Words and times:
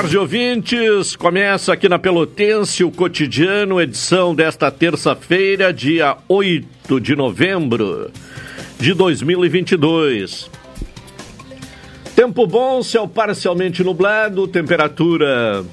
Tarde, 0.00 0.16
ouvintes. 0.16 1.16
Começa 1.16 1.72
aqui 1.72 1.88
na 1.88 1.98
Pelotense 1.98 2.84
o 2.84 2.90
cotidiano, 2.90 3.80
edição 3.80 4.32
desta 4.32 4.70
terça-feira, 4.70 5.72
dia 5.72 6.16
8 6.28 7.00
de 7.00 7.16
novembro 7.16 8.08
de 8.78 8.94
2022. 8.94 10.48
Tempo 12.14 12.46
bom, 12.46 12.80
céu 12.80 13.08
parcialmente 13.08 13.82
nublado, 13.82 14.46
temperatura 14.46 15.64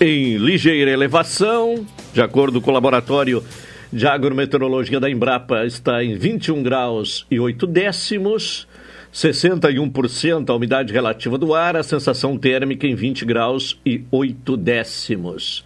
em 0.00 0.36
ligeira 0.36 0.92
elevação, 0.92 1.84
de 2.14 2.22
acordo 2.22 2.60
com 2.60 2.70
o 2.70 2.74
laboratório 2.74 3.42
de 3.92 4.06
agrometeorologia 4.06 5.00
da 5.00 5.10
Embrapa, 5.10 5.66
está 5.66 6.04
em 6.04 6.16
21 6.16 6.62
graus 6.62 7.26
e 7.28 7.40
8 7.40 7.66
décimos. 7.66 8.68
61% 9.12 10.48
a 10.48 10.54
umidade 10.54 10.92
relativa 10.92 11.36
do 11.36 11.54
ar, 11.54 11.76
a 11.76 11.82
sensação 11.82 12.38
térmica 12.38 12.86
em 12.86 12.94
20 12.94 13.24
graus 13.24 13.78
e 13.84 14.04
8 14.10 14.56
décimos. 14.56 15.64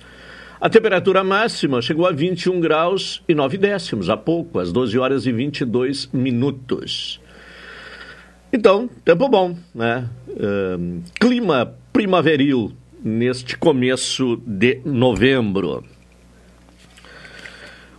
A 0.60 0.68
temperatura 0.68 1.22
máxima 1.22 1.80
chegou 1.80 2.06
a 2.06 2.12
21 2.12 2.60
graus 2.60 3.22
e 3.28 3.34
9 3.34 3.56
décimos, 3.58 4.10
há 4.10 4.16
pouco, 4.16 4.58
às 4.58 4.72
12 4.72 4.98
horas 4.98 5.26
e 5.26 5.32
22 5.32 6.08
minutos. 6.12 7.20
Então, 8.52 8.88
tempo 9.04 9.28
bom, 9.28 9.56
né? 9.74 10.08
Uh, 10.28 11.02
clima 11.20 11.74
primaveril 11.92 12.72
neste 13.04 13.56
começo 13.56 14.40
de 14.46 14.80
novembro. 14.84 15.84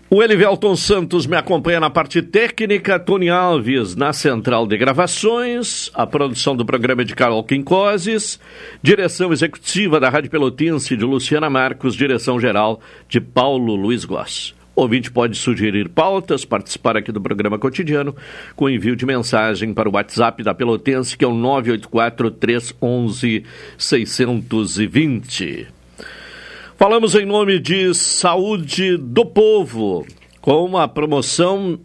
O 0.10 0.24
Elivelton 0.24 0.74
Santos 0.78 1.28
me 1.28 1.36
acompanha 1.36 1.82
na 1.82 1.90
parte 1.90 2.22
técnica, 2.22 2.98
Tony 2.98 3.30
Alves 3.30 3.94
na 3.94 4.14
central 4.14 4.66
de 4.66 4.78
gravações, 4.78 5.92
a 5.94 6.08
produção 6.08 6.56
do 6.56 6.66
programa 6.66 7.04
de 7.04 7.14
Carol 7.14 7.44
Quincoses, 7.44 8.40
direção 8.82 9.34
executiva 9.34 10.00
da 10.00 10.10
Rádio 10.10 10.32
Pelotense 10.32 10.96
de 10.96 11.04
Luciana 11.04 11.50
Marcos, 11.50 11.94
direção 11.94 12.40
geral 12.40 12.80
de 13.10 13.20
Paulo 13.20 13.76
Luiz 13.76 14.06
Goss. 14.06 14.56
O 14.74 14.84
ouvinte 14.84 15.12
pode 15.12 15.36
sugerir 15.36 15.90
pautas, 15.90 16.46
participar 16.46 16.96
aqui 16.96 17.12
do 17.12 17.20
programa 17.20 17.60
cotidiano 17.60 18.16
com 18.56 18.70
envio 18.70 18.96
de 18.96 19.06
mensagem 19.06 19.74
para 19.74 19.90
o 19.90 19.94
WhatsApp 19.94 20.42
da 20.42 20.54
Pelotense, 20.54 21.18
que 21.18 21.26
é 21.26 21.28
o 21.28 21.34
984 21.34 22.32
311 22.32 23.44
620. 23.78 25.77
Falamos 26.78 27.16
em 27.16 27.26
nome 27.26 27.58
de 27.58 27.92
Saúde 27.96 28.98
do 28.98 29.26
Povo, 29.26 30.06
com 30.40 30.64
uma 30.64 30.88
promoção 30.88 31.80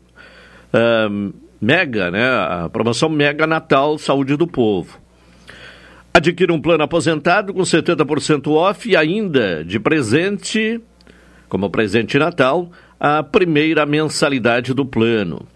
uh, 0.69 1.35
mega, 1.59 2.11
né? 2.11 2.23
A 2.23 2.69
promoção 2.71 3.09
mega 3.09 3.47
Natal 3.47 3.97
Saúde 3.97 4.37
do 4.37 4.47
Povo. 4.47 4.99
Adquira 6.13 6.53
um 6.53 6.61
plano 6.61 6.85
aposentado 6.85 7.55
com 7.55 7.63
70% 7.63 8.53
off 8.53 8.87
e 8.87 8.95
ainda 8.95 9.65
de 9.65 9.81
presente, 9.81 10.79
como 11.49 11.71
presente 11.71 12.19
Natal, 12.19 12.71
a 13.01 13.23
primeira 13.23 13.87
mensalidade 13.87 14.75
do 14.75 14.85
plano. 14.85 15.47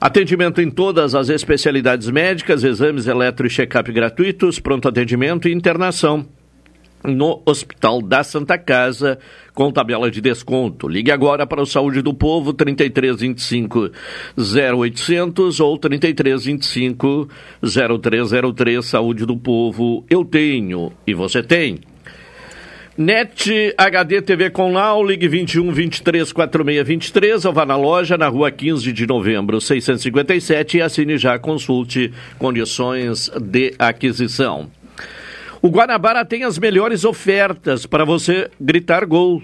Atendimento 0.00 0.60
em 0.60 0.70
todas 0.70 1.16
as 1.16 1.28
especialidades 1.28 2.08
médicas, 2.08 2.62
exames 2.62 3.08
eletro 3.08 3.44
e 3.44 3.50
check-up 3.50 3.90
gratuitos, 3.90 4.60
pronto 4.60 4.86
atendimento 4.86 5.48
e 5.48 5.52
internação 5.52 6.24
no 7.04 7.42
Hospital 7.46 8.02
da 8.02 8.22
Santa 8.22 8.58
Casa 8.58 9.18
com 9.54 9.72
tabela 9.72 10.10
de 10.10 10.20
desconto. 10.20 10.88
Ligue 10.88 11.10
agora 11.10 11.46
para 11.46 11.62
o 11.62 11.66
Saúde 11.66 12.02
do 12.02 12.14
Povo 12.14 12.52
3325 12.52 13.90
0800 14.36 15.60
ou 15.60 15.78
3325 15.78 17.28
0303 17.60 18.84
Saúde 18.84 19.26
do 19.26 19.36
Povo. 19.36 20.04
Eu 20.08 20.24
tenho 20.24 20.92
e 21.06 21.14
você 21.14 21.42
tem. 21.42 21.80
NET 22.96 23.74
HD 23.78 24.20
TV 24.22 24.50
com 24.50 24.72
Lau, 24.72 25.04
ligue 25.04 25.28
21 25.28 25.70
23 25.70 26.32
46 26.32 26.84
23 26.84 27.44
ou 27.44 27.52
vá 27.52 27.64
na 27.64 27.76
loja 27.76 28.18
na 28.18 28.26
rua 28.26 28.50
15 28.50 28.92
de 28.92 29.06
novembro 29.06 29.60
657 29.60 30.78
e 30.78 30.82
assine 30.82 31.16
já, 31.16 31.38
consulte 31.38 32.12
condições 32.40 33.30
de 33.40 33.72
aquisição. 33.78 34.68
O 35.60 35.68
Guanabara 35.68 36.24
tem 36.24 36.44
as 36.44 36.58
melhores 36.58 37.04
ofertas 37.04 37.84
para 37.84 38.04
você 38.04 38.48
gritar 38.60 39.04
gol 39.04 39.42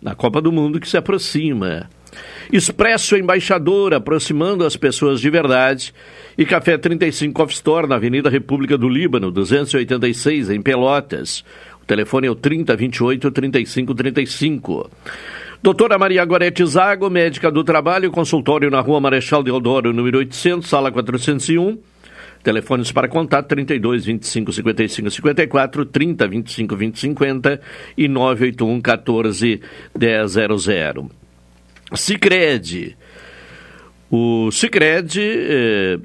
na 0.00 0.14
Copa 0.14 0.40
do 0.40 0.52
Mundo 0.52 0.78
que 0.78 0.88
se 0.88 0.96
aproxima. 0.96 1.90
Expresso 2.52 3.16
Embaixador, 3.16 3.92
aproximando 3.92 4.64
as 4.64 4.76
pessoas 4.76 5.20
de 5.20 5.28
verdade. 5.28 5.92
E 6.38 6.44
Café 6.46 6.78
35 6.78 7.42
Off 7.42 7.52
Store, 7.52 7.88
na 7.88 7.96
Avenida 7.96 8.30
República 8.30 8.78
do 8.78 8.88
Líbano, 8.88 9.30
286, 9.32 10.50
em 10.50 10.62
Pelotas. 10.62 11.44
O 11.82 11.86
telefone 11.86 12.28
é 12.28 12.30
o 12.30 12.36
3028 12.36 13.30
3535. 13.30 14.90
Doutora 15.62 15.98
Maria 15.98 16.24
Gorete 16.24 16.64
Zago, 16.64 17.10
médica 17.10 17.50
do 17.50 17.64
trabalho, 17.64 18.10
consultório 18.12 18.70
na 18.70 18.80
Rua 18.80 19.00
Marechal 19.00 19.42
Deodoro, 19.42 19.92
número 19.92 20.18
800, 20.18 20.68
sala 20.68 20.92
401. 20.92 21.78
Telefones 22.46 22.92
para 22.92 23.08
contato 23.08 23.48
32 23.48 24.04
25 24.04 24.52
55 24.52 25.10
54, 25.10 25.84
30 25.84 26.28
25 26.28 26.76
20 26.76 26.98
50 27.00 27.60
e 27.98 28.06
981 28.06 28.80
14 28.80 29.60
100. 29.98 31.10
Sicredi. 31.92 32.96
O 34.08 34.52
Sicredi 34.52 35.20
é, 35.20 35.98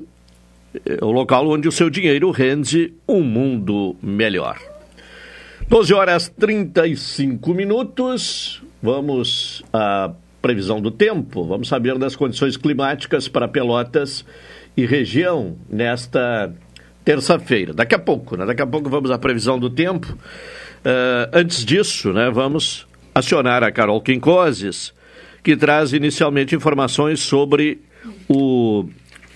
é 0.84 1.06
o 1.06 1.12
local 1.12 1.48
onde 1.48 1.68
o 1.68 1.72
seu 1.72 1.92
dinheiro 1.92 2.32
rende 2.32 2.92
um 3.08 3.22
mundo 3.22 3.96
melhor. 4.02 4.58
12 5.70 5.94
horas 5.94 6.28
35 6.28 7.54
minutos. 7.54 8.64
Vamos 8.82 9.62
à 9.72 10.12
previsão 10.42 10.82
do 10.82 10.90
tempo. 10.90 11.44
Vamos 11.44 11.68
saber 11.68 12.00
das 12.00 12.16
condições 12.16 12.58
climáticas 12.58 13.28
para 13.28 13.48
Pelotas 13.48 14.26
e 14.76 14.86
região 14.86 15.58
nesta 15.70 16.54
terça-feira. 17.04 17.74
Daqui 17.74 17.96
a 17.96 18.00
pouco, 18.00 18.36
né? 18.38 18.46
Daqui 18.46 18.62
a 18.62 18.68
pouco 18.68 18.90
vamos 18.90 19.12
à 19.12 19.18
previsão 19.18 19.60
do 19.60 19.70
tempo. 19.70 20.08
Uh, 20.14 21.30
antes 21.34 21.64
disso, 21.64 22.12
né, 22.14 22.30
vamos 22.32 22.88
acionar 23.14 23.64
a 23.64 23.72
Carol 23.72 24.02
Quincoses, 24.02 24.94
que 25.44 25.56
traz 25.56 25.94
inicialmente 25.94 26.56
informações 26.56 27.20
sobre 27.20 27.80
o 28.28 28.88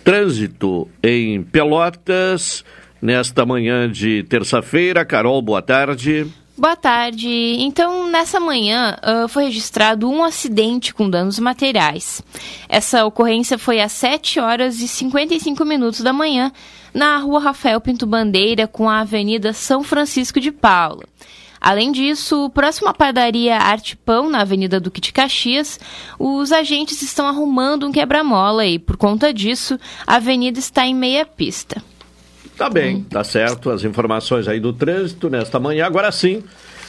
trânsito 0.03 0.87
em 1.03 1.43
Pelotas 1.43 2.63
nesta 3.01 3.45
manhã 3.45 3.91
de 3.91 4.23
terça-feira. 4.23 5.05
Carol, 5.05 5.41
boa 5.41 5.61
tarde. 5.61 6.27
Boa 6.57 6.77
tarde. 6.77 7.27
Então, 7.59 8.09
nessa 8.09 8.39
manhã 8.39 8.95
uh, 9.03 9.27
foi 9.27 9.43
registrado 9.45 10.09
um 10.09 10.23
acidente 10.23 10.93
com 10.93 11.09
danos 11.09 11.37
materiais. 11.37 12.23
Essa 12.69 13.05
ocorrência 13.05 13.57
foi 13.57 13.81
às 13.81 13.91
7 13.91 14.39
horas 14.39 14.79
e 14.79 14.87
55 14.87 15.65
minutos 15.65 15.99
da 15.99 16.13
manhã, 16.13 16.53
na 16.93 17.17
rua 17.17 17.41
Rafael 17.41 17.81
Pinto 17.81 18.07
Bandeira, 18.07 18.67
com 18.67 18.89
a 18.89 19.01
Avenida 19.01 19.51
São 19.51 19.83
Francisco 19.83 20.39
de 20.39 20.49
Paula. 20.49 21.03
Além 21.59 21.91
disso, 21.91 22.49
próximo 22.51 22.87
à 22.87 22.93
padaria 22.93 23.57
Arte 23.57 23.97
Pão, 23.97 24.29
na 24.29 24.39
Avenida 24.39 24.79
Duque 24.79 25.01
de 25.01 25.11
Caxias, 25.11 25.77
os 26.17 26.53
agentes 26.53 27.01
estão 27.01 27.27
arrumando 27.27 27.85
um 27.85 27.91
quebra-mola 27.91 28.65
e, 28.65 28.79
por 28.79 28.95
conta 28.95 29.33
disso, 29.33 29.77
a 30.07 30.15
avenida 30.15 30.57
está 30.57 30.85
em 30.85 30.95
meia 30.95 31.25
pista. 31.25 31.83
Tá 32.57 32.69
bem, 32.69 33.03
tá 33.03 33.23
certo. 33.23 33.69
As 33.69 33.83
informações 33.83 34.47
aí 34.47 34.59
do 34.59 34.71
trânsito 34.71 35.29
nesta 35.29 35.59
manhã. 35.59 35.85
Agora 35.85 36.11
sim, 36.11 36.43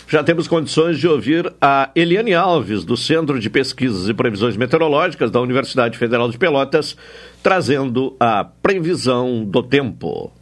já 0.09 0.23
temos 0.23 0.47
condições 0.47 0.99
de 0.99 1.09
ouvir 1.09 1.53
a 1.61 1.91
Eliane 1.95 2.33
Alves, 2.33 2.85
do 2.85 2.97
Centro 2.97 3.41
de 3.41 3.51
Pesquisas 3.51 4.09
e 4.09 4.15
Previsões 4.15 4.57
Meteorológicas 4.57 5.31
da 5.31 5.41
Universidade 5.41 5.99
Federal 5.99 6.31
de 6.31 6.39
Pelotas, 6.39 6.97
trazendo 7.43 8.15
a 8.21 8.45
previsão 8.45 9.45
do 9.45 9.63
tempo. 9.63 10.33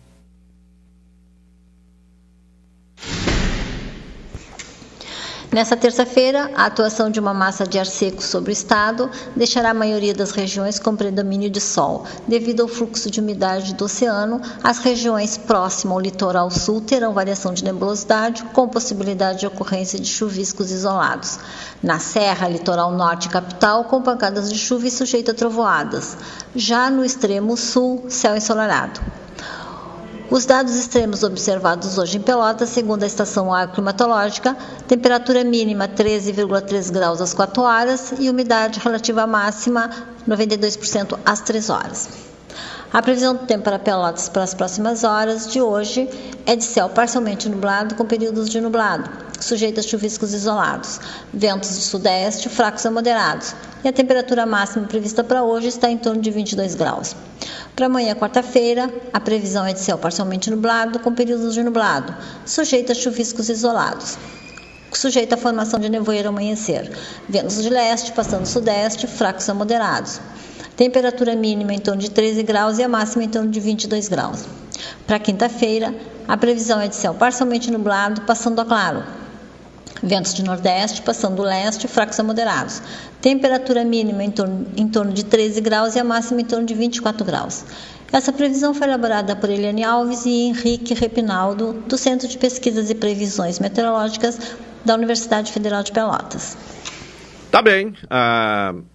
Nessa 5.54 5.76
terça-feira, 5.76 6.50
a 6.56 6.64
atuação 6.64 7.08
de 7.08 7.20
uma 7.20 7.32
massa 7.32 7.64
de 7.64 7.78
ar 7.78 7.86
seco 7.86 8.20
sobre 8.20 8.50
o 8.50 8.52
estado 8.52 9.08
deixará 9.36 9.70
a 9.70 9.74
maioria 9.74 10.12
das 10.12 10.32
regiões 10.32 10.80
com 10.80 10.96
predomínio 10.96 11.48
de 11.48 11.60
sol. 11.60 12.04
Devido 12.26 12.62
ao 12.62 12.66
fluxo 12.66 13.08
de 13.08 13.20
umidade 13.20 13.72
do 13.72 13.84
oceano, 13.84 14.40
as 14.64 14.78
regiões 14.78 15.36
próximas 15.38 15.94
ao 15.94 16.00
litoral 16.00 16.50
sul 16.50 16.80
terão 16.80 17.14
variação 17.14 17.54
de 17.54 17.62
nebulosidade, 17.62 18.42
com 18.52 18.66
possibilidade 18.66 19.38
de 19.38 19.46
ocorrência 19.46 19.96
de 19.96 20.08
chuviscos 20.08 20.72
isolados. 20.72 21.38
Na 21.80 22.00
Serra, 22.00 22.48
litoral 22.48 22.90
norte 22.90 23.26
e 23.26 23.30
capital, 23.30 23.84
com 23.84 24.02
pancadas 24.02 24.52
de 24.52 24.58
chuva 24.58 24.88
e 24.88 24.90
sujeito 24.90 25.30
a 25.30 25.34
trovoadas. 25.34 26.16
Já 26.56 26.90
no 26.90 27.04
extremo 27.04 27.56
sul, 27.56 28.06
céu 28.08 28.36
ensolarado. 28.36 29.00
Os 30.34 30.46
dados 30.46 30.74
extremos 30.74 31.22
observados 31.22 31.96
hoje 31.96 32.18
em 32.18 32.20
Pelotas, 32.20 32.70
segundo 32.70 33.04
a 33.04 33.06
estação 33.06 33.50
climatológica, 33.72 34.56
temperatura 34.88 35.44
mínima 35.44 35.86
13,3 35.86 36.90
graus 36.90 37.20
às 37.20 37.32
4 37.32 37.62
horas 37.62 38.12
e 38.18 38.28
umidade 38.28 38.80
relativa 38.80 39.28
máxima 39.28 39.88
92% 40.28 41.16
às 41.24 41.40
3 41.40 41.70
horas. 41.70 42.08
A 42.92 43.00
previsão 43.00 43.36
do 43.36 43.46
tempo 43.46 43.62
para 43.62 43.78
Pelotas 43.78 44.28
para 44.28 44.42
as 44.42 44.54
próximas 44.54 45.04
horas 45.04 45.52
de 45.52 45.60
hoje 45.60 46.10
é 46.44 46.56
de 46.56 46.64
céu 46.64 46.88
parcialmente 46.88 47.48
nublado 47.48 47.94
com 47.94 48.04
períodos 48.04 48.50
de 48.50 48.60
nublado, 48.60 49.08
sujeito 49.40 49.78
a 49.78 49.84
chuviscos 49.84 50.34
isolados, 50.34 50.98
ventos 51.32 51.70
de 51.70 51.82
sudeste 51.82 52.48
fracos 52.48 52.84
a 52.84 52.90
moderados, 52.90 53.54
e 53.84 53.88
a 53.88 53.92
temperatura 53.92 54.44
máxima 54.46 54.88
prevista 54.88 55.22
para 55.22 55.44
hoje 55.44 55.68
está 55.68 55.88
em 55.88 55.98
torno 55.98 56.20
de 56.20 56.30
22 56.32 56.74
graus. 56.74 57.14
Para 57.74 57.86
amanhã, 57.86 58.14
quarta-feira, 58.14 58.92
a 59.12 59.20
previsão 59.20 59.66
é 59.66 59.72
de 59.72 59.80
céu 59.80 59.98
parcialmente 59.98 60.50
nublado 60.50 61.00
com 61.00 61.12
períodos 61.12 61.54
de 61.54 61.62
nublado, 61.62 62.14
sujeito 62.46 62.92
a 62.92 62.94
chuviscos 62.94 63.48
isolados 63.48 64.16
sujeito 64.98 65.34
à 65.34 65.36
formação 65.36 65.78
de 65.78 65.88
nevoeiro 65.88 66.28
amanhecer. 66.28 66.90
Ventos 67.28 67.62
de 67.62 67.68
leste, 67.68 68.12
passando 68.12 68.46
sudeste, 68.46 69.06
fracos 69.06 69.48
a 69.48 69.54
moderados. 69.54 70.20
Temperatura 70.76 71.36
mínima 71.36 71.72
em 71.72 71.78
torno 71.78 72.00
de 72.00 72.10
13 72.10 72.42
graus 72.42 72.78
e 72.78 72.82
a 72.82 72.88
máxima 72.88 73.24
em 73.24 73.28
torno 73.28 73.50
de 73.50 73.60
22 73.60 74.08
graus. 74.08 74.44
Para 75.06 75.18
quinta-feira, 75.18 75.94
a 76.26 76.36
previsão 76.36 76.80
é 76.80 76.88
de 76.88 76.96
céu 76.96 77.14
parcialmente 77.14 77.70
nublado, 77.70 78.22
passando 78.22 78.60
a 78.60 78.64
claro. 78.64 79.04
Ventos 80.04 80.34
de 80.34 80.44
nordeste, 80.44 81.00
passando 81.00 81.36
do 81.36 81.42
leste, 81.42 81.88
fracos 81.88 82.20
a 82.20 82.22
moderados. 82.22 82.82
Temperatura 83.22 83.82
mínima 83.84 84.22
em 84.22 84.30
torno, 84.30 84.66
em 84.76 84.86
torno 84.86 85.12
de 85.14 85.24
13 85.24 85.62
graus 85.62 85.94
e 85.96 85.98
a 85.98 86.04
máxima 86.04 86.42
em 86.42 86.44
torno 86.44 86.66
de 86.66 86.74
24 86.74 87.24
graus. 87.24 87.64
Essa 88.12 88.30
previsão 88.30 88.74
foi 88.74 88.86
elaborada 88.86 89.34
por 89.34 89.48
Eliane 89.48 89.82
Alves 89.82 90.26
e 90.26 90.48
Henrique 90.48 90.92
Repinaldo, 90.92 91.72
do 91.88 91.96
Centro 91.96 92.28
de 92.28 92.36
Pesquisas 92.36 92.90
e 92.90 92.94
Previsões 92.94 93.58
Meteorológicas 93.58 94.56
da 94.84 94.94
Universidade 94.94 95.50
Federal 95.50 95.82
de 95.82 95.90
Pelotas. 95.90 96.56
Tá 97.50 97.62
bem. 97.62 97.94
Uh... 98.04 98.94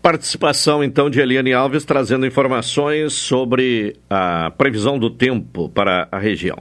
Participação 0.00 0.82
então 0.82 1.10
de 1.10 1.20
Eliane 1.20 1.52
Alves 1.52 1.84
trazendo 1.84 2.24
informações 2.24 3.12
sobre 3.12 3.96
a 4.08 4.50
previsão 4.56 4.98
do 4.98 5.10
tempo 5.10 5.68
para 5.68 6.08
a 6.10 6.18
região. 6.18 6.56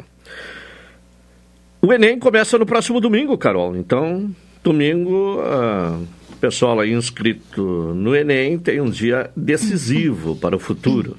O 1.87 1.93
Enem 1.93 2.19
começa 2.19 2.57
no 2.57 2.65
próximo 2.65 2.99
domingo, 2.99 3.37
Carol. 3.37 3.73
Então, 3.77 4.29
domingo, 4.61 5.39
o 5.39 6.35
pessoal 6.35 6.81
aí 6.81 6.91
inscrito 6.91 7.63
no 7.95 8.13
Enem 8.13 8.59
tem 8.59 8.81
um 8.81 8.89
dia 8.89 9.31
decisivo 9.33 10.35
para 10.35 10.53
o 10.53 10.59
futuro. 10.59 11.15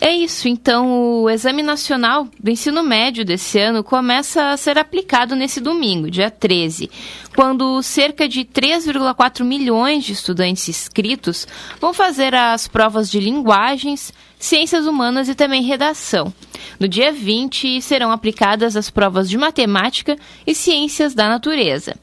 É 0.00 0.12
isso, 0.12 0.46
então 0.46 1.22
o 1.22 1.30
Exame 1.30 1.62
Nacional 1.62 2.28
do 2.38 2.50
Ensino 2.50 2.82
Médio 2.82 3.24
desse 3.24 3.58
ano 3.58 3.82
começa 3.82 4.50
a 4.50 4.56
ser 4.56 4.78
aplicado 4.78 5.34
nesse 5.34 5.58
domingo, 5.58 6.10
dia 6.10 6.30
13, 6.30 6.90
quando 7.34 7.82
cerca 7.82 8.28
de 8.28 8.44
3,4 8.44 9.42
milhões 9.42 10.04
de 10.04 10.12
estudantes 10.12 10.68
inscritos 10.68 11.48
vão 11.80 11.94
fazer 11.94 12.34
as 12.34 12.68
provas 12.68 13.10
de 13.10 13.18
linguagens, 13.18 14.12
ciências 14.38 14.86
humanas 14.86 15.30
e 15.30 15.34
também 15.34 15.62
redação. 15.62 16.32
No 16.78 16.86
dia 16.86 17.10
20 17.10 17.80
serão 17.80 18.10
aplicadas 18.10 18.76
as 18.76 18.90
provas 18.90 19.30
de 19.30 19.38
matemática 19.38 20.16
e 20.46 20.54
ciências 20.54 21.14
da 21.14 21.26
natureza. 21.26 21.96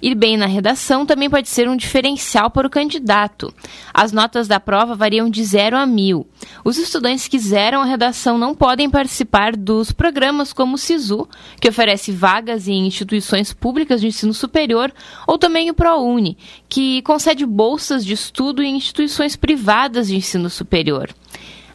Ir 0.00 0.14
bem 0.14 0.36
na 0.36 0.46
redação 0.46 1.04
também 1.04 1.28
pode 1.28 1.48
ser 1.48 1.68
um 1.68 1.76
diferencial 1.76 2.50
para 2.50 2.66
o 2.66 2.70
candidato. 2.70 3.52
As 3.92 4.12
notas 4.12 4.46
da 4.46 4.60
prova 4.60 4.94
variam 4.94 5.28
de 5.28 5.42
0 5.42 5.76
a 5.76 5.86
1000. 5.86 6.26
Os 6.64 6.78
estudantes 6.78 7.26
que 7.26 7.38
zeram 7.38 7.80
a 7.80 7.84
redação 7.84 8.38
não 8.38 8.54
podem 8.54 8.88
participar 8.88 9.56
dos 9.56 9.90
programas 9.90 10.52
como 10.52 10.74
o 10.74 10.78
SISU, 10.78 11.28
que 11.60 11.68
oferece 11.68 12.12
vagas 12.12 12.68
em 12.68 12.86
instituições 12.86 13.52
públicas 13.52 14.00
de 14.00 14.06
ensino 14.06 14.32
superior, 14.32 14.92
ou 15.26 15.38
também 15.38 15.70
o 15.70 15.74
ProUni, 15.74 16.38
que 16.68 17.02
concede 17.02 17.44
bolsas 17.44 18.04
de 18.04 18.12
estudo 18.12 18.62
em 18.62 18.76
instituições 18.76 19.36
privadas 19.36 20.08
de 20.08 20.16
ensino 20.16 20.48
superior. 20.48 21.10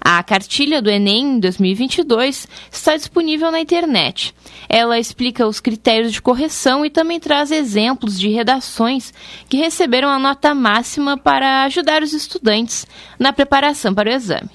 A 0.05 0.21
cartilha 0.21 0.81
do 0.81 0.89
Enem 0.89 1.39
2022 1.39 2.45
está 2.69 2.97
disponível 2.97 3.49
na 3.49 3.61
internet. 3.61 4.35
Ela 4.67 4.99
explica 4.99 5.47
os 5.47 5.61
critérios 5.61 6.11
de 6.11 6.21
correção 6.21 6.85
e 6.85 6.89
também 6.89 7.21
traz 7.21 7.51
exemplos 7.51 8.19
de 8.19 8.27
redações 8.27 9.13
que 9.47 9.55
receberam 9.55 10.09
a 10.09 10.19
nota 10.19 10.53
máxima 10.53 11.15
para 11.15 11.63
ajudar 11.63 12.03
os 12.03 12.11
estudantes 12.11 12.85
na 13.17 13.31
preparação 13.31 13.93
para 13.93 14.09
o 14.09 14.13
exame. 14.13 14.49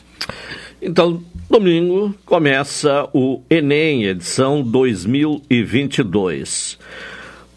Então, 0.83 1.25
domingo 1.49 2.15
começa 2.27 3.09
o 3.15 3.41
Enem, 3.49 4.05
edição 4.05 4.63
2022. 4.63 6.79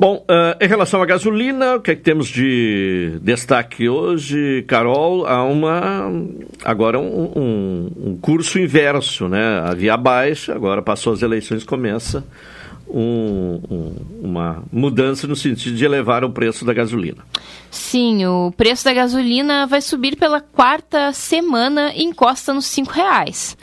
Bom, 0.02 0.26
uh, 0.28 0.58
em 0.60 0.68
relação 0.68 1.00
à 1.00 1.06
gasolina, 1.06 1.76
o 1.76 1.80
que, 1.80 1.92
é 1.92 1.96
que 1.96 2.02
temos 2.02 2.28
de 2.28 3.20
destaque 3.22 3.88
hoje, 3.88 4.66
Carol? 4.68 5.28
Há 5.28 5.44
uma 5.44 6.12
agora 6.66 6.98
um, 6.98 7.32
um, 7.36 7.92
um, 8.08 8.18
curso 8.18 8.58
inverso, 8.58 9.28
né? 9.28 9.62
Havia 9.64 9.96
baixa, 9.96 10.56
agora 10.56 10.82
passou 10.82 11.14
as 11.14 11.22
eleições, 11.22 11.64
começa 11.64 12.26
um, 12.90 13.94
uma 14.24 14.64
mudança 14.74 15.28
no 15.28 15.36
sentido 15.36 15.76
de 15.76 15.86
elevar 15.86 16.24
o 16.24 16.32
preço 16.32 16.66
da 16.66 16.74
gasolina. 16.74 17.24
Sim, 17.70 18.26
o 18.26 18.52
preço 18.58 18.84
da 18.84 18.94
gasolina 18.94 19.68
vai 19.68 19.82
subir 19.82 20.16
pela 20.16 20.42
quarta 20.42 21.14
semana 21.14 21.94
e 21.94 22.04
encosta 22.04 22.52
nos 22.56 22.66
cinco 22.66 22.92
reais. 22.92 23.56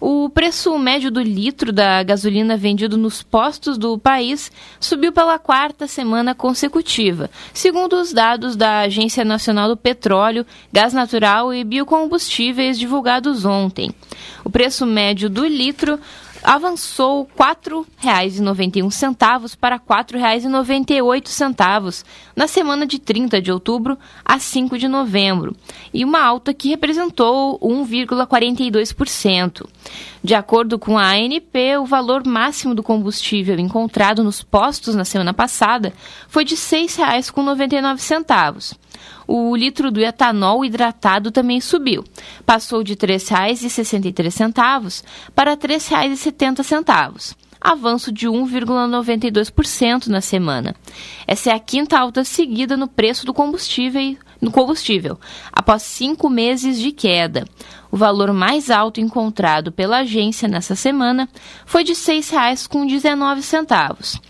O 0.00 0.28
preço 0.28 0.76
médio 0.78 1.10
do 1.10 1.20
litro 1.20 1.72
da 1.72 2.02
gasolina 2.02 2.56
vendido 2.56 2.96
nos 2.96 3.22
postos 3.22 3.78
do 3.78 3.98
país 3.98 4.50
subiu 4.80 5.12
pela 5.12 5.38
quarta 5.38 5.86
semana 5.86 6.34
consecutiva, 6.34 7.30
segundo 7.52 7.94
os 7.94 8.12
dados 8.12 8.56
da 8.56 8.80
Agência 8.80 9.24
Nacional 9.24 9.68
do 9.68 9.76
Petróleo, 9.76 10.44
Gás 10.72 10.92
Natural 10.92 11.54
e 11.54 11.64
Biocombustíveis 11.64 12.78
divulgados 12.78 13.44
ontem. 13.44 13.90
O 14.44 14.50
preço 14.50 14.84
médio 14.84 15.30
do 15.30 15.46
litro 15.46 15.98
avançou 16.44 17.24
R$ 17.24 17.30
4,91 17.36 19.56
para 19.56 19.76
R$ 19.76 19.82
4,98 19.88 22.04
na 22.36 22.46
semana 22.46 22.86
de 22.86 22.98
30 22.98 23.40
de 23.40 23.50
outubro 23.50 23.98
a 24.24 24.38
5 24.38 24.78
de 24.78 24.86
novembro, 24.86 25.56
e 25.92 26.04
uma 26.04 26.22
alta 26.22 26.52
que 26.52 26.68
representou 26.68 27.58
1,42%. 27.60 29.66
De 30.22 30.34
acordo 30.34 30.78
com 30.78 30.98
a 30.98 31.12
ANP, 31.12 31.78
o 31.80 31.86
valor 31.86 32.26
máximo 32.26 32.74
do 32.74 32.82
combustível 32.82 33.58
encontrado 33.58 34.22
nos 34.22 34.42
postos 34.42 34.94
na 34.94 35.04
semana 35.04 35.32
passada 35.32 35.94
foi 36.28 36.44
de 36.44 36.54
R$ 36.54 36.60
6,99. 36.60 38.76
O 39.26 39.56
litro 39.56 39.90
do 39.90 40.00
etanol 40.00 40.64
hidratado 40.64 41.30
também 41.30 41.60
subiu. 41.60 42.04
Passou 42.44 42.82
de 42.82 42.92
R$ 42.92 42.98
3,63 42.98 45.02
para 45.34 45.52
R$ 45.52 45.56
3,70 45.56 47.34
avanço 47.64 48.12
de 48.12 48.28
1,92% 48.28 50.08
na 50.08 50.20
semana. 50.20 50.76
Essa 51.26 51.50
é 51.50 51.54
a 51.54 51.58
quinta 51.58 51.98
alta 51.98 52.22
seguida 52.22 52.76
no 52.76 52.86
preço 52.86 53.24
do 53.24 53.32
combustível, 53.32 54.18
no 54.38 54.50
combustível, 54.50 55.18
após 55.50 55.82
cinco 55.82 56.28
meses 56.28 56.78
de 56.78 56.92
queda. 56.92 57.46
O 57.94 57.96
valor 57.96 58.32
mais 58.32 58.70
alto 58.72 59.00
encontrado 59.00 59.70
pela 59.70 59.98
agência 59.98 60.48
nessa 60.48 60.74
semana 60.74 61.28
foi 61.64 61.84
de 61.84 61.92
R$ 61.92 61.98
6,19. 61.98 64.20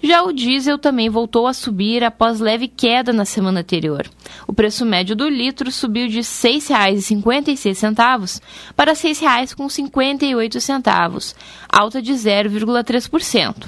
Já 0.00 0.22
o 0.22 0.32
diesel 0.32 0.78
também 0.78 1.10
voltou 1.10 1.48
a 1.48 1.52
subir 1.52 2.04
após 2.04 2.38
leve 2.38 2.68
queda 2.68 3.12
na 3.12 3.24
semana 3.24 3.58
anterior. 3.58 4.08
O 4.46 4.52
preço 4.52 4.86
médio 4.86 5.16
do 5.16 5.28
litro 5.28 5.72
subiu 5.72 6.06
de 6.06 6.18
R$ 6.18 6.22
6,56 6.22 8.40
para 8.76 8.92
R$ 8.92 8.96
6,58, 8.96 11.34
alta 11.68 12.00
de 12.00 12.12
0,3%. 12.12 13.66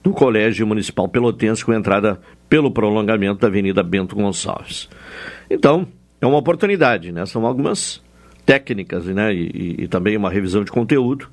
do 0.03 0.11
Colégio 0.11 0.67
Municipal 0.67 1.07
Pelotense, 1.07 1.65
com 1.65 1.73
entrada 1.73 2.19
pelo 2.47 2.71
prolongamento 2.71 3.41
da 3.41 3.47
Avenida 3.47 3.81
Bento 3.81 4.15
Gonçalves. 4.15 4.87
Então, 5.49 5.87
é 6.21 6.25
uma 6.25 6.37
oportunidade, 6.37 7.11
né? 7.11 7.25
São 7.25 7.45
algumas 7.45 8.01
técnicas 8.45 9.05
né? 9.05 9.33
e, 9.33 9.51
e, 9.53 9.83
e 9.83 9.87
também 9.87 10.17
uma 10.17 10.29
revisão 10.29 10.63
de 10.63 10.71
conteúdo 10.71 11.29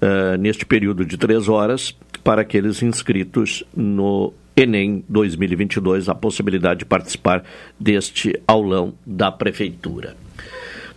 uh, 0.00 0.36
neste 0.38 0.64
período 0.64 1.04
de 1.04 1.16
três 1.16 1.48
horas 1.48 1.96
para 2.22 2.42
aqueles 2.42 2.82
inscritos 2.82 3.64
no 3.76 4.32
Enem 4.56 5.04
2022, 5.08 6.08
a 6.08 6.14
possibilidade 6.14 6.80
de 6.80 6.84
participar 6.84 7.44
deste 7.78 8.40
aulão 8.46 8.94
da 9.04 9.30
Prefeitura. 9.30 10.16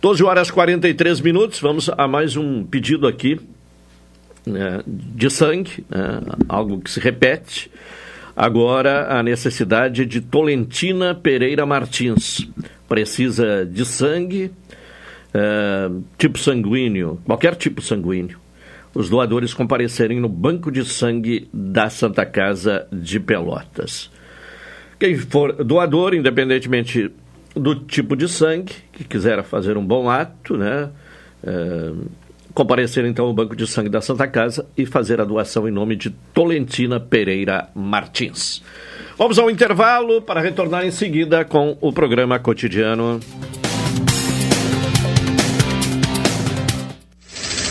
12 0.00 0.22
horas 0.22 0.48
e 0.48 0.52
43 0.52 1.20
minutos, 1.20 1.60
vamos 1.60 1.88
a 1.88 2.06
mais 2.06 2.36
um 2.36 2.64
pedido 2.64 3.08
aqui 3.08 3.40
né, 4.46 4.80
de 4.86 5.28
sangue, 5.28 5.84
né, 5.90 6.20
algo 6.48 6.80
que 6.80 6.90
se 6.90 7.00
repete. 7.00 7.70
Agora, 8.36 9.18
a 9.18 9.22
necessidade 9.22 10.06
de 10.06 10.20
Tolentina 10.20 11.12
Pereira 11.12 11.66
Martins. 11.66 12.48
Precisa 12.88 13.66
de 13.66 13.84
sangue, 13.84 14.52
é, 15.34 15.90
tipo 16.16 16.38
sanguíneo, 16.38 17.20
qualquer 17.26 17.56
tipo 17.56 17.82
sanguíneo. 17.82 18.38
Os 18.94 19.08
doadores 19.08 19.54
comparecerem 19.54 20.18
no 20.18 20.28
Banco 20.28 20.70
de 20.70 20.84
Sangue 20.84 21.48
da 21.52 21.90
Santa 21.90 22.24
Casa 22.24 22.86
de 22.92 23.20
Pelotas. 23.20 24.10
Quem 24.98 25.16
for 25.16 25.52
doador, 25.64 26.14
independentemente 26.14 27.10
do 27.54 27.74
tipo 27.74 28.16
de 28.16 28.28
sangue, 28.28 28.72
que 28.92 29.04
quiser 29.04 29.42
fazer 29.42 29.76
um 29.76 29.84
bom 29.84 30.08
ato, 30.08 30.56
né? 30.56 30.90
É, 31.42 31.92
comparecer 32.52 33.04
então 33.04 33.26
ao 33.26 33.32
Banco 33.32 33.54
de 33.54 33.66
Sangue 33.66 33.88
da 33.88 34.00
Santa 34.00 34.26
Casa 34.26 34.66
e 34.76 34.84
fazer 34.84 35.20
a 35.20 35.24
doação 35.24 35.68
em 35.68 35.70
nome 35.70 35.94
de 35.94 36.10
Tolentina 36.10 36.98
Pereira 36.98 37.68
Martins. 37.74 38.62
Vamos 39.16 39.38
ao 39.38 39.50
intervalo 39.50 40.20
para 40.20 40.40
retornar 40.40 40.84
em 40.84 40.90
seguida 40.90 41.44
com 41.44 41.76
o 41.80 41.92
programa 41.92 42.38
cotidiano. 42.38 43.20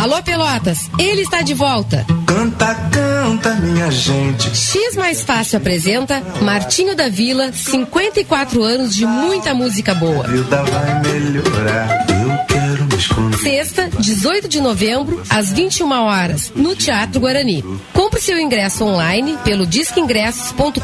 Alô 0.00 0.22
Pelotas, 0.22 0.88
ele 0.98 1.20
está 1.20 1.42
de 1.42 1.52
volta. 1.52 2.06
Canta, 2.26 2.74
canta, 2.90 3.54
minha 3.56 3.90
gente. 3.90 4.48
X 4.56 4.96
Mais 4.96 5.22
Fácil 5.22 5.58
apresenta 5.58 6.22
Martinho 6.40 6.96
da 6.96 7.10
Vila, 7.10 7.52
54 7.52 8.62
anos 8.62 8.94
de 8.96 9.04
muita 9.04 9.52
música 9.52 9.94
boa. 9.94 10.24
A 10.24 10.28
vida 10.28 10.62
vai 10.62 11.02
melhorar, 11.02 12.06
eu 12.08 12.46
quero 12.48 12.84
me 12.86 12.94
esconder. 12.96 13.38
Sexta, 13.40 13.90
18 13.98 14.48
de 14.48 14.62
novembro, 14.62 15.22
às 15.28 15.52
21 15.52 15.92
horas, 15.92 16.50
no 16.56 16.74
Teatro 16.74 17.20
Guarani. 17.20 17.62
Compre 17.92 18.22
seu 18.22 18.38
ingresso 18.38 18.82
online 18.86 19.36
pelo 19.44 19.66
disqueingressos.com.br. 19.66 20.80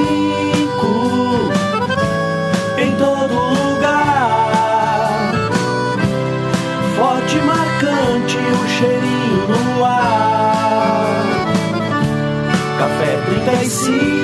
em 2.79 2.93
todo 2.97 3.35
lugar. 3.35 5.33
Forte 6.97 7.37
marcante 7.39 8.37
o 8.37 8.69
cheirinho 8.69 9.49
no 9.49 9.85
ar. 9.85 11.07
Café 12.79 13.17
35 13.27 14.24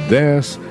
1000. 0.11 0.70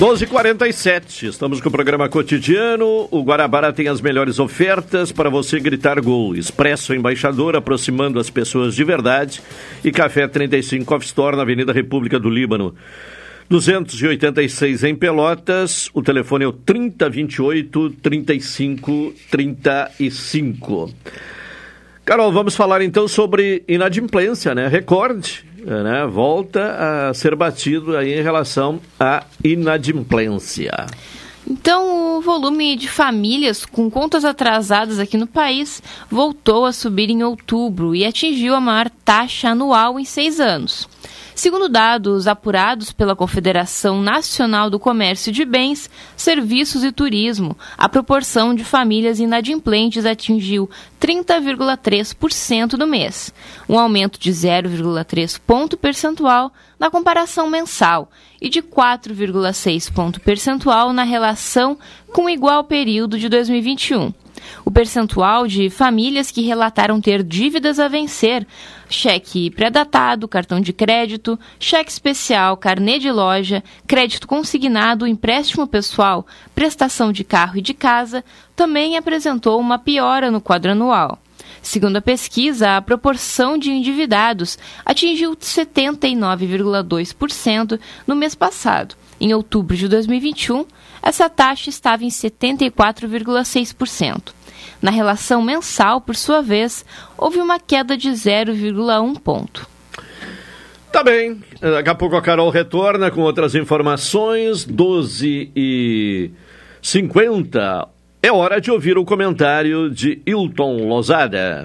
12h47, 0.00 1.28
estamos 1.28 1.60
com 1.60 1.68
o 1.68 1.72
programa 1.72 2.08
cotidiano. 2.08 3.06
O 3.10 3.22
Guarabara 3.22 3.70
tem 3.70 3.86
as 3.86 4.00
melhores 4.00 4.38
ofertas 4.38 5.12
para 5.12 5.28
você 5.28 5.60
gritar 5.60 6.00
gol. 6.00 6.34
Expresso 6.34 6.94
Embaixador, 6.94 7.54
aproximando 7.54 8.18
as 8.18 8.30
pessoas 8.30 8.74
de 8.74 8.82
verdade. 8.82 9.42
E 9.84 9.92
Café 9.92 10.26
35 10.26 10.94
Off 10.94 11.04
Store 11.04 11.36
na 11.36 11.42
Avenida 11.42 11.70
República 11.70 12.18
do 12.18 12.30
Líbano. 12.30 12.74
286 13.50 14.84
em 14.84 14.94
Pelotas, 14.94 15.90
o 15.92 16.00
telefone 16.00 16.46
é 16.46 16.48
o 16.48 16.52
3028 16.52 17.90
3535. 18.00 20.94
Carol, 22.10 22.32
vamos 22.32 22.56
falar 22.56 22.82
então 22.82 23.06
sobre 23.06 23.62
inadimplência, 23.68 24.52
né? 24.52 24.66
Recorde 24.66 25.44
né, 25.64 26.04
volta 26.10 27.08
a 27.08 27.14
ser 27.14 27.36
batido 27.36 27.96
aí 27.96 28.18
em 28.18 28.20
relação 28.20 28.80
à 28.98 29.22
inadimplência. 29.44 30.72
Então, 31.48 32.18
o 32.18 32.20
volume 32.20 32.74
de 32.74 32.88
famílias 32.88 33.64
com 33.64 33.88
contas 33.88 34.24
atrasadas 34.24 34.98
aqui 34.98 35.16
no 35.16 35.28
país 35.28 35.80
voltou 36.10 36.66
a 36.66 36.72
subir 36.72 37.10
em 37.10 37.22
outubro 37.22 37.94
e 37.94 38.04
atingiu 38.04 38.56
a 38.56 38.60
maior 38.60 38.90
taxa 39.04 39.50
anual 39.50 40.00
em 40.00 40.04
seis 40.04 40.40
anos. 40.40 40.88
Segundo 41.40 41.70
dados 41.70 42.26
apurados 42.26 42.92
pela 42.92 43.16
Confederação 43.16 44.02
Nacional 44.02 44.68
do 44.68 44.78
Comércio 44.78 45.32
de 45.32 45.42
Bens, 45.42 45.88
Serviços 46.14 46.84
e 46.84 46.92
Turismo, 46.92 47.56
a 47.78 47.88
proporção 47.88 48.54
de 48.54 48.62
famílias 48.62 49.18
inadimplentes 49.18 50.04
atingiu 50.04 50.68
30,3% 51.00 52.74
no 52.74 52.86
mês, 52.86 53.32
um 53.66 53.78
aumento 53.78 54.20
de 54.20 54.30
0,3 54.30 55.40
ponto 55.40 55.78
percentual 55.78 56.52
na 56.78 56.90
comparação 56.90 57.48
mensal 57.48 58.10
e 58.38 58.50
de 58.50 58.60
4,6 58.60 59.90
ponto 59.90 60.20
percentual 60.20 60.92
na 60.92 61.04
relação 61.04 61.78
com 62.12 62.26
o 62.26 62.30
igual 62.30 62.64
período 62.64 63.18
de 63.18 63.30
2021. 63.30 64.12
O 64.64 64.70
percentual 64.70 65.46
de 65.46 65.70
famílias 65.70 66.30
que 66.30 66.42
relataram 66.42 67.00
ter 67.00 67.22
dívidas 67.22 67.78
a 67.78 67.88
vencer, 67.88 68.46
cheque 68.88 69.50
pré-datado, 69.50 70.28
cartão 70.28 70.60
de 70.60 70.72
crédito, 70.72 71.38
cheque 71.58 71.90
especial, 71.90 72.56
carnê 72.56 72.98
de 72.98 73.10
loja, 73.10 73.62
crédito 73.86 74.26
consignado, 74.26 75.06
empréstimo 75.06 75.66
pessoal, 75.66 76.26
prestação 76.54 77.12
de 77.12 77.24
carro 77.24 77.58
e 77.58 77.62
de 77.62 77.74
casa, 77.74 78.24
também 78.54 78.96
apresentou 78.96 79.58
uma 79.58 79.78
piora 79.78 80.30
no 80.30 80.40
quadro 80.40 80.72
anual. 80.72 81.18
Segundo 81.62 81.96
a 81.96 82.02
pesquisa, 82.02 82.76
a 82.76 82.82
proporção 82.82 83.58
de 83.58 83.70
endividados 83.70 84.58
atingiu 84.84 85.36
79,2% 85.36 87.78
no 88.06 88.16
mês 88.16 88.34
passado. 88.34 88.94
Em 89.20 89.34
outubro 89.34 89.76
de 89.76 89.86
2021, 89.86 90.64
essa 91.02 91.28
taxa 91.28 91.70
estava 91.70 92.04
em 92.04 92.08
74,6%. 92.08 94.32
Na 94.82 94.90
relação 94.90 95.42
mensal, 95.42 96.00
por 96.00 96.16
sua 96.16 96.42
vez, 96.42 96.84
houve 97.16 97.38
uma 97.38 97.58
queda 97.58 97.96
de 97.96 98.10
0,1 98.10 99.18
ponto. 99.20 99.68
Tá 100.92 101.04
bem. 101.04 101.40
Daqui 101.60 101.88
a 101.88 101.94
pouco 101.94 102.16
a 102.16 102.22
Carol 102.22 102.50
retorna 102.50 103.10
com 103.10 103.20
outras 103.20 103.54
informações. 103.54 104.64
12 104.64 105.52
e 105.54 106.30
50. 106.82 107.88
É 108.22 108.32
hora 108.32 108.60
de 108.60 108.70
ouvir 108.70 108.98
o 108.98 109.04
comentário 109.04 109.88
de 109.88 110.20
Hilton 110.26 110.88
Lozada. 110.88 111.62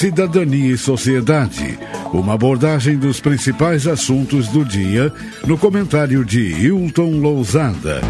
Cidadania 0.00 0.72
e 0.72 0.78
Sociedade. 0.78 1.78
Uma 2.10 2.32
abordagem 2.32 2.96
dos 2.96 3.20
principais 3.20 3.86
assuntos 3.86 4.48
do 4.48 4.64
dia 4.64 5.12
no 5.46 5.58
comentário 5.58 6.24
de 6.24 6.40
Hilton 6.40 7.20
Lousada. 7.20 8.00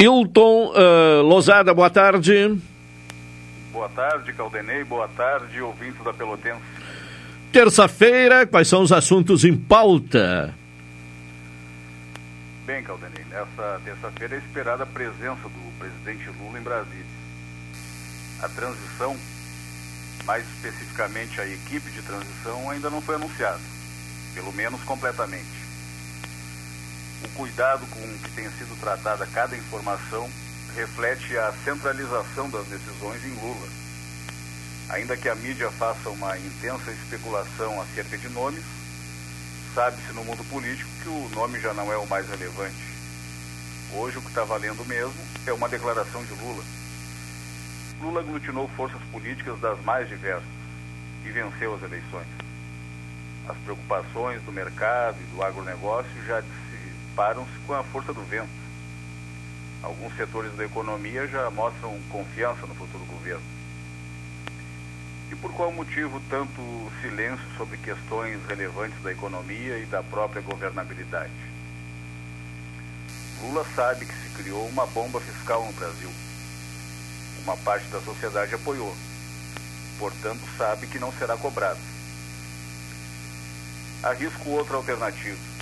Hilton 0.00 0.72
uh, 0.72 1.20
Lozada, 1.20 1.74
boa 1.74 1.90
tarde. 1.90 2.58
Boa 3.70 3.90
tarde, 3.90 4.32
Caldenei. 4.32 4.82
Boa 4.82 5.06
tarde, 5.08 5.60
ouvintes 5.60 6.02
da 6.02 6.14
Pelotense. 6.14 6.62
Terça-feira, 7.52 8.46
quais 8.46 8.68
são 8.68 8.80
os 8.80 8.92
assuntos 8.92 9.44
em 9.44 9.54
pauta? 9.54 10.54
Bem, 12.64 12.82
Caldenei, 12.82 13.26
nessa 13.28 13.78
terça-feira 13.84 14.36
é 14.36 14.38
esperada 14.38 14.84
a 14.84 14.86
presença 14.86 15.42
do 15.42 15.78
presidente 15.78 16.30
Lula 16.40 16.58
em 16.58 16.62
Brasília. 16.62 17.04
A 18.42 18.48
transição, 18.48 19.14
mais 20.24 20.44
especificamente 20.56 21.40
a 21.40 21.46
equipe 21.46 21.90
de 21.90 22.02
transição, 22.02 22.70
ainda 22.70 22.90
não 22.90 23.02
foi 23.02 23.16
anunciada, 23.16 23.60
pelo 24.34 24.52
menos 24.52 24.82
completamente 24.82 25.62
o 27.24 27.28
cuidado 27.30 27.86
com 27.86 28.18
que 28.18 28.30
tem 28.30 28.50
sido 28.52 28.78
tratada 28.80 29.26
cada 29.26 29.56
informação 29.56 30.28
reflete 30.74 31.36
a 31.38 31.52
centralização 31.64 32.50
das 32.50 32.66
decisões 32.66 33.24
em 33.24 33.34
Lula. 33.40 33.68
Ainda 34.88 35.16
que 35.16 35.28
a 35.28 35.34
mídia 35.34 35.70
faça 35.70 36.10
uma 36.10 36.36
intensa 36.38 36.90
especulação 36.90 37.80
acerca 37.80 38.18
de 38.18 38.28
nomes, 38.28 38.64
sabe-se 39.74 40.12
no 40.12 40.24
mundo 40.24 40.44
político 40.50 40.90
que 41.02 41.08
o 41.08 41.28
nome 41.34 41.60
já 41.60 41.72
não 41.72 41.92
é 41.92 41.96
o 41.96 42.06
mais 42.06 42.28
relevante. 42.28 42.92
Hoje 43.94 44.18
o 44.18 44.22
que 44.22 44.28
está 44.28 44.44
valendo 44.44 44.84
mesmo 44.86 45.14
é 45.46 45.52
uma 45.52 45.68
declaração 45.68 46.24
de 46.24 46.32
Lula. 46.34 46.64
Lula 48.02 48.20
aglutinou 48.20 48.66
forças 48.76 49.00
políticas 49.12 49.60
das 49.60 49.80
mais 49.84 50.08
diversas 50.08 50.48
e 51.24 51.30
venceu 51.30 51.76
as 51.76 51.82
eleições. 51.84 52.26
As 53.48 53.56
preocupações 53.58 54.42
do 54.42 54.50
mercado 54.50 55.16
e 55.20 55.34
do 55.34 55.40
agronegócio 55.40 56.10
já 56.26 56.42
param-se 57.14 57.52
com 57.64 57.74
a 57.74 57.84
força 57.84 58.12
do 58.12 58.22
vento. 58.22 58.50
Alguns 59.84 60.16
setores 60.16 60.52
da 60.56 60.64
economia 60.64 61.28
já 61.28 61.48
mostram 61.50 61.96
confiança 62.10 62.66
no 62.66 62.74
futuro 62.74 63.04
governo. 63.04 63.42
E 65.30 65.36
por 65.36 65.52
qual 65.52 65.70
motivo 65.70 66.20
tanto 66.28 66.60
silêncio 67.00 67.46
sobre 67.56 67.76
questões 67.78 68.44
relevantes 68.48 69.00
da 69.02 69.12
economia 69.12 69.78
e 69.78 69.86
da 69.86 70.02
própria 70.02 70.42
governabilidade? 70.42 71.30
Lula 73.42 73.64
sabe 73.76 74.06
que 74.06 74.14
se 74.14 74.42
criou 74.42 74.66
uma 74.66 74.86
bomba 74.88 75.20
fiscal 75.20 75.64
no 75.64 75.72
Brasil. 75.72 76.10
Uma 77.44 77.56
parte 77.56 77.86
da 77.88 78.00
sociedade 78.00 78.54
apoiou. 78.54 78.94
Portanto, 79.98 80.40
sabe 80.56 80.86
que 80.86 80.98
não 80.98 81.12
será 81.12 81.36
cobrado. 81.36 81.80
Arrisco 84.02 84.50
outra 84.50 84.76
alternativa 84.76 85.52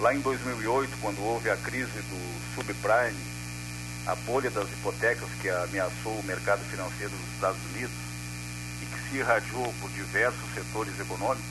Lá 0.00 0.14
em 0.14 0.20
2008, 0.20 0.96
quando 1.02 1.22
houve 1.22 1.50
a 1.50 1.56
crise 1.58 1.92
do 1.92 2.54
subprime, 2.54 3.20
a 4.06 4.14
bolha 4.14 4.50
das 4.50 4.66
hipotecas 4.72 5.28
que 5.42 5.50
ameaçou 5.50 6.18
o 6.18 6.24
mercado 6.24 6.64
financeiro 6.70 7.12
dos 7.14 7.34
Estados 7.34 7.60
Unidos 7.74 7.92
e 8.80 8.86
que 8.86 9.10
se 9.10 9.16
irradiou 9.18 9.74
por 9.78 9.90
diversos 9.90 10.54
setores 10.54 10.98
econômicos, 10.98 11.44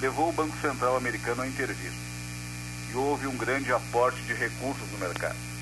levou 0.00 0.30
o 0.30 0.32
Banco 0.32 0.56
Central 0.60 0.96
americano 0.96 1.42
a 1.42 1.46
intervir. 1.46 1.92
E 2.90 2.96
houve 2.96 3.28
um 3.28 3.36
grande 3.36 3.72
aporte 3.72 4.20
de 4.22 4.34
recursos 4.34 4.90
no 4.90 4.98
mercado. 4.98 5.55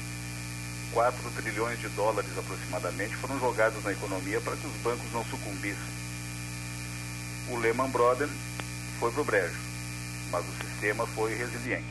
4 0.94 1.30
trilhões 1.42 1.78
de 1.78 1.88
dólares 1.90 2.30
aproximadamente 2.38 3.14
foram 3.16 3.38
jogados 3.38 3.84
na 3.84 3.92
economia 3.92 4.40
para 4.40 4.56
que 4.56 4.66
os 4.66 4.76
bancos 4.76 5.12
não 5.12 5.24
sucumbissem. 5.26 5.94
O 7.50 7.58
Lehman 7.58 7.90
Brothers 7.90 8.32
foi 8.98 9.10
para 9.10 9.20
o 9.20 9.24
brejo 9.24 9.74
mas 10.34 10.44
o 10.48 10.66
sistema 10.66 11.06
foi 11.06 11.32
resiliente. 11.36 11.84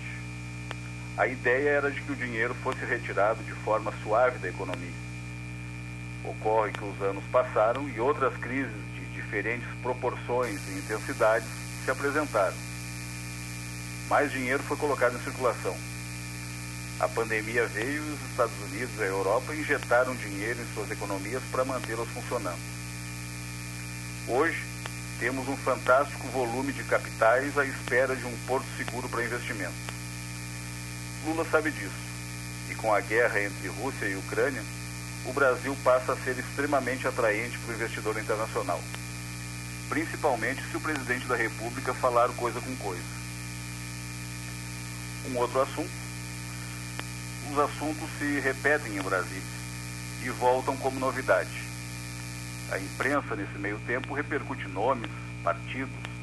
A 1.18 1.28
ideia 1.28 1.70
era 1.70 1.92
de 1.92 2.02
que 2.02 2.12
o 2.12 2.16
dinheiro 2.16 2.54
fosse 2.56 2.84
retirado 2.84 3.42
de 3.44 3.54
forma 3.54 3.94
suave 4.04 4.38
da 4.40 4.50
economia. 4.50 5.04
Ocorre 6.26 6.74
que 6.74 6.84
os 6.84 7.02
anos 7.02 7.24
passaram 7.32 7.88
e 7.88 8.02
outras 8.02 8.36
crises 8.38 8.74
de 8.96 9.06
diferentes 9.14 9.68
proporções 9.82 10.60
e 10.68 10.80
intensidades 10.80 11.48
se 11.86 11.92
apresentaram. 11.92 12.56
Mais 14.10 14.30
dinheiro 14.30 14.62
foi 14.64 14.76
colocado 14.76 15.16
em 15.16 15.24
circulação. 15.24 15.76
A 17.00 17.08
pandemia 17.08 17.66
veio 17.68 18.04
e 18.04 18.14
os 18.14 18.30
Estados 18.30 18.56
Unidos 18.72 18.92
e 19.00 19.04
a 19.04 19.08
Europa 19.08 19.56
injetaram 19.56 20.16
dinheiro 20.16 20.62
em 20.62 20.74
suas 20.74 20.90
economias 20.92 21.42
para 21.52 21.66
mantê-las 21.66 22.08
funcionando. 22.10 22.60
Hoje, 24.28 24.64
temos 25.20 25.48
um 25.48 25.58
fantástico 25.58 26.28
volume 26.28 26.72
de 26.72 26.84
capitais 26.84 27.58
à 27.58 27.66
espera 27.66 28.16
de 28.16 28.26
um 28.26 28.38
porto 28.48 28.66
seguro 28.78 29.10
para 29.10 29.24
investimento. 29.24 29.74
Lula 31.26 31.46
sabe 31.50 31.72
disso. 31.72 31.92
E 32.70 32.76
com 32.76 32.94
a 32.94 33.02
guerra 33.02 33.42
entre 33.42 33.68
Rússia 33.68 34.06
e 34.06 34.16
Ucrânia, 34.16 34.64
o 35.26 35.34
Brasil 35.34 35.76
passa 35.84 36.14
a 36.14 36.18
ser 36.18 36.38
extremamente 36.38 37.08
atraente 37.08 37.58
para 37.60 37.74
o 37.74 37.76
investidor 37.76 38.18
internacional. 38.18 38.82
Principalmente 39.90 40.62
se 40.70 40.78
o 40.78 40.82
presidente 40.82 41.26
da 41.28 41.36
República 41.36 41.94
falar 41.94 42.30
coisa 42.30 42.60
com 42.62 42.76
coisa. 42.78 43.04
Um 45.30 45.38
outro 45.38 45.62
assunto. 45.62 46.03
Os 47.52 47.60
assuntos 47.60 48.10
se 48.18 48.40
repetem 48.40 48.98
em 48.98 49.02
Brasília 49.02 49.42
e 50.24 50.30
voltam 50.30 50.76
como 50.78 51.00
novidade. 51.00 51.64
A 52.72 52.80
imprensa, 52.80 53.36
nesse 53.36 53.58
meio 53.60 53.80
tempo, 53.86 54.14
repercute 54.14 54.68
nomes, 54.68 55.12
partidos, 55.44 56.14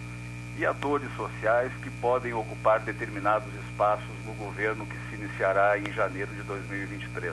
e 0.61 0.67
atores 0.67 1.09
sociais 1.17 1.73
que 1.83 1.91
podem 1.91 2.35
ocupar 2.35 2.81
determinados 2.81 3.49
espaços 3.65 4.07
no 4.27 4.35
governo 4.35 4.85
que 4.85 4.97
se 5.09 5.17
iniciará 5.17 5.79
em 5.79 5.91
janeiro 5.93 6.35
de 6.35 6.43
2023. 6.43 7.33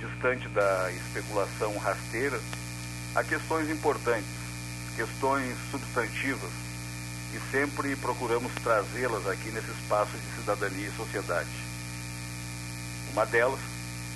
Distante 0.00 0.48
da 0.48 0.92
especulação 0.92 1.78
rasteira, 1.78 2.38
há 3.14 3.24
questões 3.24 3.70
importantes, 3.70 4.28
questões 4.96 5.56
substantivas, 5.70 6.50
e 7.32 7.40
sempre 7.50 7.96
procuramos 7.96 8.52
trazê-las 8.62 9.26
aqui 9.26 9.50
nesse 9.50 9.70
espaço 9.70 10.12
de 10.12 10.40
cidadania 10.40 10.88
e 10.88 10.96
sociedade. 10.96 11.73
Uma 13.14 13.24
delas, 13.24 13.60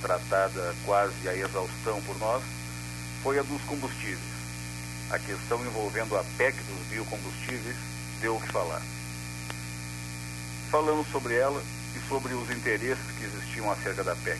tratada 0.02 0.74
quase 0.84 1.26
à 1.26 1.34
exaustão 1.34 2.02
por 2.02 2.18
nós, 2.18 2.42
foi 3.22 3.38
a 3.38 3.42
dos 3.42 3.62
combustíveis 3.62 4.38
a 5.10 5.18
questão 5.18 5.64
envolvendo 5.64 6.16
a 6.18 6.24
PEC 6.36 6.54
dos 6.64 6.86
biocombustíveis 6.88 7.76
deu 8.20 8.36
o 8.36 8.40
que 8.40 8.52
falar. 8.52 8.82
Falamos 10.70 11.06
sobre 11.08 11.34
ela 11.34 11.62
e 11.96 12.08
sobre 12.08 12.34
os 12.34 12.50
interesses 12.50 13.10
que 13.16 13.24
existiam 13.24 13.70
acerca 13.70 14.04
da 14.04 14.14
PEC. 14.14 14.38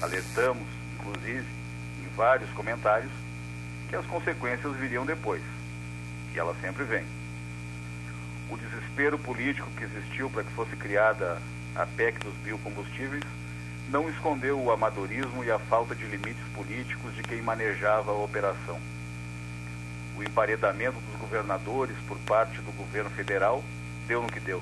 Alertamos, 0.00 0.66
inclusive, 0.94 1.46
em 2.00 2.16
vários 2.16 2.48
comentários, 2.52 3.12
que 3.90 3.96
as 3.96 4.06
consequências 4.06 4.74
viriam 4.76 5.04
depois. 5.04 5.42
E 6.34 6.38
ela 6.38 6.56
sempre 6.62 6.84
vem. 6.84 7.04
O 8.50 8.56
desespero 8.56 9.18
político 9.18 9.70
que 9.72 9.84
existiu 9.84 10.30
para 10.30 10.44
que 10.44 10.52
fosse 10.52 10.74
criada 10.76 11.42
a 11.76 11.84
PEC 11.84 12.20
dos 12.20 12.34
biocombustíveis 12.36 13.24
não 13.88 14.08
escondeu 14.08 14.60
o 14.60 14.70
amadorismo 14.70 15.44
e 15.44 15.50
a 15.50 15.58
falta 15.58 15.94
de 15.94 16.04
limites 16.04 16.46
políticos 16.54 17.14
de 17.14 17.22
quem 17.22 17.42
manejava 17.42 18.10
a 18.10 18.14
operação 18.14 18.78
o 20.18 20.22
emparedamento 20.22 20.98
dos 20.98 21.20
governadores 21.20 21.96
por 22.08 22.18
parte 22.18 22.60
do 22.60 22.72
governo 22.72 23.08
federal 23.10 23.62
deu 24.08 24.20
no 24.20 24.28
que 24.28 24.40
deu. 24.40 24.60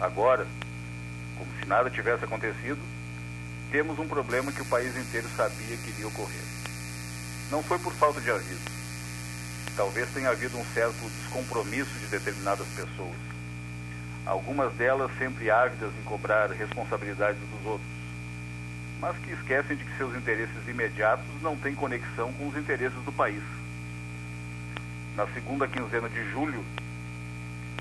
Agora, 0.00 0.44
como 1.38 1.50
se 1.60 1.66
nada 1.66 1.88
tivesse 1.88 2.24
acontecido, 2.24 2.80
temos 3.70 3.98
um 3.98 4.08
problema 4.08 4.50
que 4.50 4.60
o 4.60 4.66
país 4.66 4.96
inteiro 4.96 5.28
sabia 5.36 5.76
que 5.76 5.90
iria 5.90 6.08
ocorrer. 6.08 6.42
Não 7.50 7.62
foi 7.62 7.78
por 7.78 7.92
falta 7.92 8.20
de 8.20 8.30
aviso. 8.30 8.60
Talvez 9.76 10.10
tenha 10.12 10.30
havido 10.30 10.58
um 10.58 10.64
certo 10.74 10.98
descompromisso 11.20 11.92
de 12.00 12.06
determinadas 12.06 12.66
pessoas. 12.68 13.16
Algumas 14.26 14.72
delas 14.74 15.10
sempre 15.16 15.48
ávidas 15.48 15.92
em 16.00 16.04
cobrar 16.04 16.50
responsabilidades 16.50 17.40
dos 17.40 17.66
outros, 17.66 17.88
mas 19.00 19.16
que 19.18 19.32
esquecem 19.32 19.76
de 19.76 19.84
que 19.84 19.96
seus 19.96 20.14
interesses 20.14 20.68
imediatos 20.68 21.26
não 21.42 21.56
têm 21.56 21.74
conexão 21.74 22.32
com 22.34 22.48
os 22.48 22.56
interesses 22.56 23.02
do 23.04 23.12
país 23.12 23.42
na 25.20 25.26
segunda 25.34 25.68
quinzena 25.68 26.08
de 26.08 26.30
julho, 26.30 26.64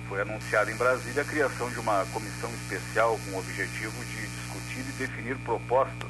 foi 0.10 0.22
anunciada 0.22 0.70
em 0.70 0.76
Brasília 0.76 1.22
a 1.22 1.26
criação 1.26 1.70
de 1.70 1.80
uma 1.80 2.06
comissão 2.12 2.50
especial 2.50 3.18
com 3.24 3.32
o 3.32 3.40
objetivo 3.40 3.94
de 4.06 4.28
discutir 4.28 4.80
e 4.80 4.92
definir 4.98 5.38
propostas 5.38 6.10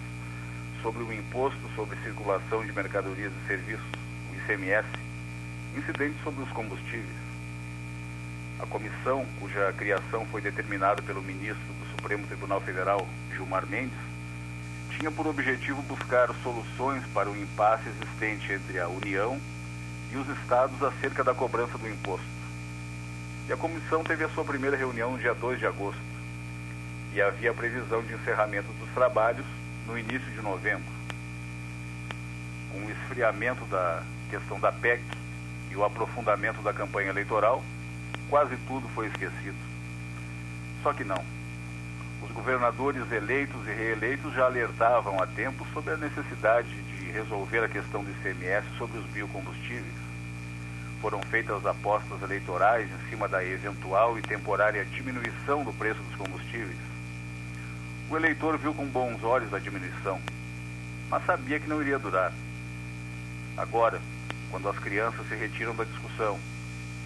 sobre 0.82 1.04
o 1.04 1.14
imposto 1.14 1.60
sobre 1.76 1.98
circulação 1.98 2.66
de 2.66 2.72
mercadorias 2.72 3.32
e 3.32 3.48
serviços, 3.48 3.86
o 4.32 4.36
ICMS, 4.38 4.88
incidente 5.78 6.16
sobre 6.24 6.42
os 6.42 6.50
combustíveis. 6.50 7.20
A 8.60 8.66
comissão, 8.66 9.24
cuja 9.40 9.72
criação 9.74 10.26
foi 10.32 10.42
determinada 10.42 11.02
pelo 11.04 11.22
ministro 11.22 11.74
do 11.74 11.92
Supremo 11.92 12.26
Tribunal 12.26 12.60
Federal, 12.62 13.08
Gilmar 13.36 13.68
Mendes, 13.68 14.09
tinha 15.00 15.12
por 15.12 15.26
objetivo 15.28 15.82
buscar 15.84 16.28
soluções 16.44 17.02
para 17.14 17.30
o 17.30 17.38
impasse 17.38 17.88
existente 17.88 18.52
entre 18.52 18.80
a 18.80 18.90
União 18.90 19.40
e 20.12 20.18
os 20.18 20.28
estados 20.38 20.84
acerca 20.84 21.24
da 21.24 21.34
cobrança 21.34 21.78
do 21.78 21.88
imposto. 21.88 22.28
E 23.48 23.54
a 23.54 23.58
comissão 23.58 24.04
teve 24.04 24.26
a 24.26 24.30
sua 24.30 24.44
primeira 24.44 24.76
reunião 24.76 25.14
no 25.14 25.18
dia 25.18 25.34
2 25.34 25.58
de 25.58 25.66
agosto. 25.66 26.02
E 27.14 27.22
havia 27.22 27.54
previsão 27.54 28.04
de 28.04 28.14
encerramento 28.14 28.68
dos 28.74 28.90
trabalhos 28.90 29.46
no 29.88 29.98
início 29.98 30.30
de 30.32 30.42
novembro. 30.42 30.92
Com 32.74 32.80
o 32.80 32.92
esfriamento 32.92 33.64
da 33.66 34.04
questão 34.30 34.60
da 34.60 34.72
PEC 34.72 35.02
e 35.72 35.76
o 35.78 35.84
aprofundamento 35.86 36.62
da 36.62 36.74
campanha 36.74 37.10
eleitoral, 37.10 37.64
quase 38.30 38.58
tudo 38.68 38.88
foi 38.90 39.08
esquecido. 39.08 39.58
Só 40.84 40.92
que 40.92 41.06
não. 41.06 41.39
Os 42.22 42.32
governadores 42.32 43.12
eleitos 43.12 43.68
e 43.68 43.72
reeleitos 43.72 44.34
já 44.34 44.46
alertavam 44.46 45.22
há 45.22 45.28
tempo 45.28 45.66
sobre 45.74 45.94
a 45.94 45.98
necessidade 45.98 46.70
de 46.70 47.12
resolver 47.12 47.64
a 47.64 47.70
questão 47.70 48.04
do 48.04 48.12
ICMS 48.12 48.68
sobre 48.78 48.98
os 48.98 49.06
biocombustíveis 49.06 50.10
foram 51.02 51.22
feitas 51.24 51.66
apostas 51.66 52.22
eleitorais 52.22 52.90
em 52.90 53.10
cima 53.10 53.28
da 53.28 53.44
eventual 53.44 54.18
e 54.18 54.22
temporária 54.22 54.84
diminuição 54.86 55.64
do 55.64 55.72
preço 55.74 56.02
dos 56.02 56.16
combustíveis. 56.16 56.78
O 58.10 58.18
eleitor 58.18 58.58
viu 58.58 58.74
com 58.74 58.86
bons 58.86 59.24
olhos 59.24 59.54
a 59.54 59.60
diminuição, 59.60 60.20
mas 61.10 61.26
sabia 61.26 61.60
que 61.60 61.70
não 61.70 61.82
iria 61.82 61.98
durar. 61.98 62.34
Agora, 63.56 64.02
quando 64.52 64.68
as 64.68 64.78
crianças 64.80 65.28
se 65.28 65.36
retiram 65.36 65.76
da 65.76 65.84
discussão 65.84 66.40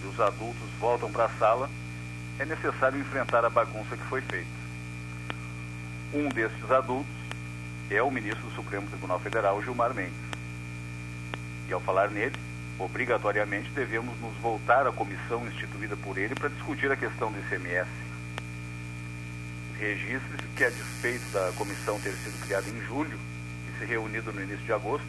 e 0.02 0.06
os 0.06 0.18
adultos 0.18 0.68
voltam 0.80 1.10
para 1.10 1.26
a 1.26 1.38
sala, 1.38 1.70
é 2.38 2.44
necessário 2.44 2.98
enfrentar 2.98 3.44
a 3.44 3.50
bagunça 3.50 3.96
que 3.96 4.04
foi 4.04 4.20
feita. 4.22 4.63
Um 6.14 6.28
desses 6.28 6.70
adultos 6.70 7.12
é 7.90 8.00
o 8.00 8.08
ministro 8.08 8.40
do 8.44 8.54
Supremo 8.54 8.86
Tribunal 8.86 9.18
Federal, 9.18 9.60
Gilmar 9.60 9.92
Mendes. 9.92 10.14
E 11.68 11.72
ao 11.72 11.80
falar 11.80 12.08
nele, 12.08 12.36
obrigatoriamente 12.78 13.68
devemos 13.70 14.16
nos 14.20 14.32
voltar 14.36 14.86
à 14.86 14.92
comissão 14.92 15.44
instituída 15.48 15.96
por 15.96 16.16
ele 16.16 16.36
para 16.36 16.50
discutir 16.50 16.88
a 16.92 16.96
questão 16.96 17.32
do 17.32 17.40
ICMS. 17.40 17.90
Registre-se 19.76 20.46
que, 20.54 20.62
a 20.62 20.70
despeito 20.70 21.28
da 21.32 21.50
comissão 21.56 21.98
ter 21.98 22.12
sido 22.12 22.46
criada 22.46 22.68
em 22.70 22.80
julho 22.86 23.18
e 23.68 23.78
se 23.80 23.84
reunido 23.84 24.32
no 24.32 24.40
início 24.40 24.64
de 24.64 24.72
agosto, 24.72 25.08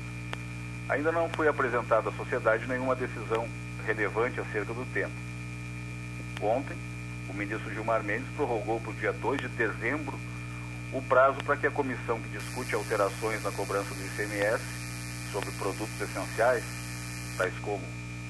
ainda 0.90 1.12
não 1.12 1.30
foi 1.30 1.48
apresentada 1.48 2.10
à 2.10 2.14
sociedade 2.14 2.66
nenhuma 2.66 2.96
decisão 2.96 3.48
relevante 3.86 4.40
acerca 4.40 4.74
do 4.74 4.92
tema. 4.92 5.14
Ontem, 6.42 6.76
o 7.30 7.34
ministro 7.34 7.72
Gilmar 7.72 8.04
Mendes 8.04 8.28
prorrogou 8.36 8.80
para 8.80 8.90
o 8.90 8.96
dia 8.96 9.14
2 9.14 9.42
de 9.42 9.48
dezembro 9.50 10.18
o 10.96 11.02
prazo 11.02 11.38
para 11.44 11.58
que 11.58 11.68
a 11.68 11.72
comissão 11.72 12.22
que 12.22 12.30
discute 12.30 12.74
alterações 12.74 13.44
na 13.44 13.52
cobrança 13.52 13.94
do 13.94 14.06
ICMS 14.06 14.64
sobre 15.30 15.52
produtos 15.52 16.00
essenciais 16.00 16.64
tais 17.38 17.54
como 17.60 17.84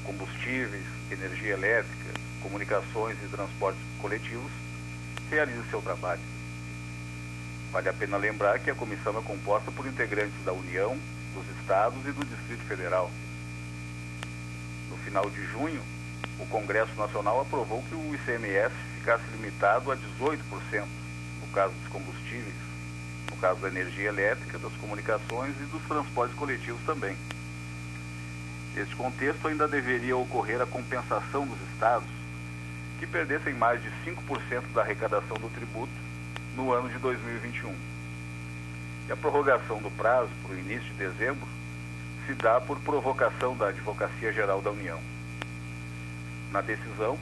combustíveis, 0.04 0.84
energia 1.12 1.54
elétrica, 1.54 2.20
comunicações 2.42 3.18
e 3.24 3.28
transportes 3.28 3.82
coletivos, 4.02 4.52
realize 5.30 5.62
seu 5.70 5.80
trabalho. 5.80 6.22
Vale 7.72 7.88
a 7.88 7.94
pena 7.94 8.18
lembrar 8.18 8.58
que 8.58 8.72
a 8.72 8.76
comissão 8.76 9.16
é 9.16 9.22
composta 9.22 9.72
por 9.72 9.86
integrantes 9.86 10.44
da 10.44 10.52
União, 10.52 10.98
dos 11.36 11.46
Estados 11.60 12.00
e 12.08 12.12
do 12.12 12.26
Distrito 12.26 12.64
Federal. 12.64 13.12
No 14.90 14.98
final 14.98 15.30
de 15.30 15.46
junho, 15.52 15.84
o 16.40 16.48
Congresso 16.48 16.96
Nacional 16.96 17.42
aprovou 17.42 17.84
que 17.84 17.94
o 17.94 18.16
ICMS 18.16 18.74
ficasse 18.98 19.24
limitado 19.34 19.92
a 19.92 19.96
18%, 19.96 20.40
no 20.52 21.05
caso 21.56 21.74
dos 21.74 21.88
combustíveis, 21.88 22.54
no 23.32 23.38
caso 23.38 23.62
da 23.62 23.70
energia 23.70 24.10
elétrica, 24.10 24.60
das 24.60 24.74
comunicações 24.74 25.56
e 25.62 25.64
dos 25.72 25.82
transportes 25.84 26.38
coletivos 26.38 26.82
também. 26.86 27.16
Neste 28.76 28.94
contexto, 28.94 29.48
ainda 29.48 29.66
deveria 29.66 30.18
ocorrer 30.18 30.62
a 30.62 30.66
compensação 30.66 31.48
dos 31.48 31.58
estados 31.72 32.10
que 33.00 33.08
perdessem 33.08 33.54
mais 33.54 33.82
de 33.82 33.90
5% 34.06 34.74
da 34.74 34.82
arrecadação 34.82 35.38
do 35.38 35.50
tributo 35.56 35.94
no 36.58 36.74
ano 36.74 36.90
de 36.90 36.98
2021. 36.98 37.74
E 39.08 39.12
a 39.14 39.16
prorrogação 39.16 39.82
do 39.82 39.90
prazo 39.92 40.30
para 40.44 40.56
o 40.56 40.60
início 40.60 40.90
de 40.94 40.98
dezembro 40.98 41.48
se 42.28 42.34
dá 42.34 42.60
por 42.60 42.78
provocação 42.82 43.56
da 43.56 43.70
Advocacia 43.70 44.34
Geral 44.34 44.62
da 44.62 44.72
União. 44.72 45.00
Na 46.52 46.60
decisão, 46.60 47.18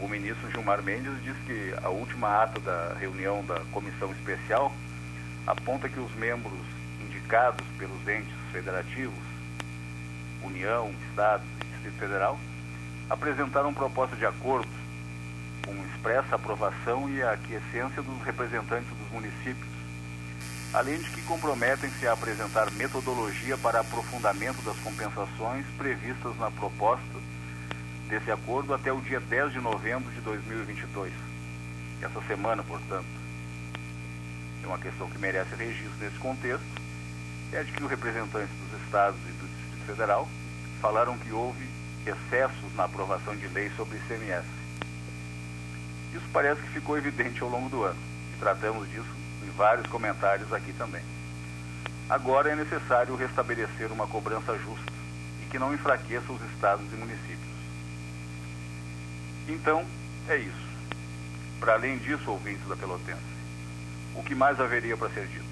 o 0.00 0.08
ministro 0.08 0.50
Gilmar 0.50 0.82
Mendes 0.82 1.12
diz 1.22 1.36
que 1.46 1.74
a 1.82 1.88
última 1.88 2.42
ata 2.42 2.60
da 2.60 2.94
reunião 2.98 3.44
da 3.44 3.60
comissão 3.72 4.12
especial 4.12 4.72
aponta 5.46 5.88
que 5.88 5.98
os 5.98 6.14
membros 6.16 6.58
indicados 7.00 7.64
pelos 7.78 8.06
entes 8.06 8.34
federativos, 8.52 9.18
União, 10.42 10.92
Estados 11.08 11.46
e 11.62 11.64
Distrito 11.66 11.98
Federal, 11.98 12.38
apresentaram 13.08 13.72
proposta 13.72 14.16
de 14.16 14.26
acordo 14.26 14.68
com 15.64 15.74
expressa 15.86 16.36
aprovação 16.36 17.08
e 17.08 17.22
aquiescência 17.22 18.02
dos 18.02 18.22
representantes 18.22 18.88
dos 18.88 19.10
municípios, 19.10 19.68
além 20.74 20.98
de 20.98 21.10
que 21.10 21.22
comprometem-se 21.22 22.06
a 22.06 22.12
apresentar 22.12 22.70
metodologia 22.72 23.56
para 23.56 23.80
aprofundamento 23.80 24.62
das 24.62 24.76
compensações 24.78 25.64
previstas 25.78 26.36
na 26.38 26.50
proposta 26.50 27.35
desse 28.08 28.30
acordo 28.30 28.72
até 28.72 28.92
o 28.92 29.00
dia 29.00 29.20
10 29.20 29.52
de 29.52 29.60
novembro 29.60 30.10
de 30.12 30.20
2022. 30.20 31.12
Essa 32.02 32.20
semana, 32.22 32.62
portanto. 32.62 33.06
É 34.62 34.66
uma 34.66 34.78
questão 34.78 35.08
que 35.08 35.18
merece 35.18 35.54
registro 35.54 35.96
nesse 36.00 36.18
contexto, 36.18 36.64
é 37.52 37.62
de 37.62 37.72
que 37.72 37.82
os 37.82 37.90
representantes 37.90 38.50
dos 38.70 38.82
estados 38.82 39.18
e 39.20 39.32
do 39.32 39.46
Distrito 39.46 39.86
Federal 39.86 40.28
falaram 40.80 41.16
que 41.18 41.30
houve 41.32 41.66
excessos 42.04 42.74
na 42.74 42.84
aprovação 42.84 43.36
de 43.36 43.46
leis 43.48 43.74
sobre 43.76 43.98
ICMS. 43.98 44.46
Isso 46.12 46.26
parece 46.32 46.60
que 46.62 46.68
ficou 46.68 46.96
evidente 46.98 47.42
ao 47.42 47.48
longo 47.48 47.68
do 47.68 47.82
ano, 47.82 47.98
e 48.34 48.38
tratamos 48.38 48.88
disso 48.90 49.06
em 49.44 49.50
vários 49.50 49.86
comentários 49.86 50.52
aqui 50.52 50.72
também. 50.72 51.02
Agora 52.08 52.50
é 52.50 52.56
necessário 52.56 53.16
restabelecer 53.16 53.90
uma 53.90 54.06
cobrança 54.06 54.56
justa 54.58 54.92
e 55.42 55.46
que 55.46 55.58
não 55.58 55.74
enfraqueça 55.74 56.32
os 56.32 56.40
estados 56.52 56.86
e 56.92 56.96
municípios. 56.96 57.35
Então, 59.48 59.84
é 60.28 60.36
isso. 60.36 60.66
Para 61.60 61.74
além 61.74 61.98
disso, 61.98 62.30
ouvintes 62.30 62.66
da 62.68 62.76
Pelotense, 62.76 63.20
o 64.14 64.22
que 64.22 64.34
mais 64.34 64.60
haveria 64.60 64.96
para 64.96 65.08
ser 65.10 65.26
dito? 65.28 65.44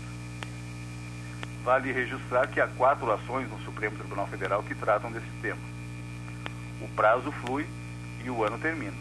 Vale 1.65 1.93
registrar 1.93 2.49
que 2.49 2.61
há 2.61 2.67
quatro 2.67 3.11
ações 3.11 3.49
no 3.49 3.59
Supremo 3.61 3.97
Tribunal 3.97 4.27
Federal 4.27 4.63
que 4.63 4.75
tratam 4.75 5.11
desse 5.11 5.31
tema. 5.41 5.61
O 6.81 6.89
prazo 6.89 7.33
flui 7.33 7.67
e 8.25 8.29
o 8.29 8.45
ano 8.45 8.59
termina. 8.59 8.97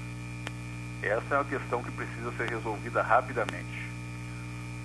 Essa 1.02 1.36
é 1.36 1.38
uma 1.38 1.46
questão 1.46 1.84
que 1.84 1.92
precisa 1.92 2.32
ser 2.38 2.50
resolvida 2.50 3.02
rapidamente. 3.02 3.90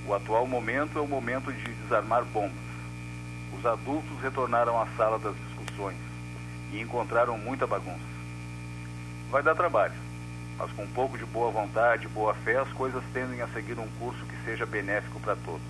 O 0.07 0.15
atual 0.15 0.47
momento 0.47 0.99
é 0.99 1.03
o 1.03 1.07
momento 1.07 1.53
de 1.53 1.73
desarmar 1.83 2.25
bombas. 2.25 2.57
Os 3.57 3.65
adultos 3.65 4.21
retornaram 4.23 4.81
à 4.81 4.87
sala 4.97 5.19
das 5.19 5.35
discussões 5.37 5.97
e 6.73 6.81
encontraram 6.81 7.39
muita 7.39 7.67
bagunça. 7.67 8.18
Vai 9.31 9.43
dar 9.43 9.55
trabalho, 9.55 9.93
mas 10.57 10.73
com 10.73 10.83
um 10.83 10.89
pouco 10.89 11.19
de 11.19 11.25
boa 11.27 11.51
vontade 11.51 12.07
e 12.07 12.09
boa 12.09 12.35
fé, 12.35 12.59
as 12.59 12.69
coisas 12.73 13.03
tendem 13.13 13.43
a 13.43 13.49
seguir 13.49 13.79
um 13.79 13.89
curso 13.99 14.25
que 14.25 14.45
seja 14.45 14.65
benéfico 14.65 15.21
para 15.21 15.37
todos. 15.37 15.61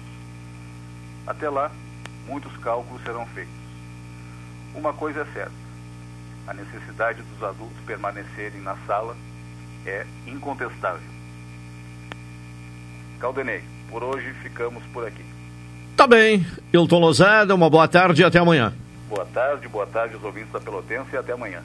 Até 1.27 1.51
lá, 1.51 1.71
muitos 2.27 2.57
cálculos 2.59 3.03
serão 3.03 3.27
feitos. 3.27 3.53
Uma 4.75 4.92
coisa 4.92 5.23
é 5.23 5.25
certa: 5.35 5.53
a 6.47 6.55
necessidade 6.55 7.21
dos 7.23 7.42
adultos 7.42 7.77
permanecerem 7.85 8.61
na 8.61 8.77
sala 8.87 9.16
é 9.85 10.07
incontestável. 10.27 11.18
Caldenei, 13.18 13.64
por 13.90 14.05
hoje 14.05 14.33
ficamos 14.42 14.85
por 14.92 15.07
aqui. 15.07 15.25
Tá 15.97 16.07
bem. 16.07 16.47
Hilton 16.73 17.01
Lozada, 17.01 17.55
uma 17.55 17.68
boa 17.68 17.88
tarde 17.88 18.23
e 18.23 18.25
até 18.25 18.38
amanhã. 18.38 18.73
Boa 19.09 19.27
tarde, 19.27 19.66
boa 19.66 19.87
tarde 19.87 20.14
aos 20.14 20.23
ouvintes 20.23 20.53
da 20.53 20.61
Pelotense 20.61 21.09
e 21.12 21.16
até 21.16 21.33
amanhã. 21.33 21.62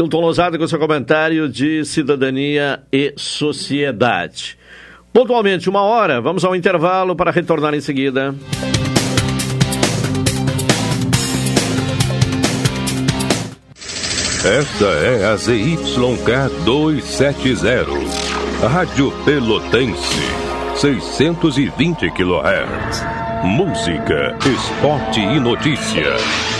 Hilton 0.00 0.20
Lozada 0.20 0.56
com 0.56 0.66
seu 0.66 0.78
comentário 0.78 1.46
de 1.46 1.84
cidadania 1.84 2.80
e 2.90 3.12
sociedade. 3.18 4.56
Pontualmente, 5.12 5.68
uma 5.68 5.82
hora, 5.82 6.22
vamos 6.22 6.42
ao 6.42 6.56
intervalo 6.56 7.14
para 7.14 7.30
retornar 7.30 7.74
em 7.74 7.82
seguida. 7.82 8.34
Esta 14.42 14.86
é 14.86 15.26
a 15.26 15.36
ZYK 15.36 16.64
270, 16.64 18.68
Rádio 18.68 19.12
Pelotense, 19.26 20.22
620 20.76 22.10
kHz. 22.12 23.04
Música, 23.44 24.34
esporte 24.46 25.20
e 25.20 25.38
notícia. 25.38 26.59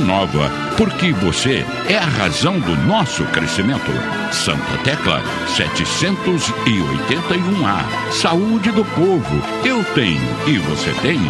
nova, 0.00 0.50
porque 0.76 1.12
você 1.12 1.64
é 1.88 1.96
a 1.96 2.04
razão 2.04 2.58
do 2.58 2.76
nosso 2.86 3.24
crescimento. 3.26 3.92
Santa 4.32 4.76
Tecla 4.82 5.22
781A. 5.46 8.12
Saúde 8.12 8.72
do 8.72 8.84
povo, 8.84 9.40
eu 9.64 9.84
tenho 9.94 10.20
e 10.46 10.58
você 10.58 10.92
tem. 11.00 11.20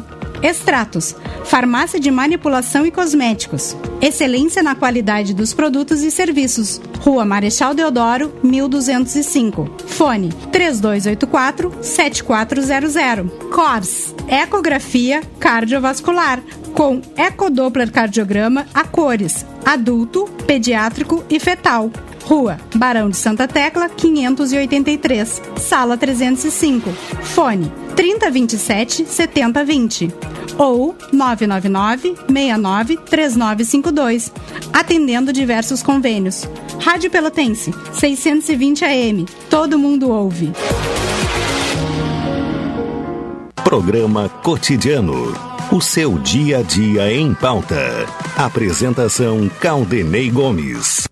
Extratos, 0.46 1.16
farmácia 1.44 1.98
de 1.98 2.09
manipulação 2.09 2.87
e 2.87 2.90
cosméticos. 2.92 3.76
Excelência 4.00 4.62
na 4.62 4.76
qualidade 4.76 5.35
dos 5.35 5.52
produtos 5.52 6.04
e 6.04 6.11
serviços. 6.11 6.80
Rua 7.00 7.24
Marechal 7.24 7.74
Deodoro, 7.74 8.32
1205. 8.44 9.68
Fone 9.88 10.32
3284 10.52 11.72
7400. 11.82 13.28
CORS, 13.52 14.14
Ecografia 14.28 15.20
Cardiovascular 15.40 16.40
com 16.76 17.00
ecodoppler 17.16 17.90
cardiograma 17.90 18.66
a 18.74 18.85
cores, 18.85 19.46
adulto, 19.64 20.26
pediátrico 20.46 21.24
e 21.30 21.40
fetal. 21.40 21.90
Rua 22.26 22.58
Barão 22.74 23.08
de 23.08 23.16
Santa 23.16 23.46
Tecla, 23.46 23.88
583, 23.88 25.40
Sala 25.58 25.96
305. 25.96 26.90
Fone 27.22 27.72
3027 27.94 29.06
7020 29.06 30.12
ou 30.58 30.96
999 31.12 32.16
69 32.28 32.96
3952, 32.96 34.32
atendendo 34.72 35.32
diversos 35.32 35.82
convênios. 35.82 36.48
Rádio 36.80 37.10
Pelotense, 37.10 37.72
620 37.92 38.84
AM. 38.84 39.26
Todo 39.48 39.78
mundo 39.78 40.10
ouve. 40.10 40.52
Programa 43.62 44.28
Cotidiano. 44.28 45.32
O 45.70 45.80
seu 45.80 46.18
dia 46.18 46.58
a 46.58 46.62
dia 46.62 47.12
em 47.12 47.34
pauta. 47.34 48.06
Apresentação 48.36 49.48
Caldenei 49.60 50.30
Gomes. 50.30 51.06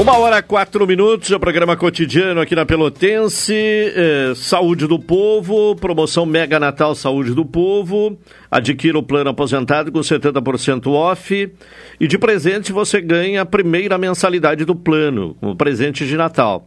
Uma 0.00 0.16
hora 0.16 0.42
quatro 0.42 0.86
minutos, 0.86 1.30
é 1.30 1.36
o 1.36 1.38
programa 1.38 1.76
cotidiano 1.76 2.40
aqui 2.40 2.54
na 2.54 2.64
Pelotense. 2.64 3.54
É, 3.54 4.32
saúde 4.34 4.86
do 4.86 4.98
Povo, 4.98 5.76
promoção 5.76 6.24
Mega 6.24 6.58
Natal 6.58 6.94
Saúde 6.94 7.34
do 7.34 7.44
Povo. 7.44 8.18
Adquira 8.50 8.98
o 8.98 9.02
plano 9.02 9.28
aposentado 9.28 9.92
com 9.92 9.98
70% 10.00 10.90
off. 10.90 11.52
E 12.00 12.08
de 12.08 12.16
presente 12.16 12.72
você 12.72 12.98
ganha 12.98 13.42
a 13.42 13.44
primeira 13.44 13.98
mensalidade 13.98 14.64
do 14.64 14.74
plano, 14.74 15.36
como 15.38 15.54
presente 15.54 16.06
de 16.06 16.16
Natal. 16.16 16.66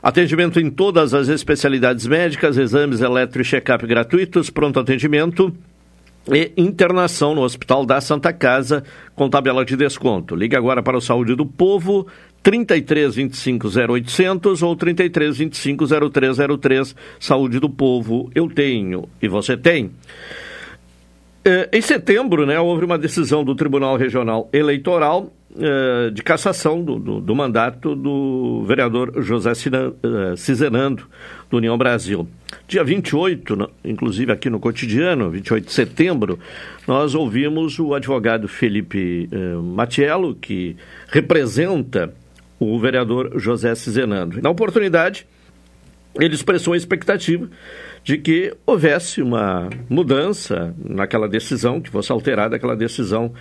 Atendimento 0.00 0.60
em 0.60 0.70
todas 0.70 1.12
as 1.12 1.26
especialidades 1.26 2.06
médicas, 2.06 2.56
exames 2.56 3.00
eletro 3.00 3.42
e 3.42 3.44
check-up 3.44 3.84
gratuitos, 3.84 4.48
pronto 4.48 4.78
atendimento 4.78 5.52
e 6.28 6.52
internação 6.56 7.34
no 7.34 7.42
Hospital 7.42 7.86
da 7.86 8.00
Santa 8.00 8.32
Casa 8.32 8.84
com 9.14 9.30
tabela 9.30 9.64
de 9.64 9.76
desconto. 9.76 10.34
Ligue 10.34 10.56
agora 10.56 10.82
para 10.82 10.96
o 10.96 11.00
Saúde 11.00 11.34
do 11.34 11.46
Povo, 11.46 12.06
33 12.42 13.14
25 13.14 13.68
0800 13.68 14.62
ou 14.62 14.76
33 14.76 15.38
25 15.38 15.86
0303. 16.10 16.96
Saúde 17.18 17.58
do 17.58 17.70
Povo, 17.70 18.30
eu 18.34 18.48
tenho 18.48 19.08
e 19.20 19.28
você 19.28 19.56
tem. 19.56 19.90
É, 21.44 21.70
em 21.72 21.80
setembro, 21.80 22.44
né, 22.44 22.60
houve 22.60 22.84
uma 22.84 22.98
decisão 22.98 23.42
do 23.42 23.54
Tribunal 23.54 23.96
Regional 23.96 24.48
Eleitoral 24.52 25.32
é, 25.58 26.10
de 26.10 26.22
cassação 26.22 26.82
do, 26.82 26.98
do, 26.98 27.20
do, 27.20 27.34
mandato 27.34 27.96
do 27.96 28.62
vereador 28.66 29.22
José 29.22 29.50
é, 29.50 30.36
Cizenando, 30.36 31.06
do 31.50 31.56
União 31.56 31.76
Brasil. 31.76 32.28
Dia 32.68 32.84
28, 32.84 33.70
inclusive 33.84 34.30
aqui 34.30 34.48
no 34.48 34.60
cotidiano, 34.60 35.30
28 35.30 35.66
de 35.66 35.72
setembro, 35.72 36.38
nós 36.86 37.14
ouvimos 37.14 37.78
o 37.78 37.94
advogado 37.94 38.46
Felipe 38.46 39.28
Matiello, 39.74 40.34
que 40.34 40.76
representa 41.08 42.14
o 42.60 42.78
vereador 42.78 43.32
José 43.36 43.74
Cizenando. 43.74 44.40
Na 44.40 44.50
oportunidade, 44.50 45.26
ele 46.18 46.34
expressou 46.34 46.74
a 46.74 46.76
expectativa 46.76 47.48
de 48.02 48.16
que 48.18 48.54
houvesse 48.66 49.22
uma 49.22 49.68
mudança 49.88 50.74
naquela 50.82 51.28
decisão, 51.28 51.80
que 51.80 51.90
fosse 51.90 52.10
alterada 52.10 52.56
aquela 52.56 52.74
decisão 52.74 53.32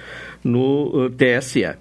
no 0.43 1.05
uh, 1.05 1.09
TSE. 1.09 1.75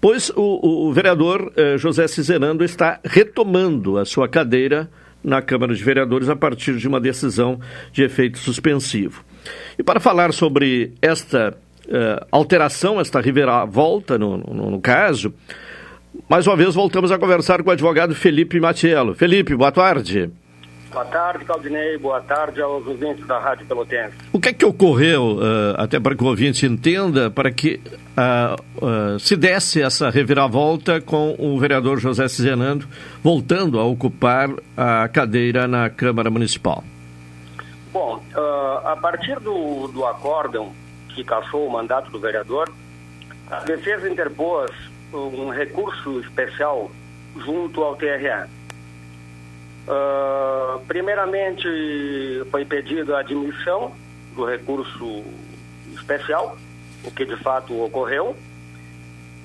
Pois 0.00 0.30
o, 0.30 0.88
o 0.88 0.92
vereador 0.92 1.52
uh, 1.56 1.78
José 1.78 2.06
Cizenando 2.08 2.64
está 2.64 3.00
retomando 3.04 3.98
a 3.98 4.04
sua 4.04 4.28
cadeira 4.28 4.88
na 5.22 5.42
Câmara 5.42 5.74
de 5.74 5.82
Vereadores 5.82 6.28
a 6.28 6.36
partir 6.36 6.76
de 6.76 6.86
uma 6.86 7.00
decisão 7.00 7.60
de 7.92 8.02
efeito 8.02 8.38
suspensivo. 8.38 9.24
E 9.78 9.82
para 9.82 10.00
falar 10.00 10.32
sobre 10.32 10.92
esta 11.02 11.56
uh, 11.86 12.26
alteração, 12.30 13.00
esta 13.00 13.20
reviravolta 13.20 14.18
no, 14.18 14.36
no, 14.38 14.70
no 14.70 14.80
caso, 14.80 15.34
mais 16.28 16.46
uma 16.46 16.56
vez 16.56 16.74
voltamos 16.74 17.10
a 17.12 17.18
conversar 17.18 17.62
com 17.62 17.70
o 17.70 17.72
advogado 17.72 18.14
Felipe 18.14 18.60
Matiello. 18.60 19.14
Felipe, 19.14 19.54
boa 19.54 19.72
tarde. 19.72 20.30
Boa 20.96 21.04
tarde, 21.04 21.44
Claudinei. 21.44 21.98
Boa 21.98 22.22
tarde 22.22 22.62
aos 22.62 22.86
ouvintes 22.86 23.26
da 23.26 23.38
Rádio 23.38 23.66
Pelotense. 23.66 24.16
O 24.32 24.40
que 24.40 24.48
é 24.48 24.52
que 24.54 24.64
ocorreu, 24.64 25.36
uh, 25.36 25.74
até 25.76 26.00
para 26.00 26.14
que 26.16 26.24
o 26.24 26.26
ouvinte 26.26 26.64
entenda, 26.64 27.30
para 27.30 27.50
que 27.50 27.80
uh, 28.16 28.84
uh, 28.86 29.18
se 29.18 29.36
desse 29.36 29.82
essa 29.82 30.08
reviravolta 30.08 30.98
com 30.98 31.36
o 31.38 31.58
vereador 31.58 31.98
José 31.98 32.26
Cizenando 32.28 32.88
voltando 33.22 33.78
a 33.78 33.84
ocupar 33.84 34.48
a 34.74 35.06
cadeira 35.08 35.68
na 35.68 35.90
Câmara 35.90 36.30
Municipal? 36.30 36.82
Bom, 37.92 38.22
a 38.84 38.96
partir 38.96 39.38
do, 39.40 39.88
do 39.88 40.04
acórdão 40.06 40.72
que 41.14 41.24
cassou 41.24 41.66
o 41.66 41.70
mandato 41.70 42.10
do 42.10 42.18
vereador, 42.18 42.70
a 43.50 43.60
defesa 43.60 44.08
interpôs 44.08 44.70
um 45.12 45.50
recurso 45.50 46.20
especial 46.20 46.90
junto 47.36 47.82
ao 47.82 47.96
TRE. 47.96 48.48
Uh, 49.86 50.80
primeiramente, 50.86 51.66
foi 52.50 52.64
pedido 52.64 53.14
a 53.14 53.20
admissão 53.20 53.92
do 54.34 54.44
recurso 54.44 55.24
especial 55.94 56.56
o 57.06 57.10
que 57.10 57.24
de 57.24 57.36
fato 57.36 57.80
ocorreu. 57.82 58.36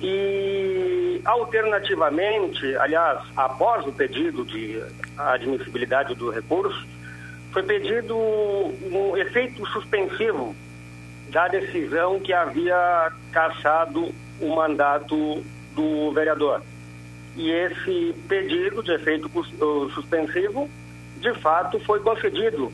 E, 0.00 1.20
alternativamente, 1.24 2.74
aliás, 2.76 3.20
após 3.36 3.86
o 3.86 3.92
pedido 3.92 4.44
de 4.44 4.82
admissibilidade 5.16 6.14
do 6.16 6.28
recurso, 6.28 6.84
foi 7.52 7.62
pedido 7.62 8.16
um 8.16 9.16
efeito 9.16 9.64
suspensivo 9.66 10.56
da 11.28 11.46
decisão 11.46 12.18
que 12.18 12.32
havia 12.32 13.12
cassado 13.30 14.12
o 14.42 14.54
mandato 14.54 15.42
do 15.74 16.12
vereador. 16.12 16.62
E 17.36 17.50
esse 17.50 18.14
pedido 18.28 18.82
de 18.82 18.92
efeito 18.92 19.30
suspensivo, 19.94 20.68
de 21.18 21.32
fato, 21.40 21.80
foi 21.80 22.00
concedido 22.00 22.70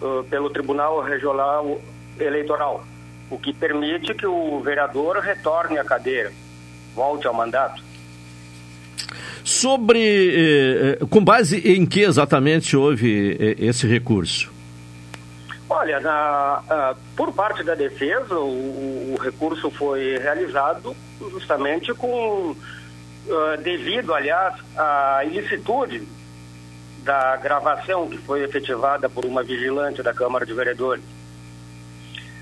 uh, 0.00 0.22
pelo 0.30 0.50
Tribunal 0.50 1.02
Regional 1.02 1.80
Eleitoral, 2.18 2.84
o 3.30 3.38
que 3.38 3.52
permite 3.52 4.14
que 4.14 4.26
o 4.26 4.60
vereador 4.60 5.18
retorne 5.18 5.78
à 5.78 5.84
cadeira, 5.84 6.30
volte 6.94 7.26
ao 7.26 7.34
mandato. 7.34 7.82
Sobre. 9.42 9.98
Eh, 9.98 10.98
eh 11.00 11.06
com 11.08 11.24
base 11.24 11.56
em 11.66 11.86
que 11.86 12.00
exatamente 12.02 12.76
houve 12.76 13.36
eh, 13.40 13.56
esse 13.58 13.86
recurso? 13.86 14.52
Olha, 15.72 16.00
na, 16.00 16.62
uh, 16.64 16.98
por 17.14 17.32
parte 17.32 17.62
da 17.62 17.76
defesa, 17.76 18.34
o, 18.34 19.14
o, 19.14 19.16
recurso 19.22 19.70
foi 19.70 20.18
realizado 20.18 20.96
justamente 21.30 21.94
com. 21.94 22.56
Uh, 23.28 23.56
devido, 23.62 24.12
aliás, 24.12 24.54
à 24.76 25.24
ilicitude 25.24 26.08
da 27.04 27.36
gravação 27.36 28.08
que 28.08 28.18
foi 28.18 28.42
efetivada 28.42 29.08
por 29.08 29.24
uma 29.24 29.44
vigilante 29.44 30.02
da 30.02 30.12
Câmara 30.12 30.44
de 30.44 30.52
Vereadores. 30.52 31.04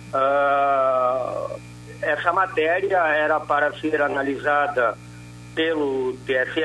Uh, 0.09 1.61
essa 2.01 2.33
matéria 2.33 2.99
era 3.09 3.39
para 3.39 3.79
ser 3.79 4.01
analisada 4.01 4.97
pelo 5.55 6.16
TSE, 6.24 6.62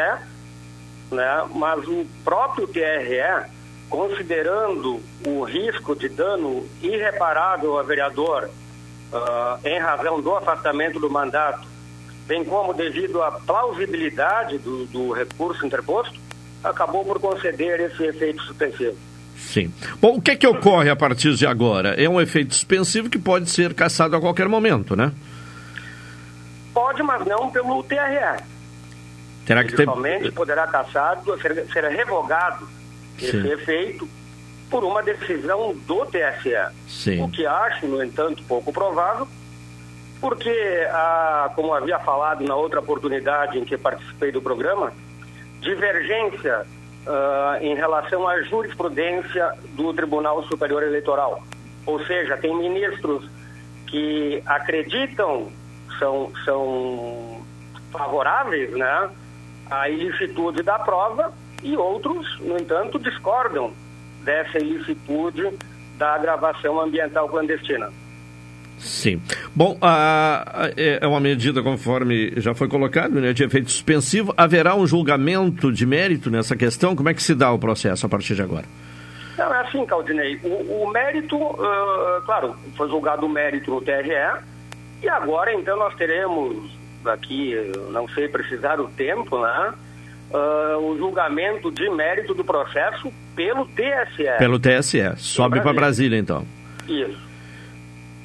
né? 1.11 1.45
mas 1.53 1.85
o 1.87 2.05
próprio 2.23 2.67
TRE, 2.67 3.51
considerando 3.93 4.99
o 5.23 5.43
risco 5.43 5.95
de 5.95 6.09
dano 6.09 6.67
irreparável 6.81 7.77
ao 7.77 7.85
vereador 7.85 8.49
uh, 8.49 9.67
em 9.67 9.77
razão 9.77 10.19
do 10.19 10.35
afastamento 10.35 10.99
do 10.99 11.11
mandato, 11.11 11.67
bem 12.25 12.43
como 12.43 12.73
devido 12.73 13.21
à 13.21 13.33
plausibilidade 13.33 14.57
do, 14.57 14.87
do 14.87 15.11
recurso 15.11 15.63
interposto, 15.63 16.19
acabou 16.63 17.05
por 17.05 17.19
conceder 17.19 17.81
esse 17.81 18.03
efeito 18.03 18.41
suspensivo. 18.41 18.97
Sim. 19.37 19.71
Bom, 20.01 20.15
o 20.15 20.21
que 20.21 20.31
é 20.31 20.35
que 20.35 20.47
ocorre 20.47 20.89
a 20.89 20.95
partir 20.95 21.35
de 21.35 21.45
agora? 21.45 21.89
É 21.89 22.09
um 22.09 22.19
efeito 22.19 22.55
suspensivo 22.55 23.11
que 23.11 23.19
pode 23.19 23.47
ser 23.47 23.75
cassado 23.75 24.15
a 24.15 24.19
qualquer 24.19 24.47
momento, 24.47 24.95
né? 24.95 25.11
Pode, 26.73 27.03
mas 27.03 27.23
não 27.27 27.51
pelo 27.51 27.83
TRE. 27.83 28.43
Terá 29.45 29.63
que 29.63 29.75
ter... 29.75 29.85
somente 29.85 30.31
poderá 30.31 30.65
cassado, 30.65 31.39
ser, 31.39 31.67
ser 31.71 31.83
revogado 31.89 32.67
Sim. 33.17 33.25
esse 33.27 33.47
efeito 33.49 34.09
por 34.69 34.83
uma 34.83 35.03
decisão 35.03 35.75
do 35.85 36.05
TSE. 36.05 36.55
Sim. 36.87 37.23
O 37.23 37.29
que 37.29 37.45
acho, 37.45 37.85
no 37.85 38.03
entanto, 38.03 38.43
pouco 38.47 38.73
provável, 38.73 39.27
porque, 40.19 40.87
a, 40.89 41.51
como 41.55 41.73
havia 41.73 41.99
falado 41.99 42.43
na 42.43 42.55
outra 42.55 42.79
oportunidade 42.79 43.59
em 43.59 43.65
que 43.65 43.77
participei 43.77 44.31
do 44.31 44.41
programa, 44.41 44.91
divergência 45.59 46.65
uh, 47.05 47.63
em 47.63 47.75
relação 47.75 48.27
à 48.27 48.41
jurisprudência 48.41 49.53
do 49.73 49.93
Tribunal 49.93 50.43
Superior 50.43 50.81
Eleitoral. 50.81 51.43
Ou 51.85 52.03
seja, 52.05 52.37
tem 52.37 52.55
ministros 52.55 53.29
que 53.87 54.41
acreditam, 54.45 55.51
são, 55.99 56.31
são 56.45 57.45
favoráveis, 57.91 58.71
né? 58.71 59.09
a 59.69 59.89
ilicitude 59.89 60.63
da 60.63 60.79
prova 60.79 61.31
e 61.63 61.77
outros, 61.77 62.39
no 62.39 62.57
entanto, 62.57 62.99
discordam 62.99 63.71
dessa 64.23 64.59
ilicitude 64.59 65.49
da 65.97 66.17
gravação 66.17 66.79
ambiental 66.79 67.27
clandestina. 67.29 67.89
Sim. 68.77 69.21
Bom, 69.55 69.77
a, 69.81 70.65
a, 70.65 70.69
é 70.75 71.07
uma 71.07 71.19
medida, 71.19 71.61
conforme 71.61 72.33
já 72.37 72.53
foi 72.53 72.67
colocado, 72.67 73.13
né, 73.13 73.31
de 73.31 73.43
efeito 73.43 73.71
suspensivo. 73.71 74.33
Haverá 74.35 74.75
um 74.75 74.85
julgamento 74.85 75.71
de 75.71 75.85
mérito 75.85 76.29
nessa 76.29 76.55
questão? 76.55 76.95
Como 76.95 77.07
é 77.07 77.13
que 77.13 77.23
se 77.23 77.33
dá 77.33 77.51
o 77.51 77.59
processo 77.59 78.05
a 78.05 78.09
partir 78.09 78.35
de 78.35 78.41
agora? 78.41 78.65
Não, 79.37 79.53
é 79.53 79.61
assim, 79.61 79.85
Caldinei. 79.85 80.39
O, 80.43 80.83
o 80.83 80.91
mérito, 80.91 81.37
uh, 81.37 82.21
claro, 82.25 82.55
foi 82.75 82.89
julgado 82.89 83.25
o 83.25 83.29
mérito 83.29 83.71
no 83.71 83.81
TRE, 83.81 84.43
e 85.01 85.09
agora, 85.09 85.53
então, 85.53 85.77
nós 85.77 85.95
teremos 85.95 86.71
aqui, 87.05 87.55
não 87.91 88.07
sei 88.09 88.27
precisar 88.27 88.79
o 88.79 88.87
tempo, 88.89 89.41
né? 89.41 89.73
Uh, 90.33 90.77
o 90.79 90.97
julgamento 90.97 91.69
de 91.71 91.87
mérito 91.91 92.33
do 92.33 92.43
processo 92.43 93.13
pelo 93.35 93.67
TSE. 93.67 94.25
Pelo 94.39 94.59
TSE. 94.59 95.15
Sobe 95.17 95.61
para 95.61 95.73
Brasília, 95.73 96.17
então. 96.17 96.43
Isso. 96.87 97.33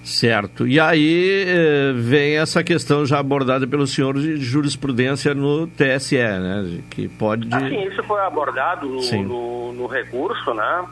Certo. 0.09 0.67
E 0.67 0.81
aí 0.81 1.45
eh, 1.47 1.93
vem 1.95 2.39
essa 2.39 2.65
questão 2.65 3.05
já 3.05 3.19
abordada 3.19 3.67
pelo 3.67 3.87
senhor 3.87 4.15
de 4.15 4.39
jurisprudência 4.39 5.35
no 5.35 5.67
TSE, 5.67 6.17
né? 6.17 6.81
Que 6.89 7.09
pode. 7.09 7.47
Assim, 7.55 7.83
isso 7.83 8.03
foi 8.05 8.19
abordado 8.23 8.89
no, 8.89 9.23
no, 9.23 9.73
no 9.75 9.87
recurso, 9.87 10.55
né? 10.55 10.87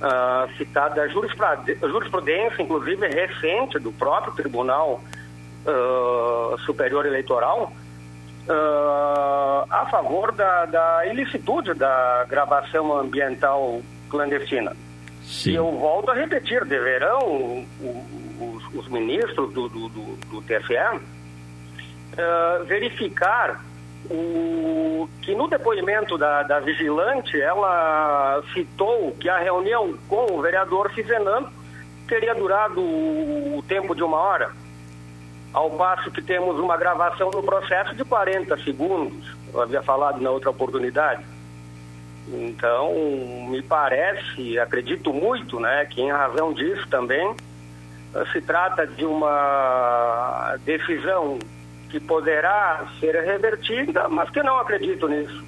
Uh, 0.00 0.56
citada 0.56 1.02
a 1.02 1.08
jurisprudência, 1.08 2.62
inclusive 2.62 3.06
recente, 3.08 3.78
do 3.78 3.92
próprio 3.92 4.32
Tribunal 4.34 5.02
uh, 5.66 6.58
Superior 6.60 7.04
Eleitoral 7.04 7.72
uh, 8.48 9.66
a 9.68 9.86
favor 9.90 10.32
da, 10.32 10.64
da, 10.66 11.06
ilicitude 11.06 11.74
da 11.74 12.24
gravação 12.28 12.96
ambiental 12.96 13.80
clandestina. 14.08 14.76
Sim. 15.22 15.50
E 15.50 15.54
eu 15.56 15.70
volto 15.72 16.10
a 16.10 16.14
repetir, 16.14 16.64
deverão 16.64 17.66
os, 18.40 18.74
os, 18.74 18.88
ministros 18.88 19.52
do, 19.52 19.68
do, 19.68 19.88
do, 19.88 20.16
do 20.30 20.42
TSE 20.42 20.74
uh, 20.76 22.64
verificar 22.64 23.64
o, 24.08 25.08
que 25.22 25.34
no 25.34 25.48
depoimento 25.48 26.16
da, 26.16 26.44
da, 26.44 26.60
vigilante 26.60 27.40
ela 27.40 28.40
citou 28.54 29.16
que 29.18 29.28
a 29.28 29.38
reunião 29.38 29.98
com 30.08 30.32
o 30.32 30.40
vereador 30.40 30.92
Fizenando 30.92 31.48
teria 32.06 32.32
durado 32.32 32.80
o 32.80 33.64
tempo 33.66 33.96
de 33.96 34.04
uma 34.04 34.16
hora 34.16 34.52
ao 35.56 35.70
passo 35.70 36.10
que 36.10 36.20
temos 36.20 36.60
uma 36.60 36.76
gravação 36.76 37.30
no 37.30 37.42
processo 37.42 37.94
de 37.94 38.04
40 38.04 38.58
segundos, 38.58 39.34
eu 39.54 39.62
havia 39.62 39.82
falado 39.82 40.20
na 40.20 40.30
outra 40.30 40.50
oportunidade. 40.50 41.24
Então, 42.28 42.92
me 43.48 43.62
parece, 43.62 44.58
acredito 44.58 45.14
muito, 45.14 45.58
né, 45.58 45.86
que 45.86 46.02
em 46.02 46.12
razão 46.12 46.52
disso 46.52 46.86
também 46.90 47.34
eh, 48.14 48.24
se 48.34 48.42
trata 48.42 48.86
de 48.86 49.06
uma 49.06 50.56
decisão 50.62 51.38
que 51.88 51.98
poderá 52.00 52.84
ser 53.00 53.14
revertida, 53.24 54.10
mas 54.10 54.28
que 54.28 54.42
não 54.42 54.58
acredito 54.58 55.08
nisso. 55.08 55.42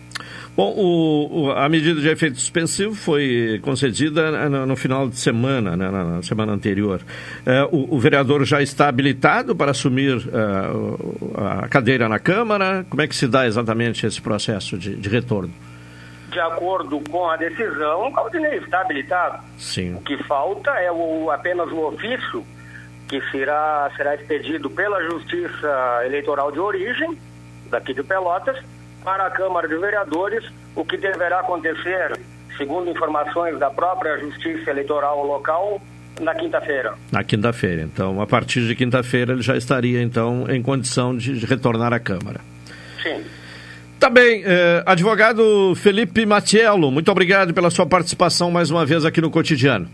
Bom, 0.58 0.74
o, 0.76 1.42
o, 1.42 1.50
a 1.52 1.68
medida 1.68 2.00
de 2.00 2.08
efeito 2.08 2.36
suspensivo 2.36 2.92
foi 2.92 3.60
concedida 3.62 4.48
no, 4.48 4.66
no 4.66 4.74
final 4.74 5.08
de 5.08 5.16
semana, 5.16 5.76
né, 5.76 5.88
na, 5.88 6.02
na, 6.02 6.22
semana 6.24 6.50
anterior. 6.50 7.00
É, 7.46 7.62
o, 7.70 7.94
o, 7.94 7.98
vereador 8.00 8.44
já 8.44 8.60
está 8.60 8.88
habilitado 8.88 9.54
para 9.54 9.70
assumir 9.70 10.16
uh, 10.16 11.62
a 11.62 11.68
cadeira 11.68 12.08
na 12.08 12.18
Câmara? 12.18 12.84
Como 12.90 13.00
é 13.00 13.06
que 13.06 13.14
se 13.14 13.28
dá 13.28 13.46
exatamente 13.46 14.04
esse 14.04 14.20
processo 14.20 14.76
de, 14.76 14.96
de 14.96 15.08
retorno? 15.08 15.54
De 16.32 16.40
acordo 16.40 17.00
com 17.08 17.30
a 17.30 17.36
decisão, 17.36 18.08
o 18.08 18.12
Caldinei 18.12 18.58
está 18.58 18.80
habilitado. 18.80 19.38
Sim. 19.58 19.94
O 19.94 20.00
que 20.00 20.20
falta 20.24 20.72
é 20.72 20.90
o, 20.90 21.30
apenas 21.30 21.70
o 21.70 21.86
ofício 21.86 22.44
que 23.06 23.20
será, 23.30 23.88
será 23.96 24.16
expedido 24.16 24.68
pela 24.68 25.00
Justiça 25.04 26.00
Eleitoral 26.04 26.50
de 26.50 26.58
Origem, 26.58 27.16
daqui 27.70 27.94
de 27.94 28.02
Pelotas, 28.02 28.58
para 29.08 29.24
a 29.24 29.30
Câmara 29.30 29.66
de 29.66 29.74
Vereadores, 29.74 30.44
o 30.76 30.84
que 30.84 30.98
deverá 30.98 31.40
acontecer, 31.40 32.12
segundo 32.58 32.90
informações 32.90 33.58
da 33.58 33.70
própria 33.70 34.18
Justiça 34.18 34.68
Eleitoral 34.68 35.26
local, 35.26 35.80
na 36.20 36.34
quinta-feira. 36.34 36.92
Na 37.10 37.24
quinta-feira. 37.24 37.80
Então, 37.80 38.20
a 38.20 38.26
partir 38.26 38.66
de 38.66 38.74
quinta-feira, 38.74 39.32
ele 39.32 39.40
já 39.40 39.56
estaria, 39.56 40.02
então, 40.02 40.44
em 40.50 40.60
condição 40.60 41.16
de 41.16 41.32
retornar 41.46 41.90
à 41.94 41.98
Câmara. 41.98 42.38
Sim. 43.02 43.24
Tá 43.98 44.10
bem. 44.10 44.42
Eh, 44.44 44.82
advogado 44.84 45.72
Felipe 45.76 46.26
Matiello, 46.26 46.90
muito 46.90 47.10
obrigado 47.10 47.54
pela 47.54 47.70
sua 47.70 47.86
participação 47.86 48.50
mais 48.50 48.70
uma 48.70 48.84
vez 48.84 49.06
aqui 49.06 49.22
no 49.22 49.30
Cotidiano. 49.30 49.88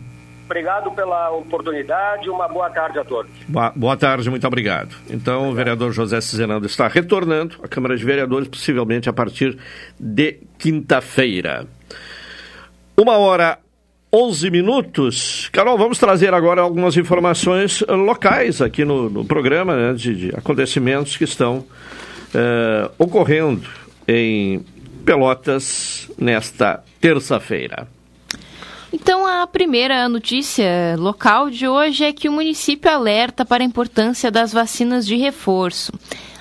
Obrigado 0.44 0.90
pela 0.92 1.30
oportunidade. 1.30 2.28
Uma 2.28 2.46
boa 2.48 2.68
tarde 2.70 2.98
a 2.98 3.04
todos. 3.04 3.30
Boa, 3.48 3.72
boa 3.74 3.96
tarde, 3.96 4.28
muito 4.28 4.46
obrigado. 4.46 4.94
Então, 5.08 5.48
obrigado. 5.48 5.52
o 5.52 5.54
vereador 5.54 5.92
José 5.92 6.20
Cizenando 6.20 6.66
está 6.66 6.86
retornando 6.86 7.56
à 7.62 7.68
Câmara 7.68 7.96
de 7.96 8.04
Vereadores, 8.04 8.48
possivelmente 8.48 9.08
a 9.08 9.12
partir 9.12 9.58
de 9.98 10.38
quinta-feira. 10.58 11.66
Uma 12.96 13.16
hora 13.16 13.58
11 14.12 14.48
minutos. 14.48 15.48
Carol, 15.50 15.76
vamos 15.76 15.98
trazer 15.98 16.32
agora 16.32 16.60
algumas 16.60 16.96
informações 16.96 17.82
eh, 17.82 17.92
locais 17.92 18.62
aqui 18.62 18.84
no, 18.84 19.10
no 19.10 19.24
programa, 19.24 19.74
né, 19.74 19.92
de, 19.94 20.14
de, 20.14 20.36
acontecimentos 20.36 21.16
que 21.16 21.24
estão 21.24 21.64
eh, 22.32 22.88
ocorrendo 22.96 23.68
em 24.06 24.64
Pelotas 25.04 26.08
nesta 26.16 26.84
terça-feira. 27.00 27.88
Então, 28.94 29.26
a 29.26 29.44
primeira 29.44 30.08
notícia 30.08 30.94
local 30.96 31.50
de 31.50 31.66
hoje 31.66 32.04
é 32.04 32.12
que 32.12 32.28
o 32.28 32.32
município 32.32 32.88
alerta 32.88 33.44
para 33.44 33.64
a 33.64 33.66
importância 33.66 34.30
das 34.30 34.52
vacinas 34.52 35.04
de 35.04 35.16
reforço. 35.16 35.92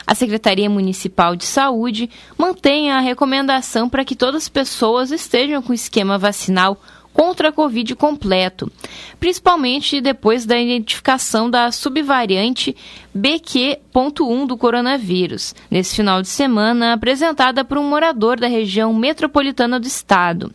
A 0.06 0.14
Secretaria 0.14 0.70
Municipal 0.70 1.36
de 1.36 1.46
Saúde 1.46 2.12
mantém 2.38 2.92
a 2.92 3.00
recomendação 3.00 3.90
para 3.90 4.06
que 4.06 4.16
todas 4.16 4.44
as 4.44 4.50
pessoas 4.50 5.10
estejam 5.10 5.64
com 5.64 5.74
esquema 5.74 6.20
vacinal 6.20 6.80
contra 7.12 7.50
a 7.50 7.52
Covid 7.52 7.96
completo, 7.96 8.72
principalmente 9.20 10.00
depois 10.00 10.46
da 10.46 10.60
identificação 10.60 11.50
da 11.50 11.72
subvariante 11.72 12.76
BQ.1 13.18 14.46
do 14.46 14.56
coronavírus, 14.56 15.56
nesse 15.72 15.96
final 15.96 16.22
de 16.22 16.28
semana 16.28 16.94
apresentada 16.94 17.66
por 17.66 17.80
um 17.80 17.90
morador 17.90 18.40
da 18.40 18.48
região 18.48 18.94
metropolitana 18.94 19.80
do 19.80 19.88
estado. 19.88 20.54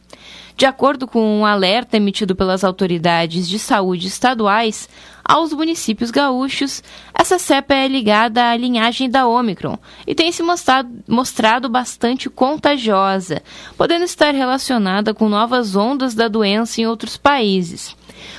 De 0.59 0.67
acordo 0.67 1.07
com 1.07 1.39
um 1.39 1.47
alerta 1.47 1.97
emitido 1.97 2.35
pelas 2.35 2.65
autoridades 2.65 3.49
de 3.49 3.61
saúde 3.61 4.09
estaduais 4.09 4.89
aos 5.25 5.53
municípios 5.53 6.11
gaúchos, 6.11 6.83
essa 7.15 7.39
cepa 7.39 7.75
é 7.75 7.87
ligada 7.87 8.45
à 8.45 8.57
linhagem 8.57 9.09
da 9.09 9.25
Omicron 9.25 9.79
e 10.05 10.17
tem 10.17 10.33
se 10.33 10.43
mostrado, 10.43 10.91
mostrado 11.07 11.69
bastante 11.69 12.29
contagiosa, 12.29 13.41
podendo 13.77 14.05
estar 14.05 14.35
relacionada 14.35 15.15
com 15.15 15.29
novas 15.29 15.77
ondas 15.77 16.13
da 16.13 16.27
doença 16.27 16.81
em 16.81 16.89
outros 16.89 17.17
países. 17.17 17.95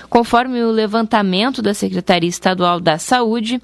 Conforme 0.10 0.62
o 0.62 0.72
levantamento 0.72 1.62
da 1.62 1.74
Secretaria 1.74 2.30
Estadual 2.30 2.82
da 2.82 2.98
Saúde, 2.98 3.62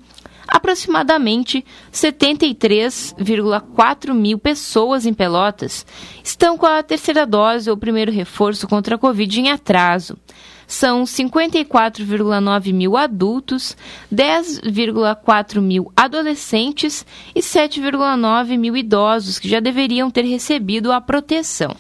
aproximadamente 0.56 1.64
73,4 1.91 4.14
mil 4.14 4.39
pessoas 4.39 5.06
em 5.06 5.14
Pelotas 5.14 5.86
estão 6.24 6.58
com 6.58 6.66
a 6.66 6.82
terceira 6.82 7.26
dose 7.26 7.70
ou 7.70 7.76
primeiro 7.76 8.10
reforço 8.10 8.66
contra 8.66 8.95
a 8.95 8.97
Covid 8.97 9.41
em 9.41 9.51
atraso. 9.51 10.18
São 10.66 11.03
54,9 11.03 12.74
mil 12.74 12.95
adultos, 12.95 13.76
10,4 14.12 15.60
mil 15.60 15.91
adolescentes 15.93 17.06
e 17.36 17.41
7,9 17.41 18.58
mil 18.58 18.78
idosos 18.78 19.38
que 19.38 19.49
já 19.49 19.60
deveriam 19.60 20.10
ter 20.10 20.24
recebido 20.24 20.93
a 20.93 21.01
proteção. 21.01 21.76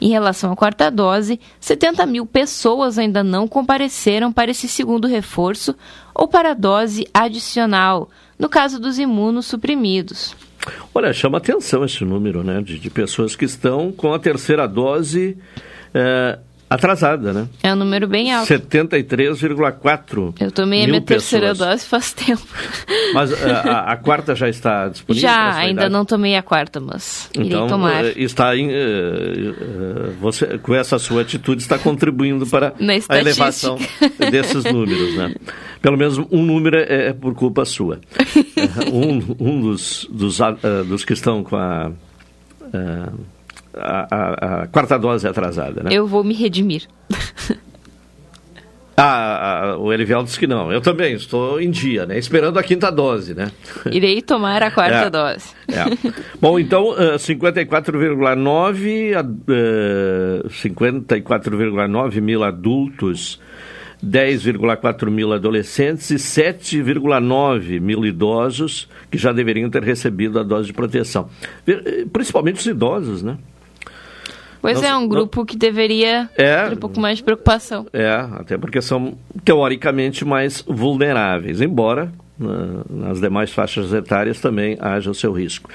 Em 0.00 0.08
relação 0.08 0.52
à 0.52 0.56
quarta 0.56 0.90
dose, 0.90 1.40
70 1.60 2.06
mil 2.06 2.26
pessoas 2.26 2.98
ainda 2.98 3.22
não 3.22 3.48
compareceram 3.48 4.32
para 4.32 4.50
esse 4.50 4.68
segundo 4.68 5.06
reforço 5.06 5.74
ou 6.14 6.28
para 6.28 6.50
a 6.50 6.54
dose 6.54 7.06
adicional, 7.12 8.08
no 8.38 8.48
caso 8.48 8.80
dos 8.80 8.98
imunossuprimidos. 8.98 10.34
Olha, 10.94 11.12
chama 11.12 11.38
atenção 11.38 11.84
esse 11.84 12.04
número, 12.04 12.42
né, 12.42 12.60
de, 12.62 12.78
de 12.78 12.90
pessoas 12.90 13.36
que 13.36 13.44
estão 13.44 13.92
com 13.92 14.12
a 14.12 14.18
terceira 14.18 14.66
dose 14.66 15.36
é, 15.94 16.38
atrasada, 16.68 17.32
né? 17.32 17.48
É 17.62 17.72
um 17.72 17.76
número 17.76 18.08
bem 18.08 18.32
alto. 18.32 18.52
73,4 18.52 20.34
Eu 20.40 20.50
tomei 20.50 20.84
a 20.84 20.86
minha 20.86 21.00
pessoas. 21.00 21.30
terceira 21.30 21.54
dose 21.54 21.86
faz 21.86 22.12
tempo. 22.12 22.46
Mas 23.14 23.32
a, 23.32 23.60
a, 23.60 23.92
a, 23.92 23.96
quarta 23.96 24.34
já 24.34 24.48
está 24.48 24.88
disponível? 24.88 25.28
Já, 25.28 25.54
ainda 25.54 25.82
idade? 25.82 25.92
não 25.92 26.04
tomei 26.04 26.36
a 26.36 26.42
quarta, 26.42 26.80
mas 26.80 27.30
então, 27.34 27.44
irei 27.44 27.68
tomar. 27.68 28.04
Está 28.16 28.56
em, 28.56 28.68
uh, 28.68 28.70
uh, 28.70 30.12
você, 30.20 30.58
com 30.58 30.74
essa 30.74 30.98
sua 30.98 31.22
atitude, 31.22 31.62
está 31.62 31.78
contribuindo 31.78 32.46
para 32.46 32.74
a 33.08 33.18
elevação 33.18 33.78
desses 34.30 34.64
números, 34.64 35.14
né? 35.14 35.34
Pelo 35.80 35.96
menos 35.96 36.18
um 36.18 36.42
número 36.42 36.76
é, 36.78 37.08
é 37.08 37.12
por 37.12 37.34
culpa 37.34 37.64
sua. 37.64 38.00
um, 38.92 39.36
um 39.38 39.60
dos, 39.60 40.08
dos, 40.10 40.40
uh, 40.40 40.84
dos 40.86 41.04
que 41.04 41.12
estão 41.12 41.44
com 41.44 41.56
a 41.56 41.92
a, 43.76 44.06
a, 44.10 44.62
a 44.62 44.66
quarta 44.66 44.98
dose 44.98 45.28
atrasada, 45.28 45.82
né? 45.82 45.90
Eu 45.92 46.06
vou 46.06 46.24
me 46.24 46.34
redimir. 46.34 46.84
Ah, 48.98 49.76
o 49.78 49.92
Elivelto 49.92 50.24
disse 50.24 50.38
que 50.38 50.46
não. 50.46 50.72
Eu 50.72 50.80
também 50.80 51.12
estou 51.12 51.60
em 51.60 51.70
dia, 51.70 52.06
né? 52.06 52.18
Esperando 52.18 52.58
a 52.58 52.62
quinta 52.62 52.90
dose, 52.90 53.34
né? 53.34 53.52
Irei 53.92 54.22
tomar 54.22 54.62
a 54.62 54.70
quarta 54.70 54.96
é, 54.96 55.10
dose. 55.10 55.50
É. 55.68 55.84
Bom, 56.40 56.58
então, 56.58 56.92
uh, 56.92 57.18
54,9 57.18 59.20
uh, 59.20 60.48
54,9 60.48 62.20
mil 62.22 62.42
adultos, 62.42 63.38
10,4 64.02 65.10
mil 65.10 65.34
adolescentes 65.34 66.10
e 66.10 66.14
7,9 66.14 67.78
mil 67.78 68.02
idosos 68.06 68.88
que 69.10 69.18
já 69.18 69.30
deveriam 69.30 69.68
ter 69.68 69.82
recebido 69.82 70.38
a 70.38 70.42
dose 70.42 70.68
de 70.68 70.72
proteção. 70.72 71.28
Eh, 71.66 72.06
principalmente 72.10 72.60
os 72.60 72.66
idosos, 72.66 73.22
né? 73.22 73.36
Pois 74.72 74.82
não, 74.82 74.88
é, 74.88 74.96
um 74.96 75.08
grupo 75.08 75.40
não... 75.40 75.46
que 75.46 75.56
deveria 75.56 76.28
é, 76.36 76.68
ter 76.68 76.74
um 76.74 76.76
pouco 76.76 77.00
mais 77.00 77.18
de 77.18 77.24
preocupação. 77.24 77.86
É, 77.92 78.08
até 78.08 78.58
porque 78.58 78.82
são 78.82 79.16
teoricamente 79.44 80.24
mais 80.24 80.62
vulneráveis, 80.66 81.60
embora 81.60 82.12
na, 82.38 82.82
nas 82.88 83.20
demais 83.20 83.52
faixas 83.52 83.92
etárias 83.92 84.40
também 84.40 84.76
haja 84.80 85.10
o 85.10 85.14
seu 85.14 85.32
risco. 85.32 85.70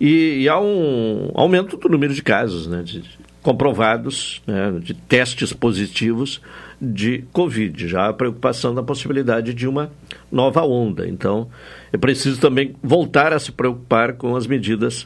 E, 0.00 0.42
e 0.42 0.48
há 0.48 0.60
um 0.60 1.30
aumento 1.34 1.76
do 1.76 1.88
número 1.88 2.12
de 2.14 2.22
casos, 2.22 2.66
né, 2.66 2.82
de, 2.82 3.02
comprovados, 3.42 4.42
né, 4.46 4.74
de 4.80 4.94
testes 4.94 5.52
positivos 5.52 6.40
de 6.80 7.24
Covid. 7.32 7.88
Já 7.88 8.08
a 8.08 8.12
preocupação 8.12 8.74
da 8.74 8.82
possibilidade 8.82 9.54
de 9.54 9.66
uma 9.66 9.90
nova 10.30 10.62
onda. 10.62 11.08
Então, 11.08 11.48
é 11.92 11.96
preciso 11.96 12.40
também 12.40 12.74
voltar 12.82 13.32
a 13.32 13.38
se 13.38 13.52
preocupar 13.52 14.14
com 14.14 14.36
as 14.36 14.46
medidas 14.46 15.02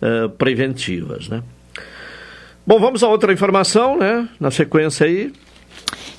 uh, 0.00 0.28
preventivas, 0.30 1.28
né? 1.28 1.42
Bom, 2.68 2.78
vamos 2.78 3.02
a 3.02 3.08
outra 3.08 3.32
informação, 3.32 3.96
né? 3.96 4.28
Na 4.38 4.50
sequência 4.50 5.06
aí. 5.06 5.32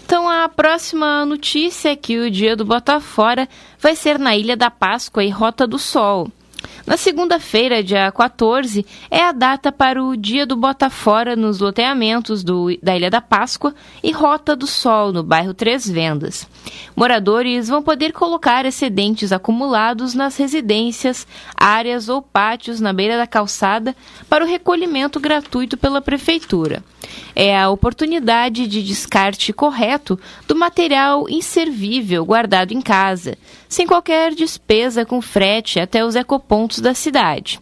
Então, 0.04 0.28
a 0.28 0.50
próxima 0.50 1.24
notícia 1.24 1.90
é 1.90 1.96
que 1.96 2.18
o 2.18 2.32
dia 2.32 2.56
do 2.56 2.66
Botafora 2.66 3.48
vai 3.80 3.96
ser 3.96 4.18
na 4.18 4.36
Ilha 4.36 4.58
da 4.58 4.72
Páscoa 4.72 5.24
e 5.24 5.30
Rota 5.30 5.68
do 5.68 5.78
Sol. 5.78 6.28
Na 6.90 6.98
segunda-feira, 6.98 7.84
dia 7.84 8.12
14, 8.12 8.84
é 9.12 9.22
a 9.22 9.32
data 9.32 9.72
para 9.72 10.04
o 10.04 10.18
Dia 10.18 10.44
do 10.44 10.56
Botafora 10.56 11.36
nos 11.36 11.60
loteamentos 11.60 12.44
do, 12.44 12.76
da 12.82 12.96
Ilha 12.96 13.12
da 13.12 13.22
Páscoa 13.22 13.76
e 14.02 14.12
Rota 14.12 14.56
do 14.56 14.66
Sol, 14.66 15.14
no 15.14 15.22
bairro 15.22 15.54
Três 15.54 15.88
Vendas. 15.88 16.48
Moradores 16.96 17.68
vão 17.68 17.84
poder 17.84 18.12
colocar 18.12 18.66
excedentes 18.66 19.32
acumulados 19.32 20.16
nas 20.16 20.36
residências, 20.36 21.28
áreas 21.56 22.10
ou 22.10 22.24
pátios 22.24 22.80
na 22.80 22.92
beira 22.92 23.18
da 23.18 23.28
calçada 23.28 23.96
para 24.28 24.44
o 24.44 24.48
recolhimento 24.48 25.20
gratuito 25.20 25.78
pela 25.78 26.02
Prefeitura. 26.02 26.84
É 27.36 27.58
a 27.58 27.70
oportunidade 27.70 28.68
de 28.68 28.84
descarte 28.84 29.54
correto 29.54 30.20
do 30.48 30.56
material 30.56 31.30
inservível 31.30 32.26
guardado 32.26 32.72
em 32.72 32.82
casa, 32.82 33.38
sem 33.68 33.88
qualquer 33.88 34.34
despesa 34.34 35.06
com 35.06 35.22
frete 35.22 35.80
até 35.80 36.04
os 36.04 36.16
ecopontos 36.16 36.49
da 36.82 36.96
cidade. 36.96 37.60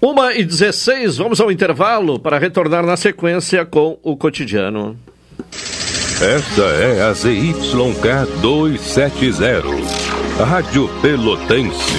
Uma 0.00 0.34
e 0.34 0.44
16, 0.44 1.16
vamos 1.16 1.40
ao 1.40 1.50
intervalo 1.50 2.18
para 2.18 2.38
retornar 2.38 2.84
na 2.84 2.96
sequência 2.96 3.64
com 3.64 3.98
o 4.02 4.16
cotidiano. 4.16 4.96
Esta 6.20 6.62
é 6.62 7.02
a 7.02 7.12
ZYK 7.12 8.40
270, 8.40 10.44
Rádio 10.44 10.88
Pelotense, 11.02 11.96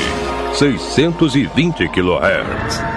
620 0.53 1.87
kHz. 1.89 2.96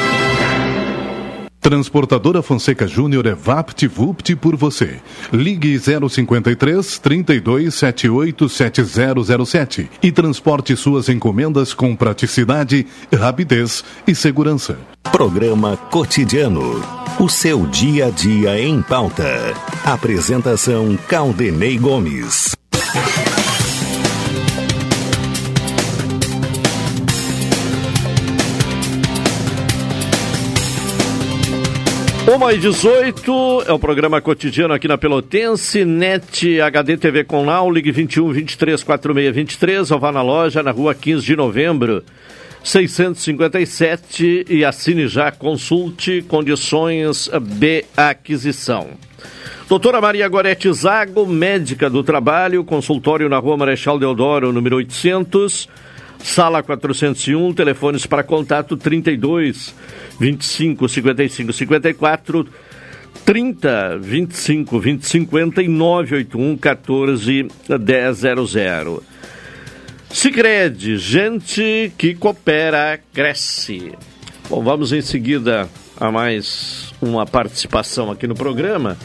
Transportadora 1.61 2.41
Fonseca 2.41 2.87
Júnior 2.87 3.27
é 3.27 3.35
VaptVupt 3.35 4.35
por 4.37 4.55
você. 4.55 4.99
Ligue 5.31 5.79
053 5.79 6.97
32 6.97 7.75
78 7.75 8.49
7007 8.49 9.91
e 10.01 10.11
transporte 10.11 10.75
suas 10.75 11.07
encomendas 11.07 11.71
com 11.75 11.95
praticidade, 11.95 12.87
rapidez 13.13 13.85
e 14.07 14.15
segurança. 14.15 14.79
Programa 15.11 15.77
Cotidiano. 15.77 16.81
O 17.19 17.29
seu 17.29 17.67
dia 17.67 18.07
a 18.07 18.09
dia 18.09 18.59
em 18.59 18.81
pauta. 18.81 19.53
Apresentação 19.85 20.97
Caldenei 21.07 21.77
Gomes. 21.77 22.55
Uma 32.27 32.53
e 32.53 32.57
18 32.59 33.63
é 33.67 33.73
o 33.73 33.79
programa 33.79 34.21
cotidiano 34.21 34.75
aqui 34.75 34.87
na 34.87 34.95
Pelotense, 34.95 35.83
NET 35.83 36.61
HD 36.61 36.95
TV 36.95 37.23
com 37.23 37.43
Now, 37.43 37.69
ligue 37.71 37.91
21 37.91 38.31
23 38.31 38.83
46 38.83 39.35
23 39.35 39.91
ou 39.91 39.99
vá 39.99 40.11
na 40.11 40.21
loja 40.21 40.61
na 40.61 40.69
rua 40.69 40.93
15 40.93 41.25
de 41.25 41.35
novembro, 41.35 42.03
657 42.63 44.45
e 44.47 44.63
assine 44.63 45.07
já, 45.07 45.31
consulte 45.31 46.21
condições 46.27 47.27
de 47.57 47.85
aquisição. 47.97 48.89
Doutora 49.67 49.99
Maria 49.99 50.27
Gorete 50.27 50.71
Zago, 50.71 51.25
médica 51.25 51.89
do 51.89 52.03
trabalho, 52.03 52.63
consultório 52.63 53.27
na 53.29 53.39
rua 53.39 53.57
Marechal 53.57 53.97
Deodoro, 53.97 54.53
número 54.53 54.75
800, 54.75 55.67
sala 56.23 56.63
401, 56.63 57.53
telefones 57.53 58.05
para 58.05 58.23
contato 58.23 58.77
32 58.77 59.75
25 60.19 60.87
55 60.87 61.53
54 61.53 62.47
30 63.25 63.97
25 63.99 64.79
20 64.79 65.05
50 65.05 65.61
e 65.63 65.67
981 65.67 66.57
14 66.57 67.47
100. 67.67 68.99
Sicredi, 70.09 70.97
gente 70.97 71.91
que 71.97 72.13
coopera 72.15 72.99
cresce. 73.13 73.93
Bom, 74.49 74.61
vamos 74.61 74.91
em 74.91 75.01
seguida 75.01 75.69
a 75.97 76.11
mais 76.11 76.93
uma 77.01 77.25
participação 77.25 78.11
aqui 78.11 78.27
no 78.27 78.35
programa. 78.35 78.97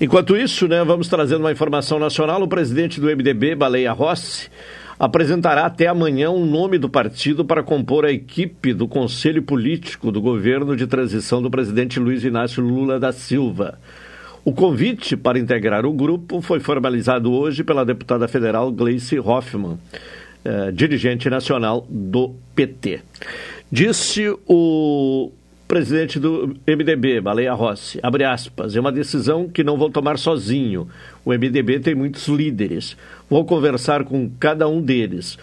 Enquanto 0.00 0.36
isso, 0.36 0.68
né, 0.68 0.82
vamos 0.84 1.08
trazendo 1.08 1.40
uma 1.40 1.52
informação 1.52 1.98
nacional. 1.98 2.40
O 2.40 2.48
presidente 2.48 3.00
do 3.00 3.08
MDB, 3.08 3.56
Baleia 3.56 3.92
Rossi, 3.92 4.48
apresentará 4.98 5.64
até 5.64 5.86
amanhã 5.86 6.30
um 6.30 6.44
nome 6.44 6.76
do 6.76 6.88
partido 6.88 7.44
para 7.44 7.62
compor 7.62 8.04
a 8.04 8.10
equipe 8.10 8.74
do 8.74 8.88
Conselho 8.88 9.42
Político 9.42 10.10
do 10.10 10.20
governo 10.20 10.74
de 10.74 10.86
transição 10.86 11.40
do 11.40 11.50
presidente 11.50 12.00
Luiz 12.00 12.24
Inácio 12.24 12.62
Lula 12.62 12.98
da 12.98 13.12
Silva. 13.12 13.78
O 14.44 14.52
convite 14.52 15.16
para 15.16 15.38
integrar 15.38 15.86
o 15.86 15.92
grupo 15.92 16.40
foi 16.40 16.58
formalizado 16.58 17.32
hoje 17.32 17.62
pela 17.62 17.84
deputada 17.84 18.26
federal 18.26 18.72
Gleice 18.72 19.18
Hoffmann, 19.20 19.78
eh, 20.44 20.72
dirigente 20.72 21.30
nacional 21.30 21.86
do 21.88 22.34
PT. 22.54 23.00
Disse 23.70 24.34
o 24.48 25.30
presidente 25.68 26.18
do 26.18 26.56
MDB, 26.66 27.20
Baleia 27.20 27.52
Rossi, 27.52 28.00
abre 28.02 28.24
aspas, 28.24 28.74
é 28.74 28.80
uma 28.80 28.90
decisão 28.90 29.46
que 29.46 29.62
não 29.62 29.76
vou 29.76 29.90
tomar 29.90 30.16
sozinho. 30.16 30.88
O 31.22 31.30
MDB 31.30 31.78
tem 31.78 31.94
muitos 31.94 32.26
líderes. 32.26 32.96
Vou 33.28 33.44
conversar 33.44 34.04
com 34.04 34.30
cada 34.38 34.68
um 34.68 34.80
deles. 34.80 35.38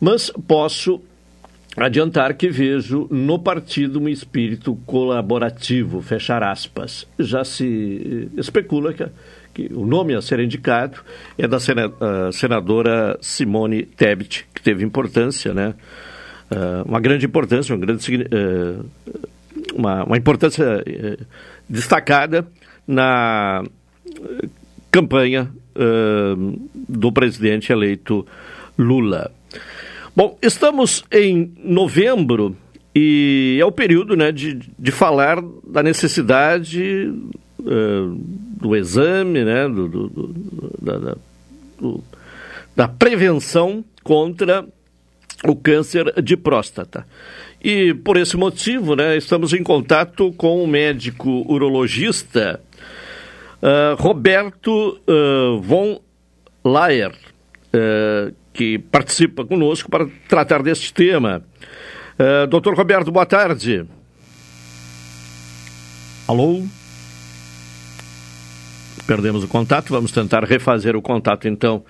Mas 0.00 0.30
posso 0.46 1.00
adiantar 1.76 2.34
que 2.34 2.48
vejo 2.48 3.08
no 3.10 3.38
partido 3.38 4.00
um 4.00 4.08
espírito 4.08 4.76
colaborativo, 4.86 6.00
fechar 6.00 6.42
aspas. 6.42 7.06
Já 7.18 7.44
se 7.44 8.28
especula 8.36 8.92
que, 8.92 9.06
que 9.52 9.74
o 9.74 9.84
nome 9.84 10.14
a 10.14 10.22
ser 10.22 10.40
indicado 10.40 10.98
é 11.36 11.48
da 11.48 11.58
senadora 12.32 13.18
Simone 13.20 13.82
Tebet, 13.82 14.46
que 14.54 14.62
teve 14.62 14.84
importância, 14.84 15.52
né? 15.52 15.74
Uh, 16.50 16.86
uma 16.86 17.00
grande 17.00 17.26
importância, 17.26 17.74
um 17.74 17.80
grande, 17.80 18.14
uh, 18.16 18.84
uma, 19.74 20.04
uma 20.04 20.16
importância 20.16 20.64
uh, 20.78 21.24
destacada 21.68 22.46
na 22.86 23.64
campanha 24.90 25.50
uh, 25.76 26.68
do 26.88 27.12
presidente 27.12 27.72
eleito 27.72 28.26
Lula. 28.78 29.30
Bom, 30.16 30.38
estamos 30.40 31.04
em 31.10 31.52
novembro 31.62 32.56
e 32.94 33.58
é 33.60 33.64
o 33.64 33.72
período 33.72 34.16
né, 34.16 34.30
de, 34.30 34.60
de 34.78 34.92
falar 34.92 35.42
da 35.66 35.82
necessidade 35.82 37.12
uh, 37.58 38.20
do 38.60 38.76
exame, 38.76 39.44
né, 39.44 39.68
do, 39.68 39.88
do, 39.88 40.08
do, 40.08 40.34
da, 40.80 41.16
do, 41.80 42.04
da 42.76 42.88
prevenção 42.88 43.84
contra 44.02 44.64
o 45.44 45.56
câncer 45.56 46.22
de 46.22 46.36
próstata. 46.36 47.06
E 47.62 47.94
por 47.94 48.16
esse 48.16 48.36
motivo, 48.36 48.94
né, 48.94 49.16
estamos 49.16 49.52
em 49.52 49.62
contato 49.62 50.32
com 50.32 50.62
o 50.62 50.66
médico 50.66 51.44
urologista 51.50 52.60
Uh, 53.64 53.96
Roberto 53.98 55.00
uh, 55.08 55.58
von 55.58 55.98
Laer, 56.62 57.12
uh, 57.12 58.34
que 58.52 58.78
participa 58.78 59.42
conosco 59.42 59.90
para 59.90 60.06
tratar 60.28 60.62
deste 60.62 60.92
tema. 60.92 61.42
doutor 62.50 62.76
Roberto, 62.76 63.10
boa 63.10 63.24
tarde. 63.24 63.86
Alô? 66.28 66.62
Perdemos 69.06 69.42
o 69.42 69.48
contato, 69.48 69.88
vamos 69.88 70.12
tentar 70.12 70.44
refazer 70.44 70.94
o 70.94 71.00
contato 71.00 71.48
então 71.48 71.82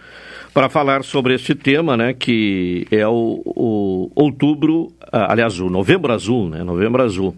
para 0.55 0.69
falar 0.69 1.03
sobre 1.03 1.35
este 1.35 1.57
tema, 1.57 1.97
né, 1.97 2.15
que 2.15 2.87
é 2.91 3.07
o, 3.07 3.43
o 3.45 4.11
outubro, 4.15 4.93
aliás, 5.13 5.59
o 5.59 5.69
novembro 5.69 6.13
azul, 6.13 6.49
né, 6.49 6.63
novembro 6.63 7.03
azul. 7.03 7.37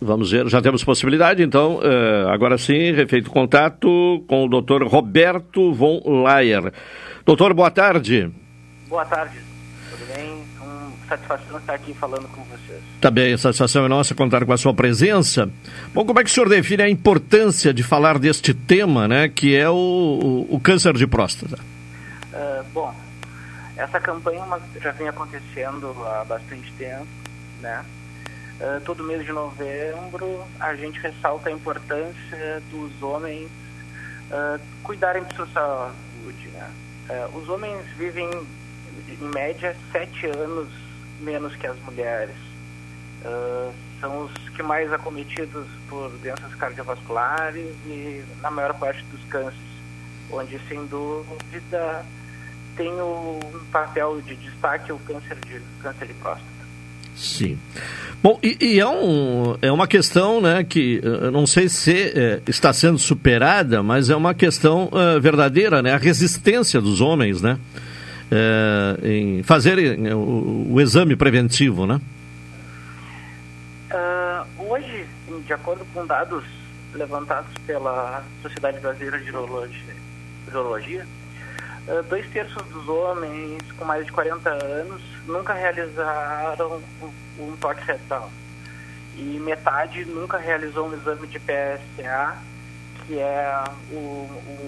Vamos 0.00 0.30
ver, 0.30 0.46
já 0.48 0.60
temos 0.60 0.84
possibilidade, 0.84 1.42
então, 1.42 1.76
uh, 1.76 2.28
agora 2.28 2.58
sim, 2.58 2.92
refeito 2.92 3.30
contato 3.30 4.22
com 4.28 4.44
o 4.44 4.48
doutor 4.48 4.82
Roberto 4.86 5.72
von 5.72 6.02
Layer. 6.24 6.72
Doutor, 7.24 7.54
boa 7.54 7.70
tarde. 7.70 8.30
Boa 8.88 9.06
tarde, 9.06 9.38
tudo 9.90 10.14
bem? 10.14 10.44
Com 10.58 10.92
satisfação 11.08 11.58
estar 11.58 11.74
aqui 11.74 11.94
falando 11.94 12.28
com 12.28 12.42
vocês. 12.42 12.78
Tá 13.00 13.10
bem, 13.10 13.32
a 13.32 13.38
satisfação 13.38 13.86
é 13.86 13.88
nossa 13.88 14.14
contar 14.14 14.44
com 14.44 14.52
a 14.52 14.58
sua 14.58 14.74
presença. 14.74 15.48
Bom, 15.94 16.04
como 16.04 16.20
é 16.20 16.24
que 16.24 16.30
o 16.30 16.32
senhor 16.32 16.48
define 16.48 16.82
a 16.82 16.90
importância 16.90 17.72
de 17.72 17.82
falar 17.82 18.18
deste 18.18 18.52
tema, 18.52 19.08
né, 19.08 19.28
que 19.30 19.56
é 19.56 19.68
o, 19.68 19.74
o, 19.74 20.56
o 20.56 20.60
câncer 20.60 20.92
de 20.92 21.06
próstata? 21.06 21.58
Uh, 22.32 22.64
bom, 22.74 22.94
Essa 23.76 24.00
campanha 24.00 24.42
já 24.80 24.90
vem 24.92 25.08
acontecendo 25.08 25.94
há 26.04 26.24
bastante 26.24 26.72
tempo, 26.72 27.06
né? 27.60 27.84
Uh, 28.58 28.80
todo 28.86 29.04
mês 29.04 29.22
de 29.22 29.32
novembro 29.32 30.42
a 30.58 30.74
gente 30.74 30.98
ressalta 30.98 31.50
a 31.50 31.52
importância 31.52 32.62
dos 32.70 33.02
homens 33.02 33.50
uh, 34.30 34.58
cuidarem 34.82 35.24
de 35.24 35.34
sua 35.34 35.46
saúde. 35.48 36.48
Né? 36.48 36.70
Uh, 37.10 37.36
os 37.36 37.50
homens 37.50 37.86
vivem 37.98 38.30
em 39.08 39.24
média 39.28 39.76
sete 39.92 40.26
anos 40.28 40.68
menos 41.20 41.54
que 41.56 41.66
as 41.66 41.78
mulheres. 41.80 42.34
são 44.00 44.24
os 44.24 44.48
que 44.50 44.62
mais 44.62 44.90
acometidos 44.92 45.66
por 45.88 46.10
doenças 46.18 46.54
cardiovasculares 46.54 47.74
e 47.86 48.24
na 48.40 48.50
maior 48.50 48.72
parte 48.74 49.02
dos 49.04 49.22
cânceres, 49.24 49.58
onde 50.30 50.58
sem 50.66 50.86
dúvida 50.86 52.04
tem 52.74 52.92
um 52.92 53.38
papel 53.70 54.20
de 54.22 54.34
destaque 54.36 54.92
o 54.92 54.98
câncer 55.00 55.36
de 55.46 55.60
câncer 55.82 56.06
de 56.06 56.14
próstata. 56.14 56.55
Sim. 57.16 57.58
Bom, 58.22 58.38
e, 58.42 58.56
e, 58.60 58.80
é, 58.80 58.86
um, 58.86 59.56
é 59.62 59.70
uma 59.70 59.86
questão 59.86 60.40
né, 60.40 60.64
que 60.64 61.00
eu 61.02 61.30
não 61.30 61.46
sei 61.46 61.68
se 61.68 61.92
é, 61.92 62.40
está 62.46 62.72
sendo 62.72 62.98
superada, 62.98 63.82
mas 63.82 64.10
é 64.10 64.16
uma 64.16 64.34
questão 64.34 64.90
uh, 64.92 65.20
verdadeira, 65.20 65.82
né? 65.82 65.92
A 65.92 65.96
resistência 65.96 66.80
dos 66.80 67.00
homens, 67.00 67.40
né? 67.40 67.58
É, 68.30 69.08
em 69.08 69.42
fazerem 69.44 70.12
o, 70.12 70.72
o, 70.72 70.80
exame 70.80 71.14
preventivo, 71.14 71.86
né? 71.86 72.00
Uh, 73.92 74.72
hoje, 74.72 75.06
de 75.46 75.52
acordo 75.52 75.86
com 75.94 76.04
dados 76.04 76.42
levantados 76.92 77.52
pela 77.64 78.24
Sociedade 78.42 78.80
Brasileira 78.80 79.20
de 79.20 79.30
Urologia 80.48 81.06
uh, 81.88 82.02
dois 82.08 82.28
terços 82.30 82.62
dos 82.64 82.88
homens 82.88 83.62
com 83.78 83.84
mais 83.84 84.06
de 84.06 84.12
40 84.12 84.48
anos 84.50 85.02
nunca 85.26 85.52
realizaram 85.52 86.80
um, 87.02 87.44
um 87.44 87.56
toque 87.56 87.84
retal. 87.84 88.30
E 89.16 89.38
metade 89.40 90.04
nunca 90.04 90.36
realizou 90.36 90.88
um 90.88 90.94
exame 90.94 91.26
de 91.26 91.38
PSA, 91.38 92.36
que 93.06 93.18
é 93.18 93.64
o, 93.90 93.96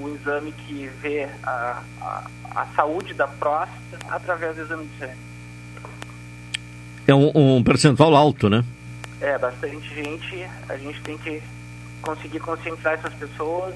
o 0.02 0.18
exame 0.18 0.52
que 0.52 0.86
vê 1.00 1.28
a, 1.42 1.82
a, 2.00 2.24
a, 2.54 2.66
saúde 2.74 3.12
da 3.12 3.26
próstata 3.26 3.98
através 4.08 4.56
do 4.56 4.62
exame 4.62 4.86
de 4.86 4.98
sangue. 4.98 5.28
É 7.06 7.14
um, 7.14 7.30
um 7.34 7.62
percentual 7.62 8.14
alto, 8.14 8.48
né? 8.48 8.64
É, 9.20 9.36
bastante 9.36 9.94
gente. 9.94 10.48
A 10.68 10.76
gente 10.76 11.00
tem 11.02 11.18
que 11.18 11.42
conseguir 12.00 12.40
conscientizar 12.40 12.94
essas 12.94 13.12
pessoas 13.14 13.74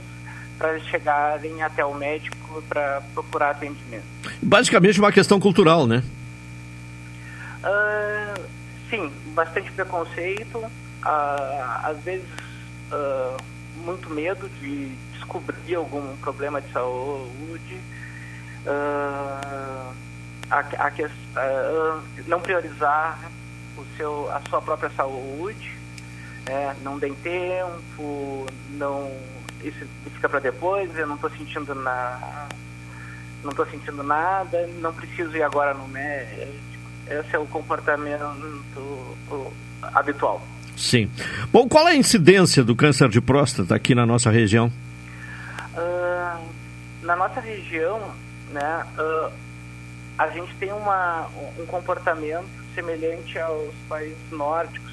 para 0.63 0.79
chegarem 0.79 1.61
até 1.61 1.85
o 1.85 1.93
médico 1.93 2.63
para 2.69 3.03
procurar 3.13 3.51
atendimento. 3.51 4.05
Basicamente 4.41 5.01
uma 5.01 5.11
questão 5.11 5.41
cultural, 5.41 5.89
né? 5.89 6.05
Uh, 7.65 8.47
sim, 8.89 9.13
bastante 9.35 9.73
preconceito, 9.73 10.59
uh, 10.59 10.71
às 11.83 11.99
vezes 12.05 12.29
uh, 12.93 13.37
muito 13.85 14.09
medo 14.09 14.49
de 14.61 14.95
descobrir 15.15 15.75
algum 15.75 16.17
problema 16.19 16.61
de 16.61 16.71
saúde, 16.71 17.81
a, 20.49 20.61
a, 20.61 22.01
não 22.29 22.39
priorizar 22.41 23.19
o 23.77 23.85
seu, 23.97 24.31
a 24.31 24.41
sua 24.49 24.63
própria 24.63 24.91
saúde, 24.91 25.77
né? 26.47 26.77
não 26.85 27.01
tem 27.01 27.13
tempo, 27.15 28.47
não 28.71 29.11
isso 29.63 29.87
fica 30.15 30.29
para 30.29 30.41
depois, 30.41 30.97
eu 30.97 31.07
não 31.07 31.15
estou 31.17 31.31
sentindo 31.31 31.75
nada, 31.75 32.49
não 33.43 33.51
estou 33.51 33.67
sentindo 33.67 34.03
nada, 34.03 34.67
não 34.81 34.93
preciso 34.93 35.37
ir 35.37 35.43
agora 35.43 35.75
no 35.75 35.89
médico 35.89 36.73
esse 37.07 37.35
é 37.35 37.39
o 37.39 37.47
comportamento 37.47 38.25
habitual. 39.83 40.41
Sim. 40.77 41.11
Bom, 41.53 41.69
qual 41.69 41.87
é 41.89 41.93
a 41.93 41.97
incidência 41.97 42.65
do 42.65 42.75
câncer 42.75 43.09
de 43.09 43.21
próstata 43.21 43.75
aqui 43.75 43.95
na 43.95 44.07
nossa 44.07 44.31
região? 44.31 44.73
Uh, 45.75 46.49
na 47.03 47.17
nossa 47.17 47.41
região, 47.41 48.01
né, 48.51 48.87
uh, 48.99 49.33
a 50.19 50.29
gente 50.29 50.55
tem 50.57 50.73
uma, 50.73 51.29
um 51.59 51.67
comportamento 51.67 52.49
semelhante 52.75 53.39
aos 53.39 53.75
países 53.89 54.31
nórdicos, 54.31 54.93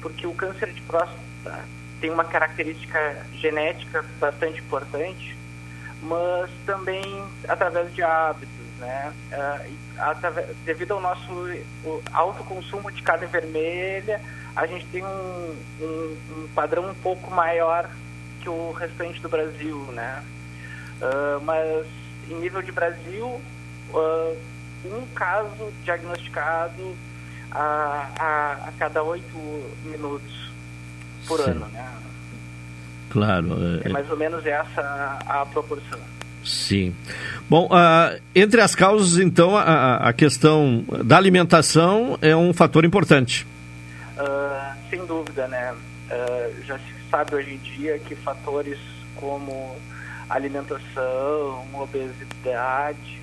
porque 0.00 0.26
o 0.26 0.34
câncer 0.34 0.72
de 0.72 0.80
próstata 0.82 1.64
tem 2.00 2.10
uma 2.10 2.24
característica 2.24 3.26
genética 3.34 4.04
bastante 4.20 4.60
importante, 4.60 5.36
mas 6.02 6.50
também 6.64 7.24
através 7.48 7.92
de 7.94 8.02
hábitos, 8.02 8.50
né? 8.78 9.12
Uh, 9.32 10.56
devido 10.64 10.92
ao 10.92 11.00
nosso 11.00 11.48
alto 12.12 12.44
consumo 12.44 12.90
de 12.92 13.02
carne 13.02 13.26
vermelha, 13.26 14.20
a 14.54 14.66
gente 14.66 14.86
tem 14.86 15.02
um, 15.04 15.56
um, 15.80 16.16
um, 16.30 16.48
padrão 16.54 16.90
um 16.90 16.94
pouco 16.94 17.30
maior 17.30 17.88
que 18.40 18.48
o 18.48 18.72
restante 18.72 19.20
do 19.20 19.28
Brasil, 19.28 19.78
né? 19.92 20.22
Uh, 21.00 21.40
mas 21.42 21.86
em 22.28 22.34
nível 22.34 22.60
de 22.60 22.72
Brasil, 22.72 23.26
uh, 23.26 24.36
um 24.84 25.06
caso 25.14 25.72
diagnosticado 25.82 26.94
a, 27.50 28.10
a, 28.18 28.68
a 28.68 28.72
cada 28.78 29.02
oito 29.02 29.36
minutos 29.84 30.45
por 31.26 31.40
Sim. 31.40 31.50
ano, 31.50 31.66
né? 31.66 31.88
Claro. 33.10 33.48
É, 33.82 33.88
é 33.88 33.92
mais 33.92 34.10
ou 34.10 34.16
menos 34.16 34.44
essa 34.44 35.18
a 35.26 35.46
proporção. 35.46 35.98
Sim. 36.44 36.94
Bom, 37.50 37.66
uh, 37.66 38.20
entre 38.34 38.60
as 38.60 38.74
causas, 38.74 39.18
então, 39.18 39.56
a, 39.56 39.96
a, 39.96 40.12
questão 40.12 40.84
da 41.04 41.16
alimentação 41.16 42.16
é 42.22 42.36
um 42.36 42.52
fator 42.52 42.84
importante. 42.84 43.46
Uh, 44.16 44.76
sem 44.88 45.04
dúvida, 45.04 45.48
né? 45.48 45.72
Uh, 45.72 46.64
já 46.64 46.78
se 46.78 46.94
sabe 47.10 47.34
hoje 47.34 47.54
em 47.54 47.58
dia 47.58 47.98
que 47.98 48.14
fatores 48.14 48.78
como 49.16 49.76
alimentação, 50.28 51.64
obesidade, 51.74 53.20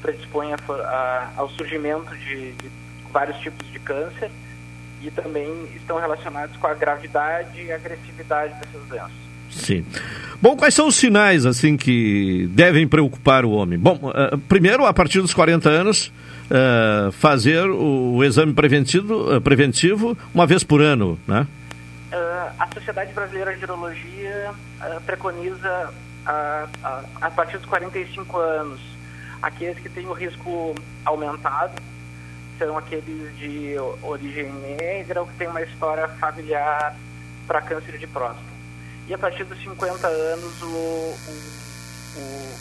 predispõem 0.00 0.52
a, 0.54 0.56
a, 0.56 1.30
ao 1.36 1.50
surgimento 1.50 2.16
de, 2.16 2.52
de 2.52 2.70
vários 3.12 3.36
tipos 3.38 3.70
de 3.70 3.78
câncer 3.78 4.30
e 5.04 5.10
também 5.10 5.68
estão 5.74 5.98
relacionados 5.98 6.56
com 6.56 6.66
a 6.66 6.74
gravidade 6.74 7.60
e 7.60 7.72
agressividade 7.72 8.54
dessas 8.54 8.88
doenças. 8.88 9.22
Sim. 9.50 9.84
Bom, 10.40 10.56
quais 10.56 10.74
são 10.74 10.88
os 10.88 10.96
sinais 10.96 11.44
assim 11.44 11.76
que 11.76 12.48
devem 12.52 12.88
preocupar 12.88 13.44
o 13.44 13.50
homem? 13.50 13.78
Bom, 13.78 13.98
uh, 14.02 14.38
primeiro, 14.48 14.86
a 14.86 14.92
partir 14.94 15.20
dos 15.20 15.34
40 15.34 15.68
anos, 15.68 16.12
uh, 16.50 17.12
fazer 17.12 17.68
o, 17.68 18.14
o, 18.14 18.24
exame 18.24 18.52
preventivo, 18.52 19.36
uh, 19.36 19.40
preventivo 19.40 20.16
uma 20.34 20.46
vez 20.46 20.64
por 20.64 20.80
ano, 20.80 21.18
né? 21.26 21.46
a 22.58 22.68
Sociedade 22.74 23.12
Brasileira 23.12 23.56
de 23.56 23.64
Urologia 23.64 24.52
preconiza 25.06 25.92
a, 26.26 26.68
a, 26.84 27.02
a 27.22 27.30
partir 27.30 27.56
dos 27.56 27.66
45 27.66 28.38
anos 28.38 28.80
aqueles 29.40 29.78
que 29.78 29.88
têm 29.88 30.06
o 30.06 30.12
risco 30.12 30.74
aumentado 31.04 31.72
são 32.58 32.76
aqueles 32.78 33.36
de 33.36 33.74
origem 34.02 34.52
negra 34.52 35.20
ou 35.20 35.26
que 35.26 35.34
têm 35.34 35.48
uma 35.48 35.62
história 35.62 36.08
familiar 36.08 36.96
para 37.46 37.60
câncer 37.62 37.98
de 37.98 38.06
próstata 38.06 38.52
e 39.08 39.14
a 39.14 39.18
partir 39.18 39.44
dos 39.44 39.60
50 39.62 40.06
anos 40.06 40.62
o, 40.62 40.66
o, 40.66 41.16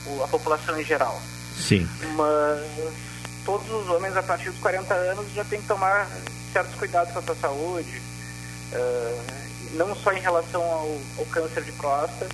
o, 0.08 0.24
a 0.24 0.28
população 0.28 0.80
em 0.80 0.84
geral. 0.84 1.22
Sim. 1.56 1.88
Mas 2.16 2.94
todos 3.46 3.70
os 3.70 3.90
homens 3.90 4.16
a 4.18 4.24
partir 4.24 4.50
dos 4.50 4.60
40 4.60 4.94
anos 4.94 5.32
já 5.34 5.44
tem 5.46 5.62
que 5.62 5.68
tomar 5.68 6.08
certos 6.52 6.76
cuidados 6.76 7.14
com 7.14 7.20
a 7.20 7.22
sua 7.22 7.36
saúde, 7.36 8.02
uh, 8.74 9.24
não 9.74 9.96
só 9.96 10.12
em 10.12 10.20
relação 10.20 10.62
ao, 10.62 10.98
ao 11.20 11.26
câncer 11.28 11.64
de 11.64 11.72
próstata, 11.74 12.28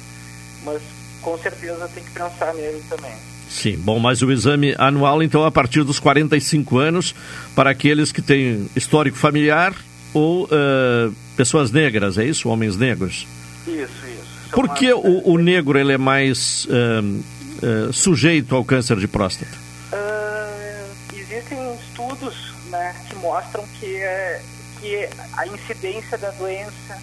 mas 0.63 0.81
com 1.21 1.37
certeza 1.37 1.89
tem 1.93 2.03
que 2.03 2.11
pensar 2.11 2.53
nele 2.53 2.83
também. 2.89 3.15
Sim, 3.49 3.77
bom, 3.77 3.99
mas 3.99 4.21
o 4.21 4.31
exame 4.31 4.75
anual, 4.77 5.23
então, 5.23 5.43
a 5.45 5.51
partir 5.51 5.83
dos 5.83 5.99
45 5.99 6.77
anos, 6.77 7.15
para 7.55 7.69
aqueles 7.69 8.11
que 8.11 8.21
têm 8.21 8.69
histórico 8.75 9.17
familiar 9.17 9.73
ou 10.13 10.45
uh, 10.45 11.13
pessoas 11.35 11.71
negras, 11.71 12.17
é 12.17 12.25
isso? 12.25 12.49
Homens 12.49 12.75
negros? 12.75 13.27
Isso, 13.65 13.77
isso. 13.77 14.51
Por 14.51 14.73
que 14.73 14.91
o, 14.93 15.29
o, 15.29 15.37
negro 15.37 15.77
ele 15.77 15.93
é 15.93 15.97
mais 15.97 16.65
uh, 16.65 17.89
uh, 17.89 17.93
sujeito 17.93 18.55
ao 18.55 18.63
câncer 18.63 18.97
de 18.97 19.07
próstata? 19.07 19.51
Uh, 19.91 21.15
existem 21.15 21.57
estudos 21.75 22.53
né, 22.69 22.95
que 23.09 23.15
mostram 23.15 23.65
que, 23.79 23.95
é, 23.97 24.41
que 24.79 25.09
a 25.33 25.47
incidência 25.47 26.17
da 26.17 26.31
doença 26.31 26.97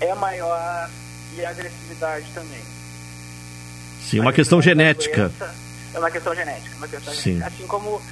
é 0.00 0.14
maior 0.14 0.88
e 1.36 1.44
a 1.44 1.50
agressividade 1.50 2.26
também. 2.34 2.62
Sim, 4.08 4.20
uma 4.20 4.32
questão 4.32 4.60
genética. 4.60 5.32
É 5.94 5.98
uma 5.98 6.10
questão 6.10 6.34
genética, 6.34 6.76
uma 6.76 6.88
questão 6.88 7.14
Sim. 7.14 7.34
Genética. 7.34 7.46
Assim 7.54 7.66
como 7.66 8.02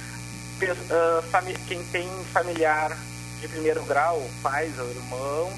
quem 1.67 1.83
tem 1.91 2.09
familiar 2.31 2.97
de 3.41 3.47
primeiro 3.47 3.83
grau, 3.83 4.25
pais 4.41 4.71
ou 4.79 4.89
irmãos, 4.89 5.53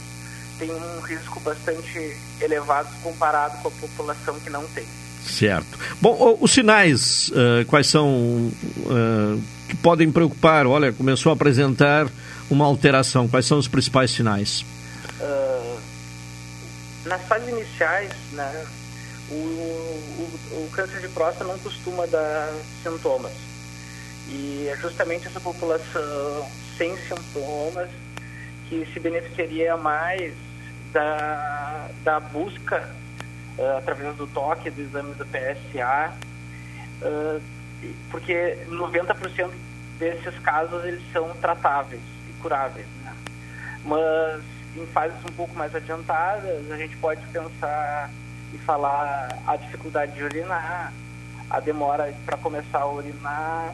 tem 0.58 0.72
um 0.72 1.00
risco 1.02 1.40
bastante 1.42 2.18
elevado 2.42 2.90
comparado 3.04 3.58
com 3.62 3.68
a 3.68 3.72
população 3.72 4.40
que 4.40 4.50
não 4.50 4.66
tem. 4.70 4.88
Certo. 5.26 5.78
Bom, 6.02 6.38
os 6.40 6.52
sinais, 6.52 7.30
uh, 7.30 7.66
quais 7.68 7.88
são 7.88 8.08
uh, 8.10 9.42
que 9.68 9.76
podem 9.76 10.12
preocupar? 10.12 10.66
Olha, 10.68 10.94
começou 10.94 11.32
a 11.32 11.34
apresentar 11.34 12.08
uma 12.50 12.66
alteração. 12.66 13.28
Quais 13.28 13.46
são 13.46 13.58
os 13.58 13.68
principais 13.68 14.12
sinais? 14.12 14.64
Uh, 15.20 15.80
nas 17.06 17.22
fases 17.24 17.50
iniciais, 17.50 18.12
né, 18.34 18.66
o, 19.30 19.34
o, 19.34 20.66
o, 20.66 20.70
câncer 20.72 21.00
de 21.02 21.08
próstata 21.10 21.46
não 21.46 21.58
costuma 21.60 22.06
dar 22.06 22.54
sintomas. 22.84 23.34
E 24.28 24.68
é 24.72 24.78
justamente 24.78 25.28
essa 25.28 25.40
população 25.40 26.50
sem 26.78 26.96
sintomas 26.98 27.90
que 28.68 28.86
se 28.94 29.00
beneficiaria 29.00 29.78
mais 29.78 30.34
da, 30.92 31.90
da 32.04 32.20
busca 32.20 32.90
uh, 33.58 33.78
através 33.78 34.16
do 34.16 34.28
toque, 34.28 34.70
do 34.70 34.82
exame 34.82 35.14
do 35.16 35.26
PSA, 35.26 36.14
uh, 37.02 37.42
porque 38.10 38.58
90% 38.68 39.52
desses 40.00 40.38
casos 40.40 40.84
eles 40.86 41.04
são 41.12 41.30
tratáveis 41.42 42.02
e 42.30 42.34
curáveis. 42.42 42.88
Né? 43.04 43.16
Mas 43.84 44.44
em 44.76 44.86
fases 44.88 45.18
um 45.24 45.34
pouco 45.34 45.56
mais 45.56 45.74
adiantadas, 45.74 46.72
a 46.72 46.78
gente 46.78 46.98
pode 46.98 47.26
pensar 47.28 48.10
e 48.56 48.58
falar 48.60 49.38
a 49.46 49.58
dificuldade 49.58 50.14
de 50.14 50.24
urinar, 50.24 50.94
a 51.50 51.60
demora 51.60 52.14
para 52.26 52.38
começar 52.38 52.80
a 52.80 52.90
urinar, 52.90 53.74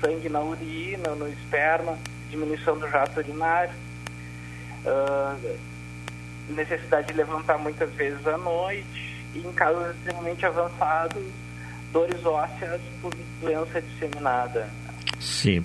sangue 0.00 0.28
na 0.28 0.40
urina, 0.40 1.14
no 1.14 1.28
esperma, 1.28 1.96
diminuição 2.28 2.76
do 2.76 2.88
jato 2.90 3.20
urinário, 3.20 3.72
uh, 4.84 5.56
necessidade 6.50 7.08
de 7.08 7.14
levantar 7.14 7.58
muitas 7.58 7.90
vezes 7.92 8.26
à 8.26 8.36
noite 8.36 9.24
e 9.34 9.38
em 9.38 9.52
casos 9.52 9.94
extremamente 9.96 10.44
avançados, 10.44 11.22
dores 11.92 12.24
ósseas 12.24 12.80
por 13.00 13.12
doença 13.40 13.80
disseminada. 13.80 14.68
Sim. 15.20 15.64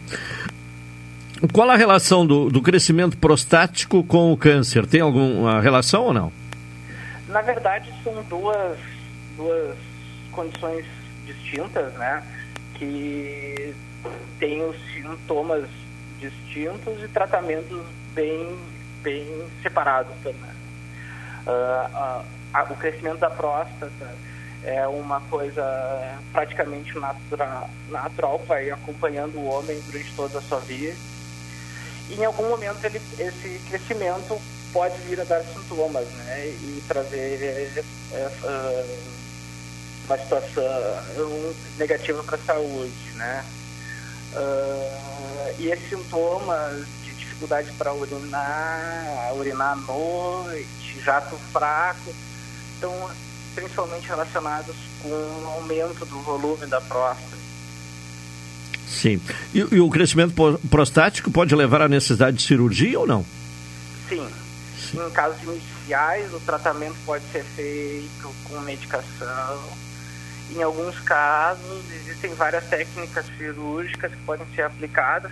Qual 1.51 1.69
a 1.69 1.75
relação 1.75 2.25
do, 2.25 2.49
do 2.49 2.61
crescimento 2.61 3.17
prostático 3.17 4.03
com 4.03 4.31
o 4.31 4.37
câncer? 4.37 4.85
Tem 4.85 5.01
alguma 5.01 5.59
relação 5.59 6.03
ou 6.03 6.13
não? 6.13 6.40
Na 7.31 7.41
verdade, 7.41 7.93
são 8.03 8.21
duas, 8.23 8.77
duas 9.37 9.77
condições 10.33 10.85
distintas, 11.25 11.93
né? 11.93 12.21
Que 12.73 13.73
têm 14.37 14.61
os 14.65 14.75
sintomas 14.93 15.69
distintos 16.19 17.01
e 17.01 17.07
tratamentos 17.07 17.85
bem, 18.13 18.59
bem 19.01 19.25
separados 19.63 20.13
também. 20.21 20.51
Uh, 21.47 22.21
uh, 22.59 22.73
o 22.73 22.75
crescimento 22.75 23.19
da 23.19 23.29
próstata 23.29 24.13
é 24.65 24.85
uma 24.87 25.21
coisa 25.21 25.63
praticamente 26.33 26.93
natural, 26.99 27.69
natural 27.89 28.39
vai 28.45 28.69
acompanhando 28.69 29.37
o 29.37 29.45
homem 29.45 29.79
durante 29.87 30.13
toda 30.15 30.37
a 30.37 30.41
sua 30.41 30.59
vida. 30.59 30.95
E 32.09 32.15
em 32.15 32.25
algum 32.25 32.49
momento 32.49 32.83
ele, 32.83 33.01
esse 33.17 33.61
crescimento 33.69 34.37
pode 34.73 34.97
vir 35.01 35.19
a 35.19 35.23
dar 35.23 35.43
sintomas, 35.43 36.07
né? 36.09 36.47
E 36.47 36.83
trazer 36.87 37.83
essa, 38.13 38.85
uma 40.05 40.17
situação 40.17 40.63
negativa 41.77 42.23
para 42.23 42.35
a 42.35 42.39
saúde, 42.39 43.11
né? 43.15 43.45
Uh, 44.33 45.55
e 45.59 45.71
esses 45.71 45.89
sintomas 45.89 46.85
de 47.03 47.11
dificuldade 47.13 47.71
para 47.73 47.93
urinar, 47.93 49.33
urinar 49.35 49.73
à 49.73 49.75
noite, 49.75 51.01
jato 51.03 51.35
fraco, 51.51 52.13
estão 52.75 53.11
principalmente 53.53 54.07
relacionados 54.07 54.75
com 55.01 55.09
o 55.09 55.47
aumento 55.55 56.05
do 56.05 56.21
volume 56.21 56.65
da 56.67 56.79
próstata. 56.79 57.41
Sim. 58.87 59.21
E, 59.53 59.59
e 59.59 59.79
o 59.79 59.89
crescimento 59.89 60.33
prostático 60.69 61.31
pode 61.31 61.53
levar 61.55 61.81
à 61.81 61.87
necessidade 61.87 62.37
de 62.37 62.43
cirurgia 62.43 62.99
ou 62.99 63.07
não? 63.07 63.25
Sim. 64.07 64.27
Em 64.93 65.09
casos 65.11 65.41
iniciais, 65.43 66.33
o 66.33 66.39
tratamento 66.39 66.95
pode 67.05 67.23
ser 67.31 67.43
feito 67.43 68.33
com 68.43 68.59
medicação 68.61 69.59
em 70.55 70.61
alguns 70.61 70.99
casos, 70.99 71.83
existem 71.93 72.33
várias 72.33 72.65
técnicas 72.65 73.25
cirúrgicas 73.37 74.11
que 74.11 74.17
podem 74.25 74.45
ser 74.53 74.63
aplicadas 74.63 75.31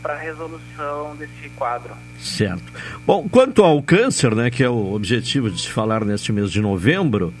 para 0.00 0.14
a 0.14 0.18
resolução 0.18 1.16
desse 1.16 1.48
quadro. 1.56 1.92
Certo. 2.20 2.62
Bom, 3.06 3.26
quanto 3.28 3.64
ao 3.64 3.82
câncer, 3.82 4.34
né, 4.34 4.50
que 4.50 4.62
é 4.62 4.68
o 4.68 4.92
objetivo 4.92 5.50
de 5.50 5.60
se 5.60 5.70
falar 5.70 6.04
neste 6.04 6.32
mês 6.32 6.52
de 6.52 6.60
novembro, 6.60 7.34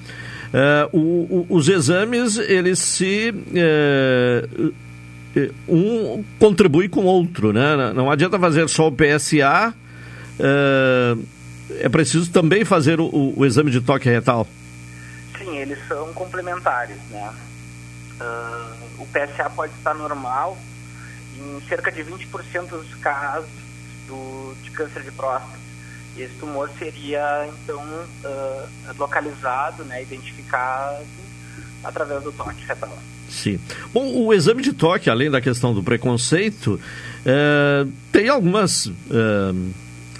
uh, 0.52 0.96
o, 0.96 1.46
o, 1.48 1.56
os 1.56 1.68
exames, 1.68 2.36
eles 2.36 2.78
se... 2.78 3.32
Uh, 3.32 4.74
um 5.68 6.22
contribui 6.38 6.88
com 6.88 7.00
o 7.00 7.06
outro, 7.06 7.52
né? 7.52 7.92
Não 7.92 8.08
adianta 8.08 8.38
fazer 8.38 8.68
só 8.68 8.86
o 8.86 8.92
PSA, 8.92 9.74
é 11.70 11.88
preciso 11.88 12.30
também 12.30 12.64
fazer 12.64 13.00
o, 13.00 13.32
o 13.36 13.44
exame 13.44 13.70
de 13.70 13.80
toque 13.80 14.08
retal 14.08 14.46
eles 15.64 15.78
são 15.88 16.12
complementares, 16.12 16.96
né? 17.10 17.32
Uh, 18.20 19.02
o 19.02 19.06
PSA 19.06 19.50
pode 19.50 19.72
estar 19.74 19.94
normal 19.94 20.56
em 21.36 21.60
cerca 21.68 21.90
de 21.90 22.04
20% 22.04 22.68
dos 22.68 22.94
casos 22.96 23.50
do, 24.06 24.54
de 24.62 24.70
câncer 24.70 25.02
de 25.02 25.10
próstata. 25.10 25.64
Esse 26.16 26.34
tumor 26.34 26.70
seria, 26.78 27.48
então, 27.48 27.82
uh, 27.82 28.68
localizado, 28.96 29.84
né, 29.84 30.02
identificado 30.02 31.04
através 31.82 32.22
do 32.22 32.30
toque 32.30 32.64
retal. 32.64 32.96
Sim. 33.28 33.58
Bom, 33.92 34.24
o 34.24 34.32
exame 34.32 34.62
de 34.62 34.72
toque, 34.72 35.10
além 35.10 35.28
da 35.28 35.40
questão 35.40 35.74
do 35.74 35.82
preconceito, 35.82 36.80
é, 37.26 37.84
tem 38.12 38.28
algumas 38.28 38.86
é, 38.86 38.92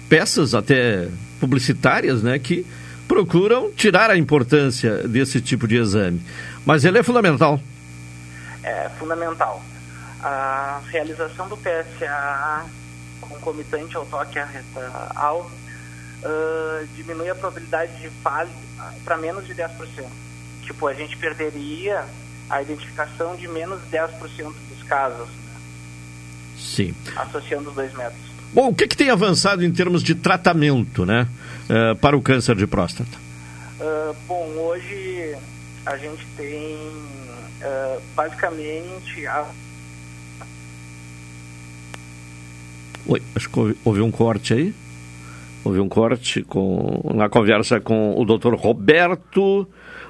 peças 0.08 0.52
até 0.52 1.08
publicitárias, 1.44 2.22
né, 2.22 2.38
que 2.38 2.66
procuram 3.06 3.70
tirar 3.70 4.10
a 4.10 4.16
importância 4.16 5.06
desse 5.06 5.40
tipo 5.40 5.68
de 5.68 5.76
exame. 5.76 6.22
Mas 6.64 6.84
ele 6.84 6.98
é 6.98 7.02
fundamental. 7.02 7.60
É 8.62 8.88
fundamental. 8.98 9.62
A 10.22 10.80
realização 10.90 11.48
do 11.48 11.56
PSA 11.56 12.64
concomitante 13.20 13.94
ao 13.96 14.06
toque 14.06 14.38
retal 14.38 15.50
uh, 16.22 16.86
diminui 16.96 17.28
a 17.28 17.34
probabilidade 17.34 17.94
de 18.00 18.08
falha 18.22 18.48
para 19.04 19.16
menos 19.18 19.46
de 19.46 19.54
10%. 19.54 19.68
Tipo, 20.62 20.86
a 20.86 20.94
gente 20.94 21.16
perderia 21.18 22.04
a 22.48 22.62
identificação 22.62 23.36
de 23.36 23.46
menos 23.48 23.82
de 23.82 23.96
10% 23.96 24.54
dos 24.70 24.82
casos. 24.84 25.28
Né? 25.28 25.60
Sim. 26.56 26.94
Associando 27.16 27.68
os 27.68 27.74
dois 27.74 27.92
métodos. 27.92 28.23
Bom, 28.54 28.68
o 28.68 28.74
que, 28.74 28.86
que 28.86 28.96
tem 28.96 29.10
avançado 29.10 29.64
em 29.64 29.72
termos 29.72 30.00
de 30.00 30.14
tratamento, 30.14 31.04
né, 31.04 31.26
uh, 31.68 31.96
para 31.96 32.16
o 32.16 32.22
câncer 32.22 32.54
de 32.54 32.68
próstata? 32.68 33.18
Uh, 33.80 34.14
bom, 34.28 34.46
hoje 34.56 35.34
a 35.84 35.96
gente 35.96 36.24
tem 36.36 36.76
uh, 36.76 38.00
basicamente 38.14 39.26
a... 39.26 39.44
Oi, 43.08 43.20
acho 43.34 43.50
que 43.50 43.76
houve 43.84 44.00
um 44.00 44.12
corte 44.12 44.54
aí. 44.54 44.74
Houve 45.64 45.80
um 45.80 45.88
corte 45.88 46.44
com, 46.44 47.10
na 47.12 47.28
conversa 47.28 47.80
com 47.80 48.14
o 48.16 48.24
Dr. 48.24 48.54
Roberto 48.54 49.66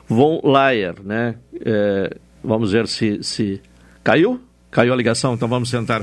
von 0.06 0.40
Layer, 0.44 0.96
né? 1.02 1.36
É, 1.64 2.16
vamos 2.42 2.72
ver 2.72 2.86
se, 2.88 3.22
se 3.22 3.60
caiu. 4.02 4.40
Caiu 4.70 4.92
a 4.92 4.96
ligação, 4.96 5.34
então 5.34 5.48
vamos 5.48 5.70
tentar 5.70 6.02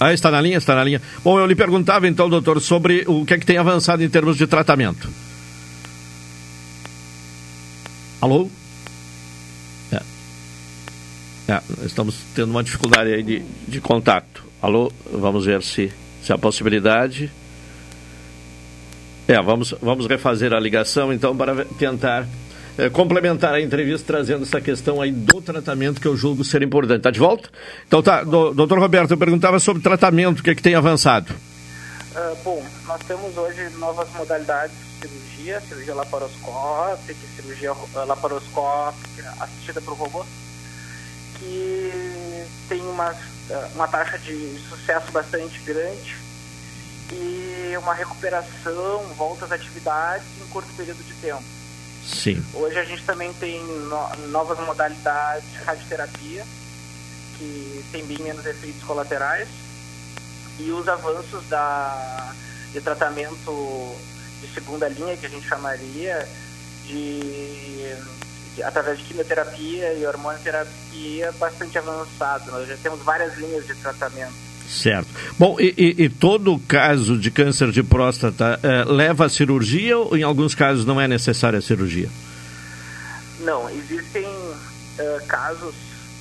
ah, 0.00 0.12
está 0.12 0.30
na 0.30 0.40
linha, 0.40 0.58
está 0.58 0.74
na 0.74 0.84
linha. 0.84 1.00
Bom, 1.22 1.38
eu 1.38 1.46
lhe 1.46 1.54
perguntava 1.54 2.08
então, 2.08 2.28
doutor, 2.28 2.60
sobre 2.60 3.04
o 3.06 3.24
que 3.24 3.34
é 3.34 3.38
que 3.38 3.46
tem 3.46 3.58
avançado 3.58 4.02
em 4.02 4.08
termos 4.08 4.36
de 4.36 4.46
tratamento. 4.46 5.08
Alô? 8.20 8.48
É. 9.90 10.00
É, 11.48 11.62
estamos 11.84 12.16
tendo 12.34 12.50
uma 12.50 12.62
dificuldade 12.62 13.12
aí 13.12 13.22
de, 13.22 13.42
de 13.66 13.80
contato. 13.80 14.44
Alô? 14.60 14.92
Vamos 15.12 15.44
ver 15.46 15.62
se, 15.62 15.92
se 16.22 16.32
há 16.32 16.38
possibilidade. 16.38 17.30
É, 19.26 19.40
vamos, 19.40 19.74
vamos 19.80 20.06
refazer 20.06 20.52
a 20.52 20.60
ligação 20.60 21.12
então 21.12 21.36
para 21.36 21.64
tentar 21.64 22.28
é, 22.78 22.88
complementar 22.88 23.54
a 23.54 23.60
entrevista 23.60 24.06
trazendo 24.06 24.44
essa 24.44 24.60
questão 24.60 25.00
aí 25.00 25.12
do 25.12 25.40
tratamento 25.40 26.00
que 26.00 26.06
eu 26.06 26.16
julgo 26.16 26.44
ser 26.44 26.62
importante. 26.62 26.98
Está 26.98 27.10
de 27.10 27.18
volta? 27.18 27.48
Então 27.86 28.02
tá, 28.02 28.22
do, 28.22 28.52
doutor 28.54 28.78
Roberto, 28.78 29.10
eu 29.10 29.18
perguntava 29.18 29.58
sobre 29.58 29.82
tratamento, 29.82 30.40
o 30.40 30.42
que, 30.42 30.50
é 30.50 30.54
que 30.54 30.62
tem 30.62 30.74
avançado? 30.74 31.32
Uh, 31.32 32.36
bom, 32.44 32.64
nós 32.86 33.00
temos 33.06 33.36
hoje 33.36 33.68
novas 33.78 34.08
modalidades 34.14 34.74
de 35.00 35.08
cirurgia, 35.08 35.60
cirurgia 35.60 35.94
laparoscópica, 35.94 37.20
cirurgia 37.36 37.72
uh, 37.72 38.06
laparoscópica 38.06 39.34
assistida 39.40 39.80
por 39.80 39.94
robô, 39.94 40.24
que 41.38 41.90
tem 42.68 42.82
uma, 42.82 43.14
uma 43.74 43.88
taxa 43.88 44.18
de 44.18 44.58
sucesso 44.68 45.10
bastante 45.10 45.58
grande 45.60 46.16
e 47.10 47.74
uma 47.78 47.94
recuperação, 47.94 49.04
volta 49.16 49.44
às 49.44 49.52
atividades 49.52 50.26
em 50.40 50.46
curto 50.48 50.68
período 50.74 51.02
de 51.02 51.14
tempo. 51.14 51.61
Sim. 52.06 52.44
Hoje 52.54 52.78
a 52.78 52.84
gente 52.84 53.04
também 53.04 53.32
tem 53.34 53.62
no, 53.64 54.16
novas 54.28 54.58
modalidades 54.60 55.44
de 55.50 55.58
radioterapia, 55.58 56.44
que 57.38 57.84
tem 57.92 58.04
bem 58.04 58.18
menos 58.18 58.44
efeitos 58.44 58.82
colaterais 58.82 59.48
e 60.58 60.70
os 60.70 60.88
avanços 60.88 61.46
da, 61.48 62.32
de 62.72 62.80
tratamento 62.80 63.96
de 64.40 64.52
segunda 64.52 64.88
linha, 64.88 65.16
que 65.16 65.26
a 65.26 65.28
gente 65.28 65.46
chamaria, 65.46 66.28
de, 66.84 67.94
de 68.54 68.62
através 68.62 68.98
de 68.98 69.04
quimioterapia 69.04 69.94
e 69.94 70.06
hormonoterapia 70.06 71.32
bastante 71.32 71.78
avançado. 71.78 72.50
Nós 72.50 72.68
já 72.68 72.76
temos 72.76 73.00
várias 73.02 73.36
linhas 73.38 73.66
de 73.66 73.74
tratamento. 73.76 74.51
Certo. 74.72 75.08
Bom, 75.38 75.60
e, 75.60 75.74
e, 75.76 76.04
e 76.04 76.08
todo 76.08 76.58
caso 76.60 77.18
de 77.18 77.30
câncer 77.30 77.70
de 77.70 77.82
próstata 77.82 78.58
eh, 78.62 78.84
leva 78.84 79.26
a 79.26 79.28
cirurgia 79.28 79.98
ou 79.98 80.16
em 80.16 80.22
alguns 80.22 80.54
casos 80.54 80.86
não 80.86 80.98
é 80.98 81.06
necessária 81.06 81.58
a 81.58 81.62
cirurgia? 81.62 82.08
Não, 83.40 83.68
existem 83.68 84.24
eh, 84.98 85.20
casos 85.28 85.74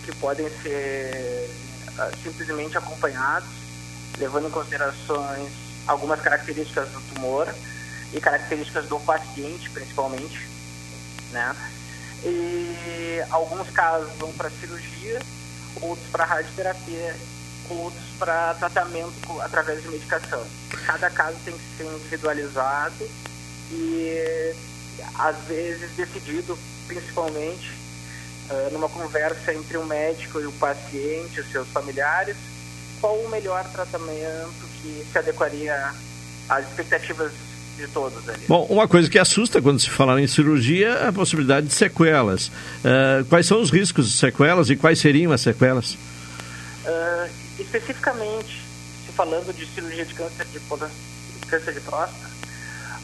que 0.04 0.14
podem 0.16 0.50
ser 0.62 1.50
uh, 1.90 2.18
simplesmente 2.24 2.78
acompanhados, 2.78 3.48
levando 4.18 4.48
em 4.48 4.52
considerações 4.52 5.50
algumas 5.88 6.20
características 6.20 6.90
do 6.90 7.00
tumor 7.14 7.48
e 8.14 8.20
características 8.20 8.86
do 8.88 9.00
paciente, 9.00 9.70
principalmente, 9.70 10.48
né? 11.32 11.56
E 12.24 13.24
alguns 13.30 13.70
casos 13.70 14.12
vão 14.18 14.32
para 14.34 14.50
cirurgia, 14.50 15.20
outros 15.82 16.08
para 16.10 16.26
radioterapia, 16.26 17.16
outros 17.70 18.04
para 18.18 18.54
tratamento 18.56 19.42
através 19.42 19.82
de 19.82 19.90
medicação. 19.90 20.44
Cada 20.86 21.10
caso 21.10 21.38
tem 21.46 21.54
que 21.54 21.78
ser 21.78 21.86
individualizado 21.86 23.10
e 23.72 24.54
às 25.16 25.38
vezes 25.48 25.92
decidido 25.96 26.58
principalmente 26.88 27.72
uh, 28.50 28.74
numa 28.74 28.90
conversa 28.90 29.54
entre 29.54 29.78
o 29.78 29.86
médico 29.86 30.40
e 30.40 30.46
o 30.46 30.52
paciente, 30.54 31.40
os 31.40 31.52
seus 31.52 31.68
familiares, 31.70 32.36
qual 33.00 33.16
o 33.16 33.30
melhor 33.30 33.64
tratamento 33.72 34.68
que 34.82 35.06
se 35.12 35.18
adequaria 35.18 35.94
às 36.50 36.68
expectativas 36.68 37.32
de 37.78 37.88
todos 37.88 38.28
ali. 38.30 38.44
Bom, 38.48 38.66
uma 38.70 38.88
coisa 38.88 39.10
que 39.10 39.18
assusta 39.18 39.62
quando 39.62 39.80
se 39.80 39.90
fala 39.90 40.22
em 40.22 40.28
cirurgia 40.28 40.90
é 40.90 41.08
a 41.08 41.14
possibilidade 41.14 41.68
de 41.68 41.74
sequelas. 41.74 42.48
Uh, 42.48 43.26
quais 43.30 43.46
são 43.46 43.62
os 43.62 43.72
riscos 43.72 44.12
de 44.12 44.18
sequelas 44.18 44.70
e 44.70 44.76
quais 44.76 45.00
seriam 45.00 45.32
as 45.32 45.42
sequelas? 45.42 45.94
Uh, 46.86 47.30
especificamente, 47.62 48.64
se 49.06 49.12
falando 49.12 49.54
de 49.54 49.66
cirurgia 49.66 50.06
de 50.06 50.14
câncer 50.14 50.46
de, 50.46 50.60
câncer 51.48 51.74
de 51.74 51.80
próstata, 51.82 52.30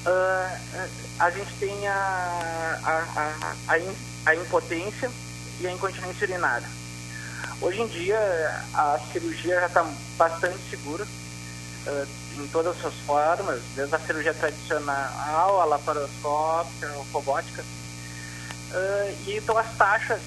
uh, 0.06 0.90
a 1.20 1.32
gente 1.32 1.54
tem 1.60 1.88
a, 1.88 2.80
a, 2.84 3.74
a, 3.74 4.32
a, 4.32 4.36
impotência 4.36 5.10
e 5.60 5.68
a 5.68 5.72
incontinência 5.72 6.28
urinária. 6.28 6.68
Hoje 7.62 7.82
em 7.82 7.88
dia, 7.88 8.18
a 8.74 9.00
cirurgia 9.12 9.60
já 9.60 9.68
está 9.68 9.86
bastante 10.18 10.60
segura 10.70 11.04
uh, 11.04 12.08
em 12.42 12.48
todas 12.48 12.76
as 12.76 12.82
suas 12.82 12.96
formas, 13.06 13.62
desde 13.76 13.96
a 13.96 14.00
cirurgia 14.00 14.34
tradicional, 14.34 15.62
a 15.62 15.66
laparoscópica, 15.66 16.88
a 16.88 17.04
robótica. 17.14 17.64
Uh, 18.72 19.18
e 19.26 19.38
então 19.38 19.58
as 19.58 19.76
taxas 19.78 20.20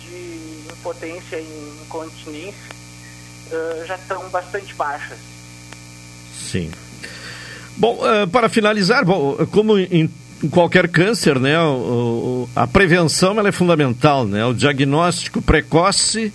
de 0.00 0.64
impotência 0.70 1.36
e 1.36 1.80
incontinência 1.84 2.83
uh, 3.52 3.86
já 3.86 3.96
estão 3.96 4.28
bastante 4.30 4.74
baixas. 4.74 5.18
Sim. 6.50 6.70
Bom, 7.76 7.98
uh, 7.98 8.28
para 8.28 8.48
finalizar, 8.48 9.04
bom, 9.04 9.36
como 9.50 9.78
em 9.78 10.10
qualquer 10.50 10.88
câncer, 10.88 11.40
né, 11.40 11.58
o, 11.60 12.46
o, 12.46 12.50
a 12.54 12.66
prevenção 12.66 13.38
ela 13.38 13.48
é 13.48 13.52
fundamental, 13.52 14.26
né? 14.26 14.44
O 14.44 14.52
diagnóstico 14.52 15.40
precoce 15.40 16.32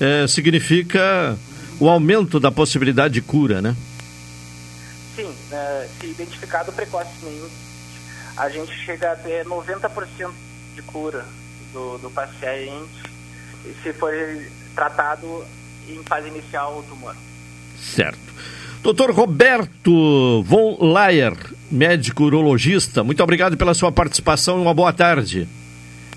é, 0.00 0.26
significa 0.26 1.38
o 1.78 1.88
aumento 1.88 2.40
da 2.40 2.50
possibilidade 2.50 3.14
de 3.14 3.22
cura, 3.22 3.62
né? 3.62 3.76
Sim, 5.14 5.32
é, 5.50 5.88
se 6.00 6.06
identificado 6.06 6.72
precocemente, 6.72 7.52
a 8.36 8.48
gente 8.48 8.72
chega 8.84 9.12
a 9.12 9.16
ter 9.16 9.44
90% 9.44 10.30
de 10.74 10.82
cura 10.82 11.24
do, 11.72 11.98
do 11.98 12.10
paciente 12.10 13.02
se 13.82 13.92
for 13.92 14.12
tratado 14.74 15.44
em 15.88 16.02
fase 16.02 16.28
inicial 16.28 16.78
o 16.78 16.82
tumor. 16.82 17.14
Certo. 17.76 18.32
Doutor 18.82 19.12
Roberto 19.12 20.42
von 20.42 20.92
Layer, 20.92 21.36
médico 21.70 22.24
urologista, 22.24 23.04
muito 23.04 23.22
obrigado 23.22 23.56
pela 23.56 23.74
sua 23.74 23.92
participação 23.92 24.58
e 24.58 24.62
uma 24.62 24.74
boa 24.74 24.92
tarde. 24.92 25.46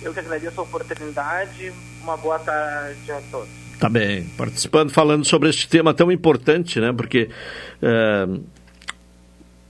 Eu 0.01 0.13
que 0.13 0.19
agradeço 0.19 0.59
a 0.59 0.63
oportunidade, 0.63 1.71
uma 2.01 2.17
boa 2.17 2.39
tarde 2.39 3.11
a 3.11 3.21
todos. 3.31 3.49
Tá 3.79 3.89
bem, 3.89 4.23
participando, 4.37 4.89
falando 4.89 5.25
sobre 5.25 5.49
este 5.49 5.67
tema 5.67 5.93
tão 5.93 6.11
importante, 6.11 6.79
né? 6.79 6.93
Porque 6.93 7.29
é, 7.81 8.27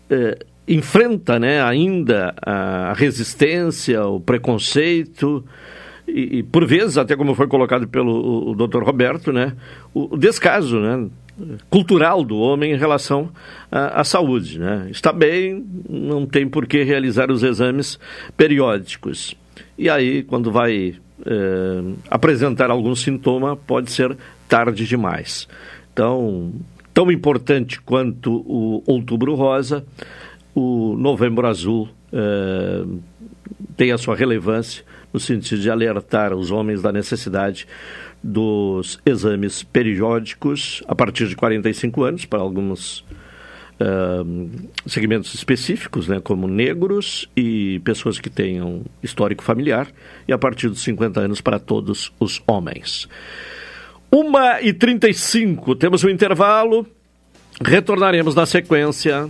é, 0.09 0.37
enfrenta, 0.67 1.39
né, 1.39 1.61
ainda 1.61 2.33
a 2.41 2.93
resistência, 2.93 4.05
o 4.05 4.19
preconceito 4.19 5.43
e, 6.07 6.39
e, 6.39 6.43
por 6.43 6.65
vezes, 6.65 6.97
até 6.97 7.15
como 7.15 7.33
foi 7.33 7.47
colocado 7.47 7.87
pelo 7.87 8.51
o, 8.51 8.55
Dr. 8.55 8.83
Roberto, 8.83 9.31
né, 9.31 9.53
o, 9.93 10.15
o 10.15 10.17
descaso, 10.17 10.79
né, 10.79 11.07
cultural 11.69 12.23
do 12.23 12.37
homem 12.37 12.73
em 12.73 12.77
relação 12.77 13.29
à, 13.71 14.03
saúde. 14.03 14.59
Né? 14.59 14.87
Está 14.89 15.11
bem, 15.11 15.65
não 15.89 16.25
tem 16.25 16.47
por 16.47 16.65
que 16.65 16.83
realizar 16.83 17.31
os 17.31 17.43
exames 17.43 17.99
periódicos. 18.37 19.35
E 19.77 19.89
aí, 19.89 20.23
quando 20.23 20.51
vai 20.51 20.95
é, 21.25 21.81
apresentar 22.09 22.69
algum 22.69 22.95
sintoma, 22.95 23.55
pode 23.55 23.91
ser 23.91 24.15
tarde 24.47 24.85
demais. 24.85 25.47
Então, 25.91 26.53
tão 26.93 27.11
importante 27.11 27.81
quanto 27.81 28.43
o 28.47 28.83
outubro 28.85 29.35
rosa, 29.35 29.85
o 30.53 30.95
novembro 30.97 31.47
azul 31.47 31.89
é, 32.13 32.83
tem 33.75 33.91
a 33.91 33.97
sua 33.97 34.15
relevância 34.15 34.85
no 35.15 35.19
sentido 35.19 35.61
de 35.61 35.71
alertar 35.71 36.33
os 36.33 36.51
homens 36.51 36.81
da 36.81 36.91
necessidade 36.91 37.65
dos 38.21 38.99
exames 39.05 39.63
periódicos 39.63 40.83
a 40.89 40.93
partir 40.93 41.29
de 41.29 41.37
45 41.37 42.03
anos 42.03 42.25
para 42.25 42.41
alguns 42.41 42.99
uh, 43.79 44.69
segmentos 44.85 45.33
específicos, 45.33 46.09
né, 46.09 46.19
como 46.19 46.49
negros 46.49 47.29
e 47.33 47.79
pessoas 47.85 48.19
que 48.19 48.29
tenham 48.29 48.83
histórico 49.01 49.41
familiar, 49.41 49.87
e 50.27 50.33
a 50.33 50.37
partir 50.37 50.67
dos 50.67 50.81
50 50.81 51.21
anos 51.21 51.39
para 51.39 51.59
todos 51.59 52.11
os 52.19 52.43
homens. 52.45 53.07
1 54.11 54.63
e 54.63 54.73
35 54.73 55.75
temos 55.75 56.03
um 56.03 56.09
intervalo, 56.09 56.85
retornaremos 57.61 58.35
na 58.35 58.45
sequência. 58.45 59.29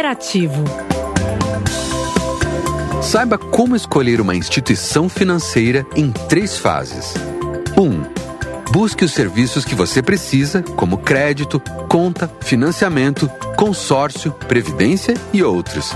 cooperativo. 0.00 0.64
Saiba 3.02 3.36
como 3.36 3.76
escolher 3.76 4.20
uma 4.20 4.34
instituição 4.34 5.10
financeira 5.10 5.86
em 5.94 6.10
três 6.10 6.56
fases. 6.56 7.14
1. 7.76 7.82
Um, 7.82 8.02
busque 8.72 9.04
os 9.04 9.12
serviços 9.12 9.64
que 9.64 9.74
você 9.74 10.02
precisa, 10.02 10.62
como 10.74 10.98
crédito, 10.98 11.60
conta, 11.86 12.30
financiamento, 12.40 13.28
consórcio, 13.56 14.32
previdência 14.32 15.14
e 15.34 15.42
outros. 15.42 15.94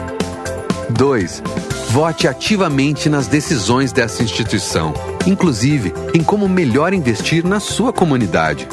2. 0.90 1.42
Vote 1.90 2.28
ativamente 2.28 3.08
nas 3.08 3.26
decisões 3.26 3.90
dessa 3.90 4.22
instituição, 4.22 4.92
inclusive 5.26 5.94
em 6.12 6.22
como 6.22 6.46
melhor 6.46 6.92
investir 6.92 7.42
na 7.42 7.58
sua 7.58 7.90
comunidade. 7.92 8.68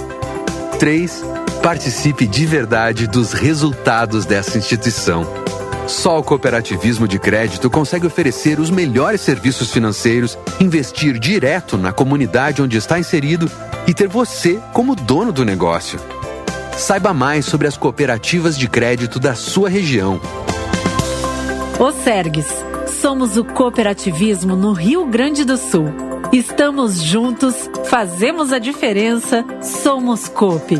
3. 0.81 1.23
Participe 1.61 2.25
de 2.25 2.43
verdade 2.43 3.05
dos 3.05 3.33
resultados 3.33 4.25
dessa 4.25 4.57
instituição. 4.57 5.27
Só 5.85 6.17
o 6.17 6.23
cooperativismo 6.23 7.07
de 7.07 7.19
crédito 7.19 7.69
consegue 7.69 8.07
oferecer 8.07 8.59
os 8.59 8.71
melhores 8.71 9.21
serviços 9.21 9.71
financeiros, 9.71 10.39
investir 10.59 11.19
direto 11.19 11.77
na 11.77 11.93
comunidade 11.93 12.63
onde 12.63 12.77
está 12.77 12.97
inserido 12.97 13.47
e 13.85 13.93
ter 13.93 14.07
você 14.07 14.59
como 14.73 14.95
dono 14.95 15.31
do 15.31 15.45
negócio. 15.45 15.99
Saiba 16.75 17.13
mais 17.13 17.45
sobre 17.45 17.67
as 17.67 17.77
cooperativas 17.77 18.57
de 18.57 18.67
crédito 18.67 19.19
da 19.19 19.35
sua 19.35 19.69
região. 19.69 20.19
O 21.79 21.91
Sergues. 21.91 22.47
Somos 22.99 23.37
o 23.37 23.45
cooperativismo 23.45 24.55
no 24.55 24.73
Rio 24.73 25.05
Grande 25.05 25.45
do 25.45 25.57
Sul. 25.57 26.10
Estamos 26.33 27.03
juntos, 27.03 27.69
fazemos 27.89 28.53
a 28.53 28.59
diferença, 28.59 29.43
somos 29.61 30.29
Coop. 30.29 30.79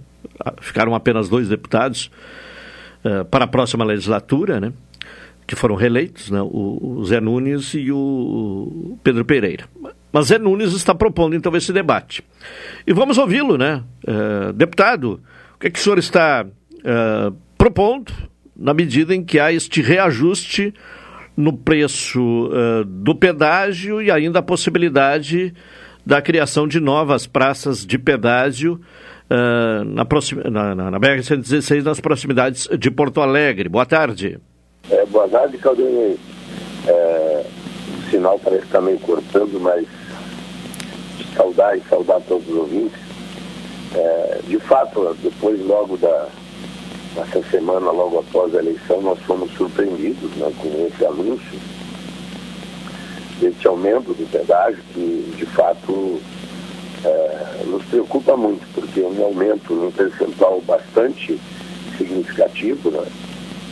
Ficaram 0.62 0.94
apenas 0.94 1.28
dois 1.28 1.46
deputados 1.46 2.10
é, 3.04 3.22
para 3.24 3.44
a 3.44 3.48
próxima 3.48 3.84
legislatura, 3.84 4.60
né? 4.60 4.72
Que 5.46 5.54
foram 5.54 5.74
reeleitos, 5.74 6.30
né? 6.30 6.40
O, 6.40 6.78
o 6.80 7.04
Zé 7.04 7.20
Nunes 7.20 7.74
e 7.74 7.92
o 7.92 8.96
Pedro 9.04 9.26
Pereira. 9.26 9.64
Mas 10.12 10.26
Zé 10.26 10.38
Nunes 10.38 10.72
está 10.74 10.94
propondo, 10.94 11.34
então, 11.34 11.56
esse 11.56 11.72
debate. 11.72 12.22
E 12.86 12.92
vamos 12.92 13.16
ouvi-lo, 13.18 13.56
né? 13.56 13.82
É, 14.06 14.52
deputado, 14.52 15.20
o 15.54 15.58
que, 15.58 15.68
é 15.68 15.70
que 15.70 15.78
o 15.78 15.82
senhor 15.82 15.98
está 15.98 16.44
é, 16.84 17.32
propondo 17.56 18.12
na 18.56 18.74
medida 18.74 19.14
em 19.14 19.24
que 19.24 19.40
há 19.40 19.52
este 19.52 19.80
reajuste 19.80 20.74
no 21.36 21.52
preço 21.56 22.20
uh, 22.20 22.84
do 22.84 23.14
pedágio 23.14 24.02
e 24.02 24.10
ainda 24.10 24.40
a 24.40 24.42
possibilidade 24.42 25.54
da 26.04 26.20
criação 26.20 26.68
de 26.68 26.78
novas 26.78 27.26
praças 27.26 27.86
de 27.86 27.98
pedágio 27.98 28.80
uh, 29.30 29.84
na, 29.84 30.06
na, 30.50 30.74
na, 30.74 30.90
na 30.90 31.00
BR-116, 31.00 31.82
nas 31.82 32.00
proximidades 32.00 32.68
de 32.78 32.90
Porto 32.90 33.20
Alegre. 33.20 33.68
Boa 33.68 33.86
tarde. 33.86 34.38
É, 34.90 35.06
boa 35.06 35.28
tarde, 35.28 35.56
Caldenei. 35.58 36.18
É, 36.86 37.46
o 37.98 38.10
sinal 38.10 38.38
parece 38.38 38.64
estar 38.64 38.80
meio 38.80 38.98
cortando, 38.98 39.58
mas 39.60 39.86
saudar 41.52 41.76
e 41.76 41.82
saudar 41.88 42.20
todos 42.22 42.48
os 42.48 42.56
ouvintes. 42.56 42.98
É, 43.94 44.40
de 44.46 44.58
fato, 44.58 45.16
depois 45.22 45.60
logo 45.66 45.96
da, 45.98 46.28
nessa 47.14 47.42
semana, 47.50 47.90
logo 47.90 48.20
após 48.20 48.54
a 48.54 48.58
eleição, 48.58 49.02
nós 49.02 49.18
fomos 49.20 49.52
surpreendidos 49.52 50.30
né, 50.36 50.50
com 50.58 50.86
esse 50.86 51.04
anúncio, 51.04 51.58
esse 53.42 53.66
aumento 53.66 54.14
do 54.14 54.30
pedágio, 54.30 54.82
que 54.94 55.34
de 55.36 55.46
fato 55.46 56.20
é, 57.04 57.64
nos 57.66 57.84
preocupa 57.84 58.36
muito, 58.36 58.66
porque 58.74 59.00
é 59.00 59.04
um 59.04 59.24
aumento 59.24 59.74
num 59.74 59.90
percentual 59.90 60.60
bastante 60.62 61.38
significativo, 61.98 62.90
né? 62.90 63.04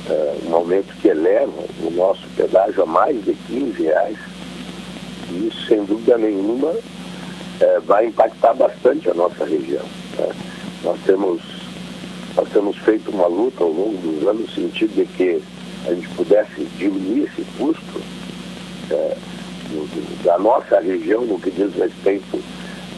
É, 0.09 0.37
um 0.49 0.55
aumento 0.55 0.93
que 1.01 1.09
eleva 1.09 1.63
o 1.83 1.91
nosso 1.91 2.27
pedágio 2.37 2.83
a 2.83 2.87
mais 2.87 3.23
de 3.25 3.33
15 3.47 3.83
reais. 3.83 4.19
E 5.31 5.47
isso, 5.47 5.67
sem 5.67 5.85
dúvida 5.85 6.19
nenhuma, 6.19 6.75
é, 7.61 7.81
vai 7.81 8.07
impactar 8.07 8.55
bastante 8.55 9.09
a 9.11 9.15
nossa 9.15 9.45
região. 9.45 9.85
Né? 10.19 10.29
Nós 10.83 10.99
temos 11.05 11.41
nós 12.37 12.49
temos 12.51 12.77
feito 12.79 13.11
uma 13.11 13.27
luta 13.27 13.65
ao 13.65 13.71
longo 13.71 13.97
dos 13.99 14.27
anos 14.27 14.43
no 14.43 14.55
sentido 14.55 14.95
de 14.95 15.05
que 15.05 15.43
a 15.87 15.93
gente 15.93 16.09
pudesse 16.11 16.65
diminuir 16.79 17.25
esse 17.25 17.45
custo 17.59 18.01
é, 18.91 19.17
da 20.25 20.39
nossa 20.39 20.81
região 20.81 21.23
no 21.23 21.41
que 21.41 21.51
diz 21.51 21.75
respeito 21.75 22.41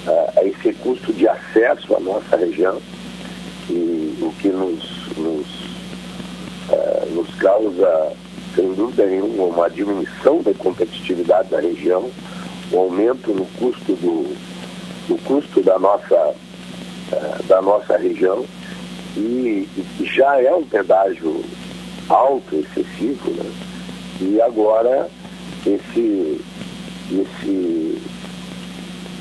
a, 0.07 0.41
a 0.41 0.45
esse 0.45 0.73
custo 0.75 1.13
de 1.13 1.27
acesso 1.27 1.97
à 1.97 2.01
nossa 2.01 2.37
região 2.37 2.81
e 3.71 4.19
o 4.21 4.33
que 4.39 4.49
nos, 4.49 5.09
nos, 5.17 5.47
é, 6.71 7.07
nos 7.11 7.35
causa, 7.37 8.13
sem 8.55 8.73
dúvida 8.75 9.07
nenhuma, 9.07 9.45
uma 9.45 9.71
diminuição 9.71 10.43
da 10.43 10.53
competitividade 10.55 11.49
da 11.49 11.61
região, 11.61 12.11
um 12.73 12.79
aumento 12.79 13.33
no 13.33 13.47
custo 13.59 13.95
do, 13.95 14.37
do 15.09 15.17
custo 15.25 15.63
da 15.63 15.79
nossa, 15.79 16.35
é, 17.13 17.43
da 17.45 17.61
nossa 17.61 17.97
região 17.97 18.45
e 19.17 19.69
já 20.01 20.41
é 20.41 20.55
um 20.55 20.65
pedágio 20.65 21.45
alto, 22.09 22.57
excessivo, 22.57 23.31
né? 23.33 23.51
E 24.21 24.41
agora 24.41 25.09
esse, 25.67 26.41
esse, 27.11 28.03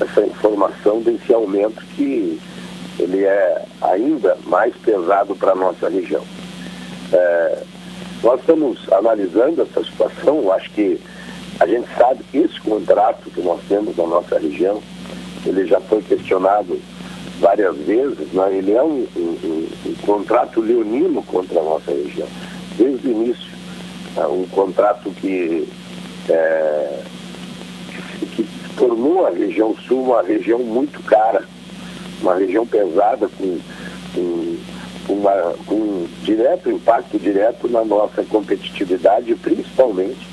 essa 0.00 0.26
informação 0.26 1.00
desse 1.00 1.32
aumento 1.32 1.84
que 1.96 2.40
ele 2.98 3.24
é 3.24 3.64
ainda 3.80 4.36
mais 4.46 4.74
pesado 4.76 5.34
para 5.34 5.52
a 5.52 5.56
nossa 5.56 5.88
região. 5.88 6.22
É, 7.12 7.62
nós 8.22 8.40
estamos 8.40 8.78
analisando 8.92 9.62
essa 9.62 9.82
situação, 9.84 10.52
acho 10.52 10.70
que 10.70 11.00
a 11.58 11.66
gente 11.66 11.88
sabe 11.96 12.22
que 12.24 12.38
esse 12.38 12.60
contrato 12.60 13.30
que 13.30 13.40
nós 13.40 13.60
temos 13.68 13.96
na 13.96 14.06
nossa 14.06 14.38
região, 14.38 14.82
ele 15.46 15.66
já 15.66 15.80
foi 15.80 16.02
questionado 16.02 16.80
várias 17.40 17.76
vezes, 17.78 18.32
né? 18.32 18.56
ele 18.56 18.72
é 18.72 18.82
um, 18.82 19.06
um, 19.16 19.68
um, 19.86 19.94
contrato 20.02 20.60
leonino 20.60 21.22
contra 21.24 21.58
a 21.58 21.62
nossa 21.62 21.90
região, 21.90 22.28
desde 22.78 23.08
o 23.08 23.10
início. 23.10 23.52
É 24.16 24.26
um 24.26 24.46
contrato 24.46 25.10
que, 25.10 25.68
é, 26.28 27.00
que, 28.36 28.46
tornou 28.76 29.26
a 29.26 29.30
região 29.30 29.74
sul 29.88 30.04
uma 30.04 30.22
região 30.22 30.60
muito 30.60 31.02
cara, 31.02 31.44
uma 32.20 32.36
região 32.36 32.66
pesada 32.66 33.28
com, 33.28 33.58
com, 34.14 34.56
uma, 35.12 35.54
com 35.66 35.74
um 35.74 36.08
direto 36.22 36.70
impacto 36.70 37.18
direto 37.18 37.68
na 37.68 37.84
nossa 37.84 38.22
competitividade, 38.22 39.34
principalmente 39.36 40.28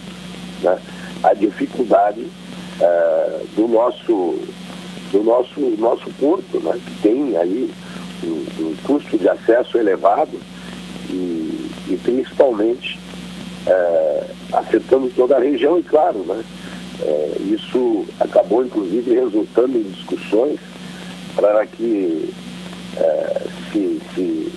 né, 0.62 0.78
a 1.24 1.34
dificuldade 1.34 2.28
é, 2.80 3.40
do 3.56 3.68
nosso 3.68 4.38
do 5.12 5.24
nosso, 5.24 5.60
nosso 5.78 6.10
porto, 6.20 6.60
né, 6.60 6.80
que 6.86 7.02
tem 7.02 7.38
aí 7.38 7.72
um, 8.24 8.46
um 8.60 8.76
custo 8.84 9.18
de 9.18 9.28
acesso 9.28 9.78
elevado 9.78 10.40
e, 11.10 11.70
e 11.90 12.00
principalmente 12.04 13.00
é, 13.66 14.24
afetando 14.54 15.10
toda 15.16 15.38
a 15.38 15.40
região 15.40 15.80
e 15.80 15.84
claro, 15.84 16.20
né, 16.20 16.44
é, 17.02 17.38
isso 17.42 18.06
acabou 18.20 18.64
inclusive 18.64 19.14
resultando 19.14 19.78
em 19.78 19.84
discussões 19.84 20.60
para 21.36 21.66
que 21.66 22.34
é, 22.98 23.42
se, 23.72 24.02
se, 24.14 24.52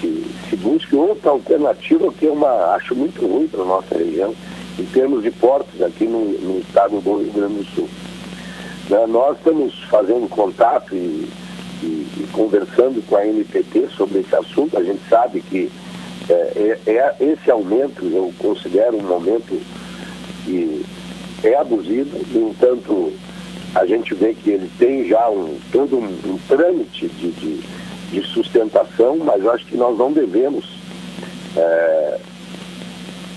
se, 0.00 0.24
se, 0.48 0.56
busque 0.56 0.94
outra 0.94 1.30
alternativa 1.30 2.12
que 2.12 2.26
é 2.26 2.30
uma, 2.30 2.74
acho 2.74 2.94
muito 2.94 3.26
ruim 3.26 3.48
para 3.48 3.62
a 3.62 3.66
nossa 3.66 3.96
região, 3.96 4.34
em 4.78 4.84
termos 4.84 5.22
de 5.22 5.30
portos 5.30 5.82
aqui 5.82 6.04
no, 6.04 6.24
no 6.24 6.60
estado 6.60 7.00
do 7.00 7.18
Rio 7.18 7.32
Grande 7.32 7.54
do 7.54 7.64
Sul. 7.74 7.88
Né? 8.90 9.06
Nós 9.06 9.38
estamos 9.38 9.84
fazendo 9.84 10.28
contato 10.28 10.94
e, 10.94 11.30
e, 11.80 12.06
e, 12.18 12.28
conversando 12.32 13.00
com 13.06 13.16
a 13.16 13.24
NPT 13.24 13.86
sobre 13.96 14.18
esse 14.18 14.34
assunto. 14.34 14.76
A 14.76 14.82
gente 14.82 15.00
sabe 15.08 15.40
que 15.40 15.70
é, 16.28 16.32
é, 16.34 16.90
é, 16.92 17.14
esse 17.20 17.48
aumento 17.50 18.04
eu 18.04 18.34
considero 18.38 18.96
um 18.96 19.12
aumento 19.12 19.60
que 20.44 20.84
é 21.44 21.54
abusivo, 21.54 22.18
no 22.32 22.50
entanto, 22.50 23.12
a 23.74 23.86
gente 23.86 24.12
vê 24.14 24.34
que 24.34 24.50
ele 24.50 24.70
tem 24.78 25.06
já 25.08 25.30
um, 25.30 25.58
todo 25.70 25.96
um, 25.96 26.18
um 26.26 26.38
trâmite 26.48 27.06
de, 27.08 27.30
de, 27.30 27.60
de, 28.10 28.22
sustentação, 28.26 29.16
mas 29.18 29.46
acho 29.46 29.64
que 29.66 29.76
nós 29.76 29.96
não 29.96 30.12
devemos 30.12 30.66
é, 31.56 32.18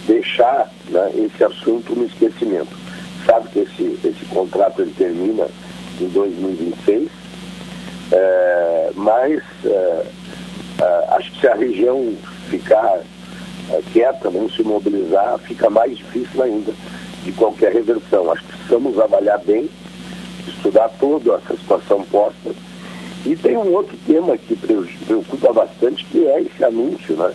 deixar 0.07 0.69
né, 0.89 1.11
esse 1.15 1.43
assunto 1.43 1.95
no 1.95 2.05
esquecimento 2.05 2.82
sabe 3.25 3.49
que 3.49 3.59
esse, 3.59 3.99
esse 4.03 4.25
contrato 4.25 4.81
ele 4.81 4.93
termina 4.97 5.47
em 5.99 6.07
2026, 6.07 7.09
é, 8.11 8.91
mas 8.95 9.41
é, 9.65 10.05
é, 10.81 11.07
acho 11.11 11.31
que 11.31 11.39
se 11.39 11.47
a 11.47 11.55
região 11.55 12.15
ficar 12.49 13.01
é, 13.71 13.81
quieta, 13.91 14.29
não 14.29 14.49
se 14.49 14.63
mobilizar, 14.63 15.37
fica 15.39 15.69
mais 15.69 15.97
difícil 15.97 16.43
ainda 16.43 16.73
de 17.23 17.31
qualquer 17.31 17.73
reversão. 17.73 18.31
Acho 18.31 18.43
que 18.43 18.57
precisamos 18.57 18.99
avaliar 18.99 19.39
bem, 19.39 19.69
estudar 20.47 20.89
toda 20.99 21.35
essa 21.35 21.55
situação 21.55 22.03
posta. 22.03 22.51
E 23.25 23.35
tem 23.37 23.55
um 23.55 23.71
outro 23.71 23.97
tema 24.05 24.37
que 24.37 24.55
preocupa 24.55 25.53
bastante, 25.53 26.03
que 26.05 26.27
é 26.27 26.41
esse 26.41 26.63
anúncio, 26.63 27.15
né? 27.15 27.33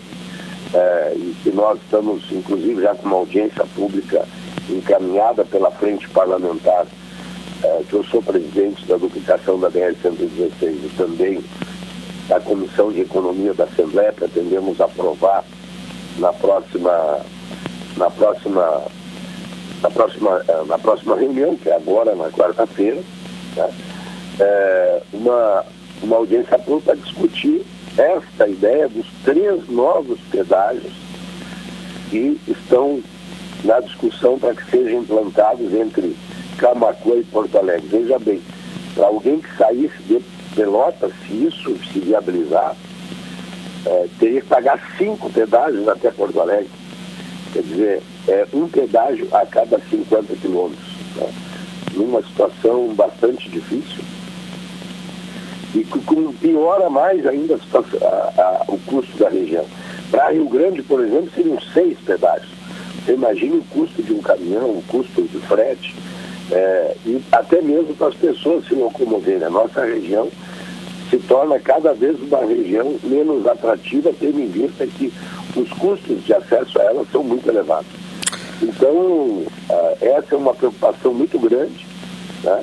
É, 0.75 1.13
e 1.17 1.35
que 1.43 1.51
nós 1.51 1.79
estamos, 1.83 2.23
inclusive, 2.31 2.83
já 2.83 2.95
com 2.95 3.07
uma 3.07 3.17
audiência 3.17 3.65
pública 3.75 4.27
encaminhada 4.69 5.45
pela 5.45 5.71
frente 5.71 6.09
parlamentar, 6.11 6.87
eh, 7.63 7.83
que 7.89 7.95
eu 7.95 8.05
sou 8.05 8.23
presidente 8.23 8.85
da 8.87 8.97
duplicação 8.97 9.59
da 9.59 9.71
BR-116 9.71 10.53
e 10.63 10.93
também 10.97 11.45
da 12.29 12.39
Comissão 12.41 12.93
de 12.93 13.01
Economia 13.01 13.55
da 13.55 13.65
Assembleia, 13.65 14.13
pretendemos 14.13 14.81
aprovar 14.81 15.45
na 16.19 16.33
próxima, 16.33 17.21
na 17.97 18.11
próxima, 18.11 18.83
na 19.83 19.91
próxima, 19.91 20.43
eh, 20.47 20.65
na 20.67 20.79
próxima 20.79 21.17
reunião, 21.17 21.57
que 21.57 21.69
é 21.69 21.77
agora, 21.77 22.15
na 22.15 22.31
quarta-feira, 22.31 23.01
né? 23.57 23.71
é, 24.41 25.03
uma, 25.13 25.65
uma 26.03 26.17
audiência 26.17 26.59
pública 26.59 26.93
para 26.93 26.97
discutir 26.97 27.65
esta 27.97 28.49
ideia 28.49 28.89
dos 28.89 29.07
três 29.25 29.69
novos 29.69 30.21
pedágios 30.31 30.93
que 32.11 32.41
estão 32.47 33.03
na 33.65 33.81
discussão 33.81 34.39
para 34.39 34.55
que 34.55 34.71
sejam 34.71 35.01
implantados 35.01 35.73
entre 35.75 36.17
Camacuã 36.59 37.17
e 37.17 37.25
Porto 37.25 37.59
Alegre. 37.59 37.89
Veja 37.89 38.19
bem, 38.19 38.41
para 38.95 39.07
alguém 39.07 39.41
que 39.41 39.57
saísse 39.57 40.03
de 40.07 40.21
Pelotas, 40.55 41.13
se 41.27 41.45
isso 41.45 41.77
se 41.93 42.01
viabilizar, 42.01 42.75
é, 43.87 44.07
teria 44.19 44.41
que 44.41 44.47
pagar 44.49 44.81
cinco 44.99 45.31
pedágios 45.31 45.87
até 45.89 46.11
Porto 46.11 46.41
Alegre. 46.41 46.69
Quer 47.53 47.63
dizer, 47.63 48.03
é 48.27 48.47
um 48.53 48.69
pedágio 48.69 49.29
a 49.33 49.47
cada 49.47 49.79
50 49.79 50.35
quilômetros. 50.37 50.89
Né? 51.17 51.29
Numa 51.95 52.23
situação 52.23 52.89
bastante 52.95 53.49
difícil. 53.49 54.05
E 55.75 55.85
com, 55.85 56.33
piora 56.33 56.91
mais 56.91 57.27
ainda 57.27 57.55
a 57.55 57.79
a, 57.79 58.43
a, 58.43 58.65
o 58.69 58.79
custo 58.81 59.17
da 59.17 59.29
região. 59.29 59.65
Para 60.11 60.31
Rio 60.31 60.49
Grande, 60.49 60.83
por 60.83 61.05
exemplo, 61.05 61.31
seriam 61.35 61.61
seis 61.73 61.97
pedágios. 62.01 62.58
Você 63.09 63.15
imagina 63.15 63.57
o 63.57 63.65
custo 63.65 64.03
de 64.03 64.13
um 64.13 64.21
caminhão, 64.21 64.69
o 64.69 64.85
custo 64.87 65.23
de 65.23 65.39
frete, 65.39 65.97
é, 66.53 66.95
e 67.07 67.23
até 67.33 67.63
mesmo 67.63 67.95
para 67.95 68.09
as 68.09 68.15
pessoas 68.15 68.67
se 68.67 68.75
locomoverem. 68.75 69.45
A 69.45 69.49
nossa 69.49 69.83
região 69.83 70.29
se 71.09 71.17
torna 71.21 71.59
cada 71.59 71.95
vez 71.95 72.21
uma 72.21 72.45
região 72.45 72.99
menos 73.03 73.47
atrativa, 73.47 74.13
tendo 74.21 74.39
em 74.39 74.49
vista 74.49 74.87
que 74.87 75.11
os 75.57 75.71
custos 75.71 76.23
de 76.23 76.35
acesso 76.35 76.79
a 76.79 76.85
ela 76.85 77.07
são 77.11 77.25
muito 77.25 77.49
elevados. 77.49 77.89
Então, 78.61 79.43
essa 80.03 80.35
é 80.35 80.37
uma 80.37 80.53
preocupação 80.53 81.15
muito 81.15 81.39
grande. 81.39 81.87
Né? 82.45 82.63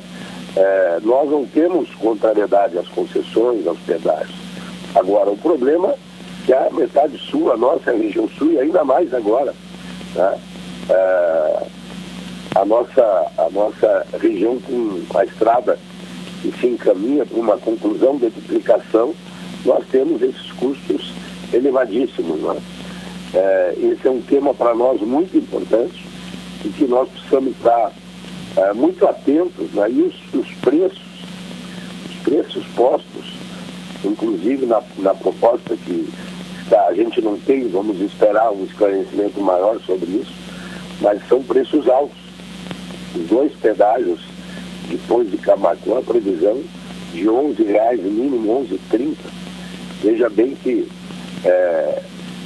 É, 0.57 0.99
nós 1.01 1.27
não 1.27 1.43
temos 1.47 1.89
contrariedade 1.95 2.77
às 2.77 2.88
concessões, 2.89 3.65
aos 3.65 3.80
pedágios. 3.80 4.38
Agora, 4.93 5.31
o 5.31 5.38
problema 5.38 5.89
é 5.89 5.95
que 6.45 6.53
a 6.53 6.69
metade 6.72 7.17
sul, 7.17 7.51
a 7.51 7.57
nossa 7.57 7.91
região 7.91 8.30
sul, 8.30 8.51
e 8.51 8.59
ainda 8.59 8.84
mais 8.84 9.11
agora, 9.11 9.51
né? 10.15 10.37
é, 10.89 11.67
a, 12.55 12.65
nossa, 12.65 13.31
a 13.37 13.49
nossa 13.51 14.05
região 14.21 14.59
com 14.59 15.01
a 15.17 15.25
estrada 15.25 15.77
que 16.41 16.51
se 16.59 16.67
encaminha 16.67 17.25
para 17.25 17.39
uma 17.39 17.57
conclusão 17.57 18.17
de 18.17 18.29
duplicação, 18.29 19.13
nós 19.65 19.83
temos 19.91 20.21
esses 20.21 20.51
custos 20.53 21.13
elevadíssimos. 21.51 22.39
Né? 22.39 22.61
É, 23.33 23.75
esse 23.77 24.07
é 24.07 24.11
um 24.11 24.21
tema 24.21 24.53
para 24.53 24.73
nós 24.75 25.01
muito 25.01 25.35
importante 25.37 26.05
e 26.63 26.69
que 26.69 26.85
nós 26.85 27.09
precisamos 27.09 27.51
estar 27.51 27.91
é, 28.57 28.73
muito 28.73 29.05
atentos 29.05 29.71
né? 29.73 29.89
e 29.89 30.01
os, 30.01 30.15
os, 30.33 30.51
preços, 30.55 31.25
os 32.09 32.15
preços 32.23 32.65
postos, 32.75 33.33
inclusive 34.03 34.65
na, 34.65 34.81
na 34.97 35.13
proposta 35.13 35.75
que 35.75 36.07
a 36.71 36.93
gente 36.93 37.21
não 37.21 37.37
tem, 37.37 37.67
vamos 37.67 38.01
esperar 38.01 38.51
um 38.51 38.63
esclarecimento 38.63 39.39
maior 39.39 39.79
sobre 39.81 40.09
isso, 40.11 40.33
mas 41.01 41.21
são 41.27 41.43
preços 41.43 41.87
altos. 41.87 42.17
Os 43.15 43.27
dois 43.27 43.53
pedágios 43.53 44.19
depois 44.89 45.29
de 45.29 45.37
Camacuã, 45.37 45.99
a 45.99 46.01
previsão 46.01 46.61
de 47.13 47.29
11 47.29 47.63
reais, 47.63 48.01
mínimo 48.01 48.67
11,30. 48.91 49.15
Veja 50.03 50.29
bem 50.29 50.55
que 50.55 50.87
é, 51.43 52.01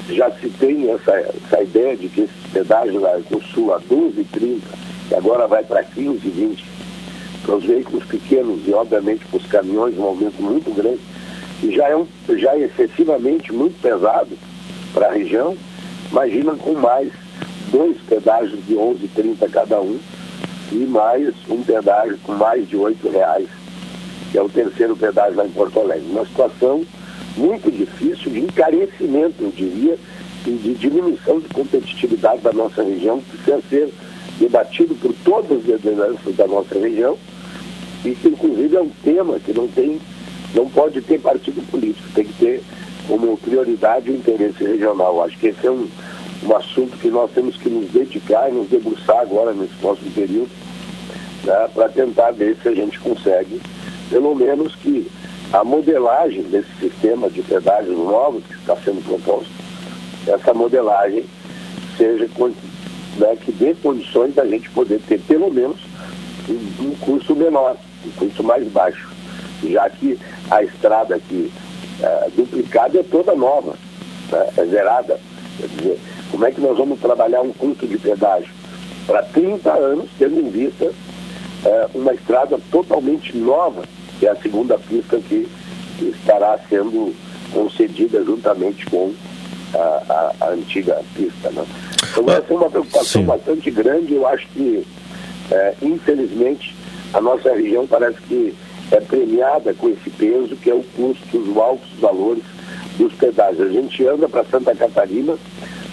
já 0.09 0.31
se 0.31 0.49
tem 0.49 0.89
essa, 0.91 1.11
essa 1.11 1.63
ideia 1.63 1.95
de 1.95 2.07
que 2.09 2.21
esse 2.21 2.33
pedágio 2.51 2.99
lá 2.99 3.17
do 3.29 3.41
Sul 3.41 3.73
a 3.73 3.79
12,30, 3.79 4.61
que 5.07 5.15
agora 5.15 5.47
vai 5.47 5.63
para 5.63 5.83
15,20. 5.83 6.63
Para 7.43 7.55
os 7.55 7.63
veículos 7.63 8.05
pequenos 8.05 8.67
e, 8.67 8.73
obviamente, 8.73 9.25
para 9.25 9.37
os 9.37 9.45
caminhões, 9.47 9.97
um 9.97 10.03
aumento 10.03 10.41
muito 10.41 10.71
grande, 10.75 10.99
e 10.99 11.18
já 11.67 11.89
é, 11.89 11.95
um, 11.95 12.07
já 12.37 12.55
é 12.55 12.61
excessivamente 12.61 13.51
muito 13.51 13.79
pesado 13.81 14.37
para 14.93 15.07
a 15.07 15.11
região. 15.11 15.57
Imagina 16.11 16.53
com 16.55 16.73
mais 16.73 17.11
dois 17.71 17.97
pedágios 18.07 18.65
de 18.65 18.75
11,30 18.75 19.49
cada 19.51 19.81
um 19.81 19.99
e 20.71 20.85
mais 20.85 21.33
um 21.49 21.61
pedágio 21.61 22.17
com 22.23 22.33
mais 22.33 22.67
de 22.67 22.75
R$ 22.75 22.95
reais, 23.11 23.47
que 24.31 24.37
é 24.37 24.41
o 24.41 24.49
terceiro 24.49 24.95
pedágio 24.95 25.35
lá 25.35 25.45
em 25.45 25.51
Porto 25.51 25.79
Alegre. 25.79 26.09
Uma 26.09 26.25
situação 26.25 26.85
muito 27.35 27.71
difícil 27.71 28.31
de 28.31 28.39
encarecimento, 28.39 29.43
eu 29.43 29.51
diria, 29.51 29.97
e 30.45 30.51
de 30.51 30.73
diminuição 30.73 31.39
de 31.39 31.47
competitividade 31.49 32.41
da 32.41 32.53
nossa 32.53 32.83
região, 32.83 33.19
que 33.19 33.37
precisa 33.37 33.61
ser 33.69 33.93
debatido 34.39 34.95
por 34.95 35.13
todas 35.23 35.59
as 35.59 35.65
lideranças 35.65 36.35
da 36.35 36.47
nossa 36.47 36.79
região, 36.79 37.17
e 38.05 38.11
que 38.11 38.29
inclusive 38.29 38.75
é 38.75 38.81
um 38.81 38.91
tema 39.03 39.39
que 39.39 39.53
não 39.53 39.67
tem, 39.67 39.99
não 40.53 40.69
pode 40.69 41.01
ter 41.01 41.19
partido 41.19 41.61
político, 41.69 42.07
tem 42.13 42.25
que 42.25 42.33
ter 42.33 42.63
como 43.07 43.37
prioridade 43.37 44.11
o 44.11 44.15
interesse 44.15 44.63
regional. 44.63 45.23
Acho 45.23 45.37
que 45.37 45.47
esse 45.47 45.65
é 45.65 45.71
um, 45.71 45.87
um 46.43 46.55
assunto 46.55 46.97
que 46.97 47.09
nós 47.09 47.31
temos 47.31 47.57
que 47.57 47.69
nos 47.69 47.89
dedicar 47.91 48.49
e 48.49 48.53
nos 48.53 48.69
debruçar 48.69 49.19
agora 49.19 49.53
nesse 49.53 49.73
próximo 49.75 50.11
período, 50.11 50.49
né, 51.43 51.69
para 51.73 51.89
tentar 51.89 52.31
ver 52.31 52.57
se 52.61 52.69
a 52.69 52.73
gente 52.73 52.99
consegue, 52.99 53.61
pelo 54.09 54.35
menos 54.35 54.75
que 54.75 55.09
a 55.51 55.63
modelagem 55.63 56.43
desse 56.43 56.69
sistema 56.79 57.29
de 57.29 57.41
pedágios 57.41 57.97
novos 57.97 58.43
que 58.45 58.53
está 58.53 58.75
sendo 58.77 59.03
proposto, 59.03 59.51
essa 60.27 60.53
modelagem 60.53 61.25
seja 61.97 62.29
né, 63.17 63.35
que 63.41 63.51
dê 63.51 63.73
condições 63.73 64.35
da 64.35 64.45
gente 64.45 64.69
poder 64.69 65.01
ter 65.07 65.19
pelo 65.21 65.51
menos 65.51 65.79
um, 66.47 66.85
um 66.85 66.95
custo 66.95 67.35
menor, 67.35 67.75
um 68.05 68.11
custo 68.11 68.43
mais 68.43 68.67
baixo, 68.67 69.08
já 69.63 69.89
que 69.89 70.17
a 70.49 70.63
estrada 70.63 71.15
aqui 71.15 71.51
é, 72.01 72.29
duplicada 72.35 72.99
é 72.99 73.03
toda 73.03 73.35
nova, 73.35 73.75
né, 74.31 74.49
é 74.57 74.65
zerada. 74.65 75.19
Quer 75.57 75.67
dizer, 75.67 75.99
como 76.31 76.45
é 76.45 76.51
que 76.51 76.61
nós 76.61 76.77
vamos 76.77 76.99
trabalhar 76.99 77.41
um 77.41 77.51
custo 77.51 77.87
de 77.87 77.97
pedágio 77.97 78.53
para 79.05 79.23
30 79.23 79.71
anos, 79.71 80.09
tendo 80.17 80.39
em 80.39 80.49
vista 80.49 80.91
é, 81.65 81.87
uma 81.93 82.13
estrada 82.13 82.59
totalmente 82.71 83.35
nova, 83.35 83.83
que 84.19 84.25
é 84.25 84.29
a 84.29 84.35
segunda 84.35 84.77
pista 84.77 85.17
que 85.17 85.47
estará 85.99 86.57
sendo 86.69 87.13
concedida 87.51 88.23
juntamente 88.23 88.85
com 88.85 89.13
a, 89.73 90.33
a, 90.39 90.45
a 90.45 90.49
antiga 90.51 91.01
pista. 91.15 91.49
Né? 91.49 91.65
Então 92.11 92.23
essa 92.29 92.53
é 92.53 92.55
uma 92.55 92.69
preocupação 92.69 93.21
Sim. 93.21 93.27
bastante 93.27 93.71
grande, 93.71 94.13
eu 94.13 94.27
acho 94.27 94.47
que, 94.49 94.85
é, 95.51 95.73
infelizmente, 95.81 96.75
a 97.13 97.19
nossa 97.19 97.51
região 97.53 97.87
parece 97.87 98.21
que 98.21 98.53
é 98.91 98.99
premiada 98.99 99.73
com 99.73 99.89
esse 99.89 100.09
peso, 100.09 100.55
que 100.55 100.69
é 100.69 100.73
o 100.73 100.83
custo, 100.95 101.37
os 101.37 101.57
altos 101.57 101.89
valores 101.99 102.43
dos 102.97 103.13
pedágios. 103.13 103.61
A 103.61 103.71
gente 103.71 104.05
anda 104.07 104.27
para 104.27 104.43
Santa 104.45 104.75
Catarina, 104.75 105.37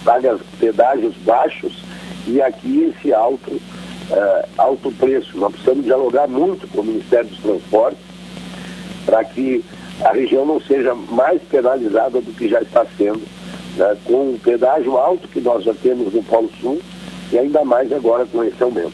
paga 0.03 0.39
pedágios 0.59 1.15
baixos 1.17 1.83
e 2.27 2.41
aqui 2.41 2.93
esse 2.93 3.13
alto, 3.13 3.51
uh, 3.51 4.49
alto 4.57 4.91
preço. 4.91 5.37
Nós 5.37 5.51
precisamos 5.51 5.85
dialogar 5.85 6.27
muito 6.27 6.67
com 6.67 6.81
o 6.81 6.85
Ministério 6.85 7.29
dos 7.29 7.39
Transportes 7.39 7.99
para 9.05 9.23
que 9.23 9.63
a 10.01 10.11
região 10.11 10.45
não 10.45 10.59
seja 10.59 10.93
mais 10.93 11.41
penalizada 11.43 12.21
do 12.21 12.31
que 12.33 12.49
já 12.49 12.61
está 12.61 12.85
sendo, 12.97 13.21
né, 13.77 13.97
com 14.03 14.33
o 14.33 14.39
pedágio 14.43 14.97
alto 14.97 15.27
que 15.27 15.39
nós 15.39 15.63
já 15.63 15.73
temos 15.73 16.13
no 16.13 16.21
Polo 16.23 16.51
Sul 16.59 16.81
e 17.31 17.37
ainda 17.37 17.63
mais 17.63 17.91
agora 17.91 18.25
com 18.25 18.43
esse 18.43 18.61
aumento. 18.61 18.93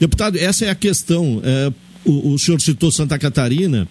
Deputado, 0.00 0.36
essa 0.38 0.66
é 0.66 0.70
a 0.70 0.74
questão. 0.74 1.40
É, 1.44 1.72
o, 2.04 2.34
o 2.34 2.38
senhor 2.38 2.60
citou 2.60 2.90
Santa 2.90 3.18
Catarina. 3.18 3.88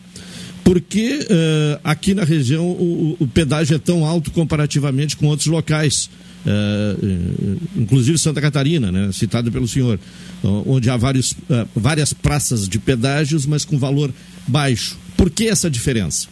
Por 0.63 0.79
que 0.79 1.19
uh, 1.19 1.79
aqui 1.83 2.13
na 2.13 2.23
região 2.23 2.65
o, 2.65 3.17
o, 3.19 3.27
pedágio 3.27 3.75
é 3.75 3.79
tão 3.79 4.05
alto 4.05 4.31
comparativamente 4.31 5.17
com 5.17 5.27
outros 5.27 5.47
locais? 5.47 6.09
Uh, 6.45 7.57
inclusive 7.75 8.17
Santa 8.17 8.41
Catarina, 8.41 8.91
né, 8.91 9.09
citado 9.13 9.51
pelo 9.51 9.67
senhor, 9.67 9.97
onde 10.43 10.89
há 10.89 10.97
vários, 10.97 11.31
uh, 11.31 11.67
várias 11.75 12.13
praças 12.13 12.67
de 12.67 12.79
pedágios, 12.79 13.45
mas 13.45 13.65
com 13.65 13.77
valor 13.77 14.11
baixo. 14.47 14.97
Por 15.17 15.29
que 15.29 15.47
essa 15.47 15.69
diferença? 15.69 16.27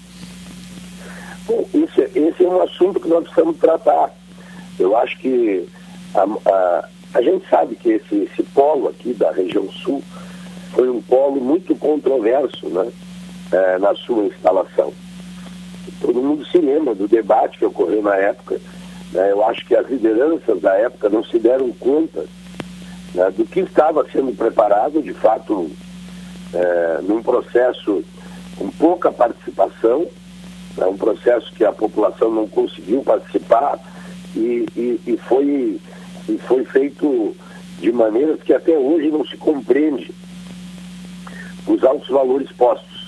Bom, 1.46 1.68
esse, 1.74 2.02
esse 2.18 2.44
é 2.44 2.48
um 2.48 2.62
assunto 2.62 3.00
que 3.00 3.08
nós 3.08 3.24
precisamos 3.24 3.58
tratar. 3.58 4.14
Eu 4.80 4.96
acho 4.98 5.18
que 5.20 5.66
a, 6.14 6.24
a, 6.24 6.90
a 7.16 7.22
gente 7.22 7.48
sabe 7.50 7.76
que 7.76 7.90
esse, 7.90 8.16
esse 8.16 8.44
polo 8.54 8.90
aqui 8.90 9.14
da 9.14 9.32
região 9.32 9.70
sul 9.72 10.04
foi 10.72 10.90
um 10.90 11.02
polo 11.02 11.42
muito 11.42 11.76
controverso 11.76 12.68
né, 12.68 12.92
é, 13.52 13.78
na 13.78 13.96
sua 13.96 14.26
instalação. 14.26 14.94
Todo 16.00 16.22
mundo 16.22 16.46
se 16.46 16.58
lembra 16.58 16.96
do 16.96 17.08
debate 17.08 17.60
que 17.60 17.66
ocorreu 17.66 18.02
na 18.02 18.16
época 18.16 18.60
né? 19.12 19.32
Eu 19.32 19.46
acho 19.46 19.66
que 19.66 19.76
as 19.76 19.88
lideranças 19.90 20.62
da 20.62 20.74
época 20.76 21.10
não 21.10 21.24
se 21.24 21.38
deram 21.38 21.72
conta 21.74 22.26
né, 23.14 23.30
do 23.32 23.46
que 23.46 23.60
estava 23.62 24.06
sendo 24.12 24.36
preparado, 24.36 25.02
de 25.02 25.14
fato, 25.14 25.70
é, 26.54 27.00
num 27.04 27.22
processo 27.22 28.04
com 28.58 28.70
pouca 28.70 29.12
participação, 29.12 30.08
né, 30.78 30.86
um 30.86 30.98
processo 30.98 31.52
que 31.54 31.66
a 31.66 31.72
população 31.72 32.32
não 32.32 32.48
conseguiu 32.48 33.02
participar 33.02 33.80
e, 34.36 34.66
e, 34.76 35.02
e, 35.06 35.18
foi, 35.18 35.80
e 36.30 36.38
foi 36.38 36.64
feito 36.66 37.36
de 37.80 37.92
maneiras 37.92 38.42
que 38.42 38.54
até 38.54 38.78
hoje 38.78 39.10
não 39.10 39.26
se 39.26 39.36
compreende 39.36 40.14
os 41.74 41.84
altos 41.84 42.08
valores 42.10 42.52
postos. 42.52 43.08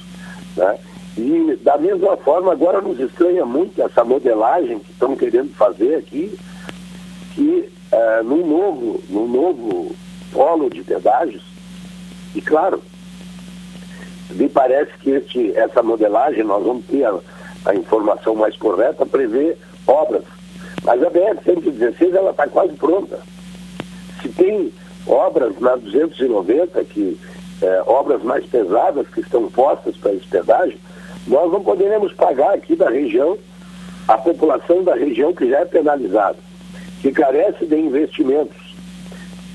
Né? 0.56 0.78
E 1.18 1.60
da 1.62 1.78
mesma 1.78 2.18
forma, 2.18 2.52
agora 2.52 2.82
nos 2.82 3.00
estranha 3.00 3.46
muito 3.46 3.82
essa 3.82 4.04
modelagem 4.04 4.80
que 4.80 4.92
estão 4.92 5.16
querendo 5.16 5.54
fazer 5.54 5.96
aqui, 5.96 6.38
que 7.34 7.70
uh, 7.92 8.24
num, 8.24 8.46
novo, 8.46 9.04
num 9.10 9.28
novo 9.28 9.96
polo 10.32 10.70
de 10.70 10.84
pedágios, 10.84 11.44
e 12.34 12.42
claro, 12.42 12.82
me 14.32 14.50
parece 14.50 14.92
que 15.00 15.12
este, 15.12 15.56
essa 15.56 15.84
modelagem, 15.84 16.44
nós 16.44 16.64
vamos 16.64 16.86
ter 16.86 17.06
a, 17.06 17.20
a 17.66 17.76
informação 17.76 18.36
mais 18.36 18.58
correta, 18.58 19.06
prevê 19.06 19.56
obras. 19.86 20.24
Mas 20.84 21.02
a 21.04 21.10
BR-116 21.12 22.16
ela 22.16 22.32
está 22.32 22.48
quase 22.48 22.74
pronta. 22.74 23.20
Se 24.22 24.30
tem 24.30 24.74
obras 25.06 25.58
na 25.60 25.76
290, 25.76 26.84
que, 26.86 27.20
é, 27.64 27.82
obras 27.88 28.22
mais 28.22 28.46
pesadas 28.46 29.08
que 29.08 29.22
estão 29.22 29.50
postas 29.50 29.96
para 29.96 30.14
esse 30.14 30.28
pedágio, 30.28 30.78
nós 31.26 31.50
não 31.52 31.64
poderemos 31.64 32.12
pagar 32.14 32.54
aqui 32.54 32.76
da 32.76 32.90
região, 32.90 33.38
a 34.08 34.18
população 34.18 34.84
da 34.84 34.94
região 34.94 35.34
que 35.34 35.50
já 35.50 35.60
é 35.60 35.66
penalizada, 35.66 36.38
que 37.02 37.12
carece 37.12 37.66
de 37.66 37.78
investimentos, 37.78 38.76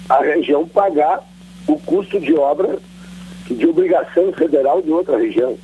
a 0.09 0.23
região 0.23 0.67
pagar 0.67 1.23
o 1.67 1.79
custo 1.79 2.19
de 2.19 2.35
obra 2.35 2.79
de 3.51 3.67
obrigação 3.67 4.33
federal 4.33 4.81
de 4.81 4.91
outra 4.91 5.19
região. 5.19 5.57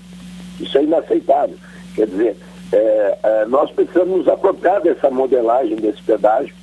Isso 0.60 0.76
é 0.78 0.84
inaceitável. 0.84 1.56
Quer 1.94 2.06
dizer, 2.06 2.36
é, 2.72 3.18
é, 3.22 3.44
nós 3.46 3.70
precisamos 3.70 4.18
nos 4.18 4.28
apropriar 4.28 4.80
dessa 4.80 5.10
modelagem 5.10 5.76
desse 5.76 6.02
pedágio 6.02 6.54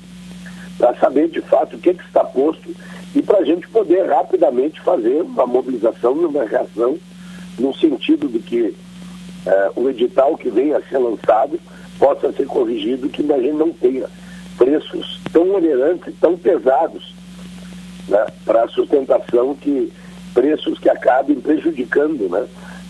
para 0.78 0.94
saber 0.96 1.28
de 1.28 1.40
fato 1.40 1.76
o 1.76 1.78
que, 1.78 1.94
que 1.94 2.04
está 2.04 2.24
posto 2.24 2.74
e 3.14 3.22
para 3.22 3.38
a 3.38 3.44
gente 3.44 3.68
poder 3.68 4.06
rapidamente 4.06 4.80
fazer 4.80 5.22
uma 5.22 5.46
mobilização 5.46 6.20
e 6.22 6.24
uma 6.24 6.44
reação 6.44 6.98
no 7.58 7.74
sentido 7.74 8.28
de 8.28 8.38
que 8.38 8.74
é, 9.44 9.70
o 9.76 9.88
edital 9.88 10.36
que 10.36 10.48
venha 10.48 10.78
a 10.78 10.82
ser 10.82 10.98
lançado 10.98 11.58
possa 11.98 12.32
ser 12.32 12.46
corrigido, 12.46 13.08
que 13.08 13.30
a 13.32 13.38
gente 13.38 13.54
não 13.54 13.72
tenha 13.72 14.08
preços 14.56 15.20
tão 15.32 15.54
onerantes 15.54 16.08
e 16.08 16.12
tão 16.12 16.36
pesados 16.38 17.14
né, 18.08 18.24
para 18.44 18.64
a 18.64 18.68
sustentação 18.68 19.54
que 19.54 19.92
preços 20.32 20.78
que 20.78 20.88
acabem 20.88 21.40
prejudicando 21.40 22.28
né, 22.28 22.46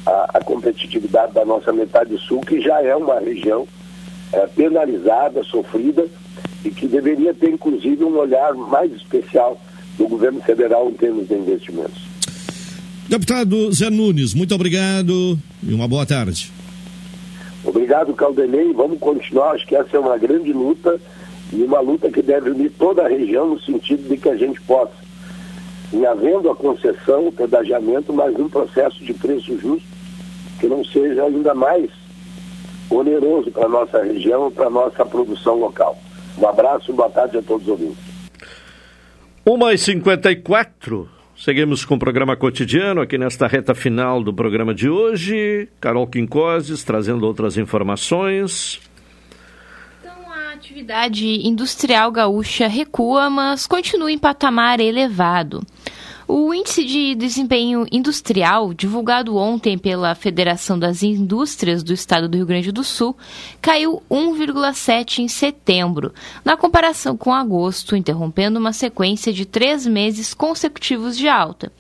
a, 0.07 0.39
a, 0.39 0.45
competitividade 0.45 1.33
da 1.33 1.45
nossa 1.45 1.73
metade 1.73 2.17
sul, 2.19 2.41
que 2.41 2.61
já 2.61 2.81
é 2.83 2.95
uma 2.95 3.19
região 3.19 3.67
é, 4.33 4.47
penalizada, 4.47 5.43
sofrida 5.43 6.07
e 6.65 6.71
que 6.71 6.87
deveria 6.87 7.35
ter 7.35 7.51
inclusive 7.51 8.05
um 8.05 8.17
olhar 8.17 8.55
mais 8.55 8.93
especial 8.93 9.61
do 9.99 10.09
governo 10.09 10.41
federal 10.41 10.89
em 10.89 10.95
termos 10.95 11.29
de 11.29 11.35
investimentos. 11.35 12.03
Deputado 13.09 13.73
Zé 13.73 13.91
Nunes, 13.91 14.35
muito 14.35 14.55
obrigado 14.55 15.39
e 15.63 15.75
uma 15.75 15.87
boa 15.87 16.07
tarde. 16.07 16.51
Obrigado, 17.65 18.15
Caldenei. 18.15 18.73
Vamos 18.73 18.99
continuar. 18.99 19.53
Acho 19.53 19.67
que 19.67 19.77
essa 19.77 19.97
é 19.97 20.01
uma 20.01 20.17
grande 20.19 20.53
luta 20.53 21.01
e 21.53 21.63
uma 21.63 21.81
luta 21.81 22.11
que 22.11 22.23
deve 22.23 22.51
unir 22.51 22.73
toda 22.79 23.03
a 23.03 23.09
região 23.09 23.51
no 23.51 23.61
sentido 23.61 24.09
de 24.09 24.17
que 24.17 24.29
a 24.29 24.37
gente 24.37 24.61
possa 24.63 25.03
em 25.93 26.07
havendo 26.07 26.51
a 26.51 26.57
concessão, 26.57 27.29
o 27.29 27.33
pedagiamento, 27.33 28.13
mas 28.13 28.35
um 28.39 28.49
processo 28.49 29.05
de 29.05 29.13
preço 29.13 29.59
justo 29.59 29.87
que 30.59 30.67
não 30.67 30.83
seja 30.85 31.25
ainda 31.25 31.55
mais 31.55 31.91
oneroso 32.89 33.51
para 33.51 33.67
a 33.67 33.69
nossa 33.69 34.03
região, 34.03 34.51
para 34.51 34.67
a 34.67 34.71
nossa 34.71 35.05
produção 35.05 35.59
local. 35.59 35.99
Um 36.39 36.47
abraço, 36.47 36.93
boa 36.93 37.11
tarde 37.11 37.39
a 37.39 37.43
todos 37.43 37.67
os 37.67 37.73
ouvintes. 37.73 38.12
1h54, 39.47 41.09
seguimos 41.37 41.85
com 41.85 41.97
o 41.97 41.99
programa 41.99 42.37
cotidiano 42.37 43.01
aqui 43.01 43.19
nesta 43.19 43.49
reta 43.49 43.75
final 43.75 44.23
do 44.23 44.33
programa 44.33 44.73
de 44.73 44.89
hoje. 44.89 45.69
Carol 45.81 46.07
Quincoses 46.07 46.85
trazendo 46.85 47.27
outras 47.27 47.57
informações 47.57 48.81
atividade 50.63 51.27
industrial 51.47 52.11
gaúcha 52.13 52.69
recua, 52.69 53.29
mas 53.29 53.67
continua 53.67 54.13
em 54.13 54.19
patamar 54.19 54.81
elevado. 54.81 55.61
O 56.35 56.55
índice 56.55 56.83
de 56.83 57.15
desempenho 57.15 57.87
industrial, 57.93 58.73
divulgado 58.73 59.37
ontem 59.37 59.77
pela 59.77 60.15
Federação 60.15 60.79
das 60.79 61.03
Indústrias 61.03 61.83
do 61.83 61.93
Estado 61.93 62.27
do 62.27 62.39
Rio 62.39 62.47
Grande 62.47 62.73
do 62.73 62.83
Sul, 62.83 63.15
caiu 63.61 64.03
1,7 64.11 65.19
em 65.19 65.29
setembro, 65.29 66.15
na 66.43 66.57
comparação 66.57 67.19
com 67.19 67.35
agosto, 67.35 67.95
interrompendo 67.95 68.59
uma 68.59 68.73
sequência 68.73 69.31
de 69.31 69.45
três 69.45 69.87
meses 69.87 70.33
consecutivos 70.33 71.19
de 71.19 71.29
alta. 71.29 71.71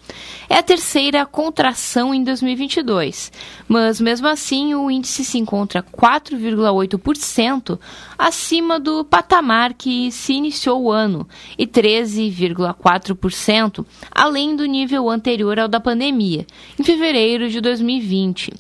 É 0.51 0.59
a 0.59 0.63
terceira 0.63 1.25
contração 1.25 2.13
em 2.13 2.23
2022, 2.23 3.33
mas 3.67 4.03
mesmo 4.03 4.29
assim 4.29 4.75
o 4.75 4.91
índice 4.91 5.25
se 5.25 5.39
encontra 5.39 5.83
4,8% 5.83 7.79
acima 8.19 8.79
do 8.79 9.03
patamar 9.03 9.73
que 9.73 10.13
se 10.13 10.35
iniciou 10.35 10.83
o 10.83 10.93
ano 10.93 11.27
e 11.57 11.67
13,4% 11.67 13.87
além 14.11 14.42
além 14.43 14.57
do 14.57 14.65
nível 14.65 15.09
anterior 15.09 15.57
ao 15.57 15.69
da 15.69 15.79
pandemia, 15.79 16.45
em 16.79 16.83
fevereiro 16.83 17.49
de 17.49 17.61
2020. 17.61 18.53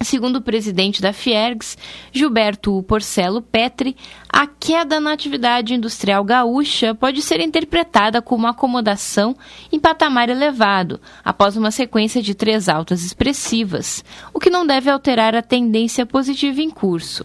Segundo 0.00 0.36
o 0.36 0.42
presidente 0.42 1.00
da 1.00 1.12
Fiergs, 1.12 1.78
Gilberto 2.12 2.82
Porcelo 2.82 3.40
Petri, 3.40 3.96
a 4.36 4.48
queda 4.48 4.98
na 4.98 5.12
atividade 5.12 5.74
industrial 5.74 6.24
gaúcha 6.24 6.92
pode 6.92 7.22
ser 7.22 7.38
interpretada 7.38 8.20
como 8.20 8.48
acomodação 8.48 9.36
em 9.70 9.78
patamar 9.78 10.28
elevado, 10.28 11.00
após 11.24 11.56
uma 11.56 11.70
sequência 11.70 12.20
de 12.20 12.34
três 12.34 12.68
altas 12.68 13.04
expressivas, 13.04 14.04
o 14.32 14.40
que 14.40 14.50
não 14.50 14.66
deve 14.66 14.90
alterar 14.90 15.36
a 15.36 15.42
tendência 15.42 16.04
positiva 16.04 16.60
em 16.60 16.68
curso. 16.68 17.24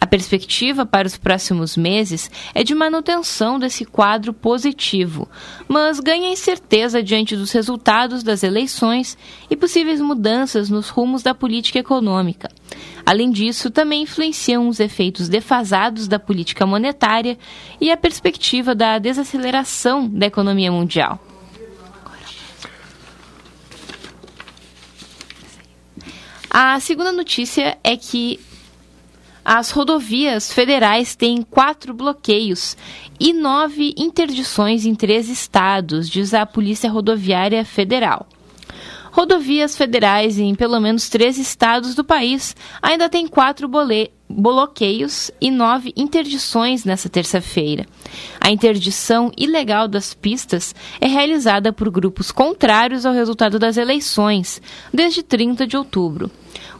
A 0.00 0.06
perspectiva 0.06 0.86
para 0.86 1.06
os 1.06 1.18
próximos 1.18 1.76
meses 1.76 2.30
é 2.54 2.64
de 2.64 2.74
manutenção 2.74 3.58
desse 3.58 3.84
quadro 3.84 4.32
positivo, 4.32 5.28
mas 5.68 6.00
ganha 6.00 6.32
incerteza 6.32 7.02
diante 7.02 7.36
dos 7.36 7.52
resultados 7.52 8.22
das 8.22 8.42
eleições 8.42 9.18
e 9.50 9.56
possíveis 9.56 10.00
mudanças 10.00 10.70
nos 10.70 10.88
rumos 10.88 11.22
da 11.22 11.34
política 11.34 11.78
econômica. 11.78 12.48
Além 13.06 13.30
disso, 13.30 13.70
também 13.70 14.02
influenciam 14.02 14.68
os 14.68 14.80
efeitos 14.80 15.28
defasados 15.28 16.08
da 16.08 16.18
política 16.18 16.66
monetária 16.66 17.38
e 17.80 17.88
a 17.88 17.96
perspectiva 17.96 18.74
da 18.74 18.98
desaceleração 18.98 20.08
da 20.08 20.26
economia 20.26 20.72
mundial. 20.72 21.20
A 26.50 26.80
segunda 26.80 27.12
notícia 27.12 27.78
é 27.84 27.96
que 27.96 28.40
as 29.44 29.70
rodovias 29.70 30.52
federais 30.52 31.14
têm 31.14 31.42
quatro 31.42 31.94
bloqueios 31.94 32.76
e 33.20 33.32
nove 33.32 33.94
interdições 33.96 34.84
em 34.84 34.96
três 34.96 35.28
estados, 35.28 36.10
diz 36.10 36.34
a 36.34 36.44
Polícia 36.44 36.90
Rodoviária 36.90 37.64
Federal. 37.64 38.26
Rodovias 39.16 39.74
federais 39.74 40.38
em 40.38 40.54
pelo 40.54 40.78
menos 40.78 41.08
três 41.08 41.38
estados 41.38 41.94
do 41.94 42.04
país 42.04 42.54
ainda 42.82 43.08
têm 43.08 43.26
quatro 43.26 43.66
bloqueios 44.28 45.30
e 45.40 45.50
nove 45.50 45.90
interdições 45.96 46.84
nesta 46.84 47.08
terça-feira. 47.08 47.86
A 48.38 48.50
interdição 48.50 49.32
ilegal 49.34 49.88
das 49.88 50.12
pistas 50.12 50.74
é 51.00 51.06
realizada 51.06 51.72
por 51.72 51.88
grupos 51.88 52.30
contrários 52.30 53.06
ao 53.06 53.14
resultado 53.14 53.58
das 53.58 53.78
eleições, 53.78 54.60
desde 54.92 55.22
30 55.22 55.66
de 55.66 55.78
outubro. 55.78 56.30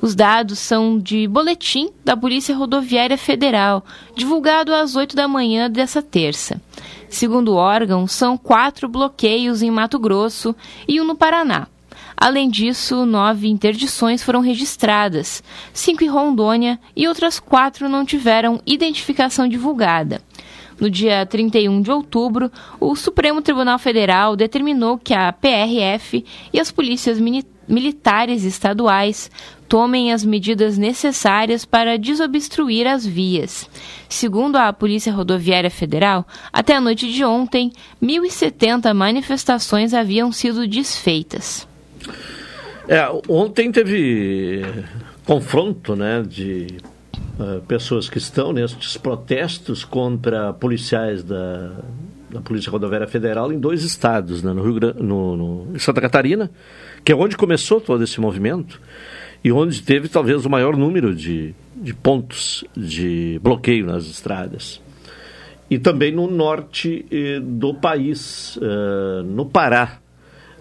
Os 0.03 0.15
dados 0.15 0.59
são 0.59 0.99
de 0.99 1.27
boletim 1.27 1.89
da 2.05 2.15
Polícia 2.15 2.55
Rodoviária 2.55 3.17
Federal, 3.17 3.83
divulgado 4.15 4.75
às 4.75 4.95
8 4.95 5.17
da 5.17 5.27
manhã 5.27 5.71
dessa 5.71 6.03
terça. 6.03 6.61
Segundo 7.09 7.53
o 7.53 7.57
órgão, 7.57 8.07
são 8.07 8.37
quatro 8.37 8.91
bloqueios 8.91 9.63
em 9.63 9.71
Mato 9.71 9.99
Grosso 9.99 10.55
e 10.87 11.01
um 11.01 11.05
no 11.07 11.17
Paraná. 11.17 11.69
Além 12.17 12.49
disso, 12.49 13.05
nove 13.05 13.47
interdições 13.47 14.23
foram 14.23 14.41
registradas, 14.41 15.43
cinco 15.73 16.03
em 16.03 16.09
Rondônia 16.09 16.81
e 16.97 17.07
outras 17.07 17.39
quatro 17.39 17.89
não 17.89 18.07
tiveram 18.07 18.61
identificação 18.67 19.47
divulgada. 19.47 20.23
No 20.81 20.91
dia 20.91 21.25
31 21.25 21.81
de 21.81 21.91
outubro, 21.91 22.51
o 22.79 22.95
Supremo 22.97 23.41
Tribunal 23.41 23.79
Federal 23.79 24.37
determinou 24.37 24.99
que 24.99 25.15
a 25.15 25.33
PRF 25.33 26.25
e 26.53 26.61
as 26.61 26.71
polícias 26.71 27.19
militares 27.67 28.45
estaduais 28.45 29.31
tomem 29.69 30.13
as 30.13 30.25
medidas 30.25 30.77
necessárias 30.77 31.65
para 31.65 31.99
desobstruir 31.99 32.87
as 32.87 33.07
vias. 33.07 33.69
Segundo 34.09 34.57
a 34.57 34.73
Polícia 34.73 35.13
Rodoviária 35.13 35.71
Federal, 35.71 36.27
até 36.53 36.77
a 36.77 36.81
noite 36.81 37.11
de 37.11 37.25
ontem, 37.25 37.73
1.070 38.03 38.93
manifestações 38.95 39.95
haviam 39.95 40.31
sido 40.31 40.67
desfeitas. 40.67 41.67
É, 42.89 43.05
ontem 43.29 43.73
teve 43.73 44.63
confronto 45.25 45.97
né, 45.97 46.23
de 46.27 46.69
uh, 47.39 47.61
pessoas 47.63 48.09
que 48.09 48.19
estão 48.19 48.53
nestes 48.53 48.97
protestos 48.97 49.85
contra 49.85 50.53
policiais 50.53 51.25
da, 51.25 51.73
da 52.31 52.41
Polícia 52.41 52.71
Rodoviária 52.71 53.09
Federal 53.09 53.53
em 53.53 53.59
dois 53.59 53.83
estados, 53.83 54.43
né, 54.43 54.53
no 54.53 54.63
Rio 54.63 54.75
Grande, 54.75 55.03
no, 55.03 55.37
no, 55.37 55.75
em 55.75 55.79
Santa 55.79 56.01
Catarina, 56.01 56.51
que 57.05 57.11
é 57.11 57.17
onde 57.17 57.37
começou 57.37 57.81
todo 57.81 58.05
esse 58.05 58.21
movimento 58.21 58.81
e 59.43 59.51
onde 59.51 59.83
teve 59.83 60.09
talvez 60.09 60.45
o 60.45 60.51
maior 60.51 60.77
número 60.77 61.15
de, 61.15 61.55
de 61.75 61.93
pontos 61.93 62.65
de 62.77 63.41
bloqueio 63.43 63.87
nas 63.87 64.07
estradas. 64.07 64.81
E 65.69 65.79
também 65.79 66.13
no 66.13 66.31
norte 66.31 67.05
eh, 67.11 67.41
do 67.41 67.75
país, 67.75 68.57
uh, 68.57 69.25
no 69.25 69.47
Pará. 69.47 69.99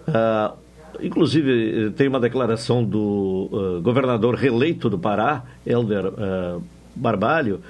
Uh, 0.08 0.65
inclusive, 1.02 1.90
tem 1.96 2.08
uma 2.08 2.20
declaração 2.20 2.84
do 2.84 3.48
uh, 3.50 3.82
governador 3.82 4.34
reeleito 4.34 4.88
do 4.88 4.98
Pará, 4.98 5.44
Helder 5.66 6.12
Barbalho, 6.94 7.60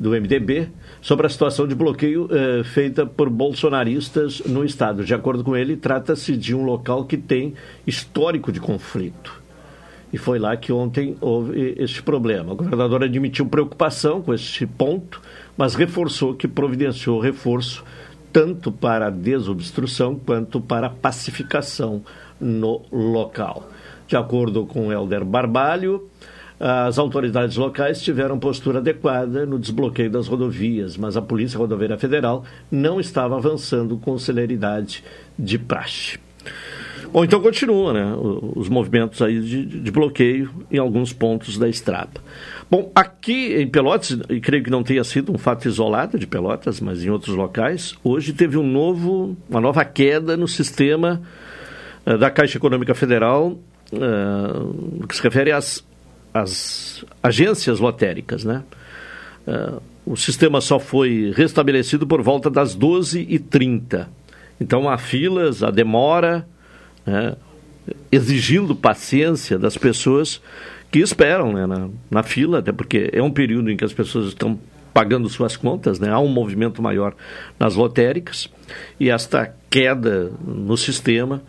do 0.00 0.10
MDB, 0.10 0.68
sobre 1.02 1.26
a 1.26 1.28
situação 1.28 1.66
de 1.68 1.74
bloqueio 1.74 2.26
eh, 2.30 2.64
feita 2.64 3.04
por 3.04 3.28
bolsonaristas 3.28 4.40
no 4.46 4.64
estado. 4.64 5.04
De 5.04 5.12
acordo 5.12 5.44
com 5.44 5.54
ele, 5.54 5.76
trata-se 5.76 6.36
de 6.38 6.54
um 6.54 6.64
local 6.64 7.04
que 7.04 7.18
tem 7.18 7.52
histórico 7.86 8.50
de 8.50 8.58
conflito. 8.60 9.40
E 10.10 10.16
foi 10.16 10.38
lá 10.38 10.56
que 10.56 10.72
ontem 10.72 11.16
houve 11.20 11.74
este 11.76 12.02
problema. 12.02 12.52
O 12.52 12.56
governador 12.56 13.04
admitiu 13.04 13.44
preocupação 13.44 14.22
com 14.22 14.32
este 14.32 14.66
ponto, 14.66 15.20
mas 15.56 15.74
reforçou 15.74 16.34
que 16.34 16.48
providenciou 16.48 17.20
reforço 17.20 17.84
tanto 18.32 18.72
para 18.72 19.08
a 19.08 19.10
desobstrução 19.10 20.18
quanto 20.18 20.60
para 20.60 20.86
a 20.86 20.90
pacificação 20.90 22.02
no 22.40 22.82
local. 22.90 23.68
De 24.06 24.16
acordo 24.16 24.66
com 24.66 24.92
Helder 24.92 25.24
Barbalho, 25.24 26.08
as 26.60 26.98
autoridades 26.98 27.56
locais 27.56 28.02
tiveram 28.02 28.38
postura 28.38 28.80
adequada 28.80 29.46
no 29.46 29.58
desbloqueio 29.58 30.10
das 30.10 30.26
rodovias, 30.26 30.94
mas 30.94 31.16
a 31.16 31.22
Polícia 31.22 31.58
Rodoviária 31.58 31.96
Federal 31.96 32.44
não 32.70 33.00
estava 33.00 33.36
avançando 33.36 33.96
com 33.96 34.18
celeridade 34.18 35.02
de 35.38 35.58
praxe. 35.58 36.18
Bom, 37.12 37.24
então 37.24 37.40
continua, 37.40 37.92
né? 37.92 38.14
Os 38.54 38.68
movimentos 38.68 39.20
aí 39.20 39.40
de, 39.40 39.64
de, 39.64 39.90
bloqueio 39.90 40.50
em 40.70 40.78
alguns 40.78 41.12
pontos 41.12 41.58
da 41.58 41.68
estrada. 41.68 42.20
Bom, 42.70 42.92
aqui 42.94 43.54
em 43.54 43.66
Pelotas, 43.66 44.16
e 44.28 44.38
creio 44.38 44.62
que 44.62 44.70
não 44.70 44.84
tenha 44.84 45.02
sido 45.02 45.32
um 45.32 45.38
fato 45.38 45.66
isolado 45.66 46.18
de 46.18 46.26
Pelotas, 46.26 46.80
mas 46.80 47.02
em 47.02 47.10
outros 47.10 47.34
locais, 47.34 47.96
hoje 48.04 48.32
teve 48.32 48.56
um 48.56 48.66
novo, 48.66 49.36
uma 49.48 49.60
nova 49.60 49.84
queda 49.84 50.36
no 50.36 50.46
sistema 50.46 51.20
da 52.16 52.30
Caixa 52.30 52.58
Econômica 52.58 52.94
Federal, 52.94 53.58
uh, 53.92 55.06
que 55.06 55.16
se 55.16 55.22
refere 55.22 55.52
às 55.52 55.84
as 56.32 57.04
agências 57.22 57.80
lotéricas, 57.80 58.44
né? 58.44 58.62
Uh, 59.46 59.82
o 60.06 60.16
sistema 60.16 60.60
só 60.60 60.78
foi 60.78 61.32
restabelecido 61.36 62.06
por 62.06 62.22
volta 62.22 62.48
das 62.48 62.76
12h30. 62.76 64.06
Então 64.60 64.88
há 64.88 64.96
filas, 64.96 65.62
há 65.62 65.70
demora, 65.70 66.46
né? 67.06 67.36
exigindo 68.10 68.74
paciência 68.74 69.58
das 69.58 69.76
pessoas 69.76 70.40
que 70.90 70.98
esperam 70.98 71.52
né? 71.52 71.66
na, 71.66 71.88
na 72.10 72.22
fila, 72.22 72.58
até 72.58 72.72
porque 72.72 73.10
é 73.12 73.22
um 73.22 73.30
período 73.30 73.70
em 73.70 73.76
que 73.76 73.84
as 73.84 73.92
pessoas 73.92 74.28
estão 74.28 74.58
pagando 74.92 75.28
suas 75.28 75.56
contas, 75.56 76.00
né? 76.00 76.10
há 76.10 76.18
um 76.18 76.28
movimento 76.28 76.82
maior 76.82 77.14
nas 77.58 77.74
lotéricas 77.74 78.48
e 78.98 79.08
esta 79.10 79.54
queda 79.68 80.32
no 80.44 80.76
sistema 80.76 81.42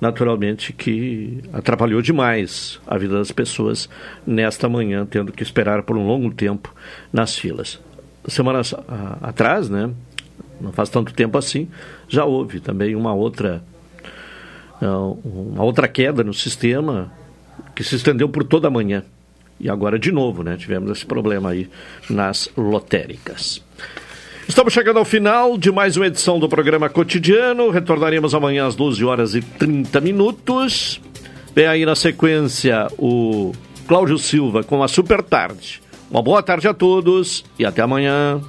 naturalmente 0.00 0.72
que 0.72 1.42
atrapalhou 1.52 2.02
demais 2.02 2.80
a 2.86 2.98
vida 2.98 3.16
das 3.18 3.32
pessoas 3.32 3.88
nesta 4.26 4.68
manhã, 4.68 5.06
tendo 5.06 5.32
que 5.32 5.42
esperar 5.42 5.82
por 5.82 5.96
um 5.96 6.06
longo 6.06 6.32
tempo 6.32 6.74
nas 7.12 7.36
filas. 7.36 7.80
Semanas 8.28 8.74
atrás, 9.22 9.68
né, 9.68 9.90
não 10.60 10.72
faz 10.72 10.88
tanto 10.88 11.12
tempo 11.14 11.38
assim, 11.38 11.68
já 12.08 12.24
houve 12.24 12.60
também 12.60 12.94
uma 12.94 13.14
outra 13.14 13.62
uma 15.24 15.64
outra 15.64 15.88
queda 15.88 16.22
no 16.22 16.34
sistema 16.34 17.10
que 17.74 17.82
se 17.82 17.96
estendeu 17.96 18.28
por 18.28 18.44
toda 18.44 18.68
a 18.68 18.70
manhã. 18.70 19.02
E 19.58 19.70
agora 19.70 19.98
de 19.98 20.12
novo, 20.12 20.42
né, 20.42 20.56
tivemos 20.56 20.90
esse 20.90 21.06
problema 21.06 21.50
aí 21.50 21.70
nas 22.10 22.50
lotéricas. 22.56 23.64
Estamos 24.48 24.72
chegando 24.72 24.98
ao 24.98 25.04
final 25.04 25.58
de 25.58 25.72
mais 25.72 25.96
uma 25.96 26.06
edição 26.06 26.38
do 26.38 26.48
programa 26.48 26.88
cotidiano. 26.88 27.68
Retornaremos 27.68 28.34
amanhã 28.34 28.66
às 28.66 28.76
12 28.76 29.04
horas 29.04 29.34
e 29.34 29.42
30 29.42 30.00
minutos. 30.00 31.00
Vem 31.54 31.66
aí 31.66 31.84
na 31.84 31.96
sequência 31.96 32.86
o 32.96 33.52
Cláudio 33.88 34.18
Silva 34.18 34.62
com 34.62 34.82
a 34.82 34.88
Super 34.88 35.22
Tarde. 35.22 35.82
Uma 36.08 36.22
boa 36.22 36.42
tarde 36.42 36.68
a 36.68 36.74
todos 36.74 37.44
e 37.58 37.66
até 37.66 37.82
amanhã. 37.82 38.40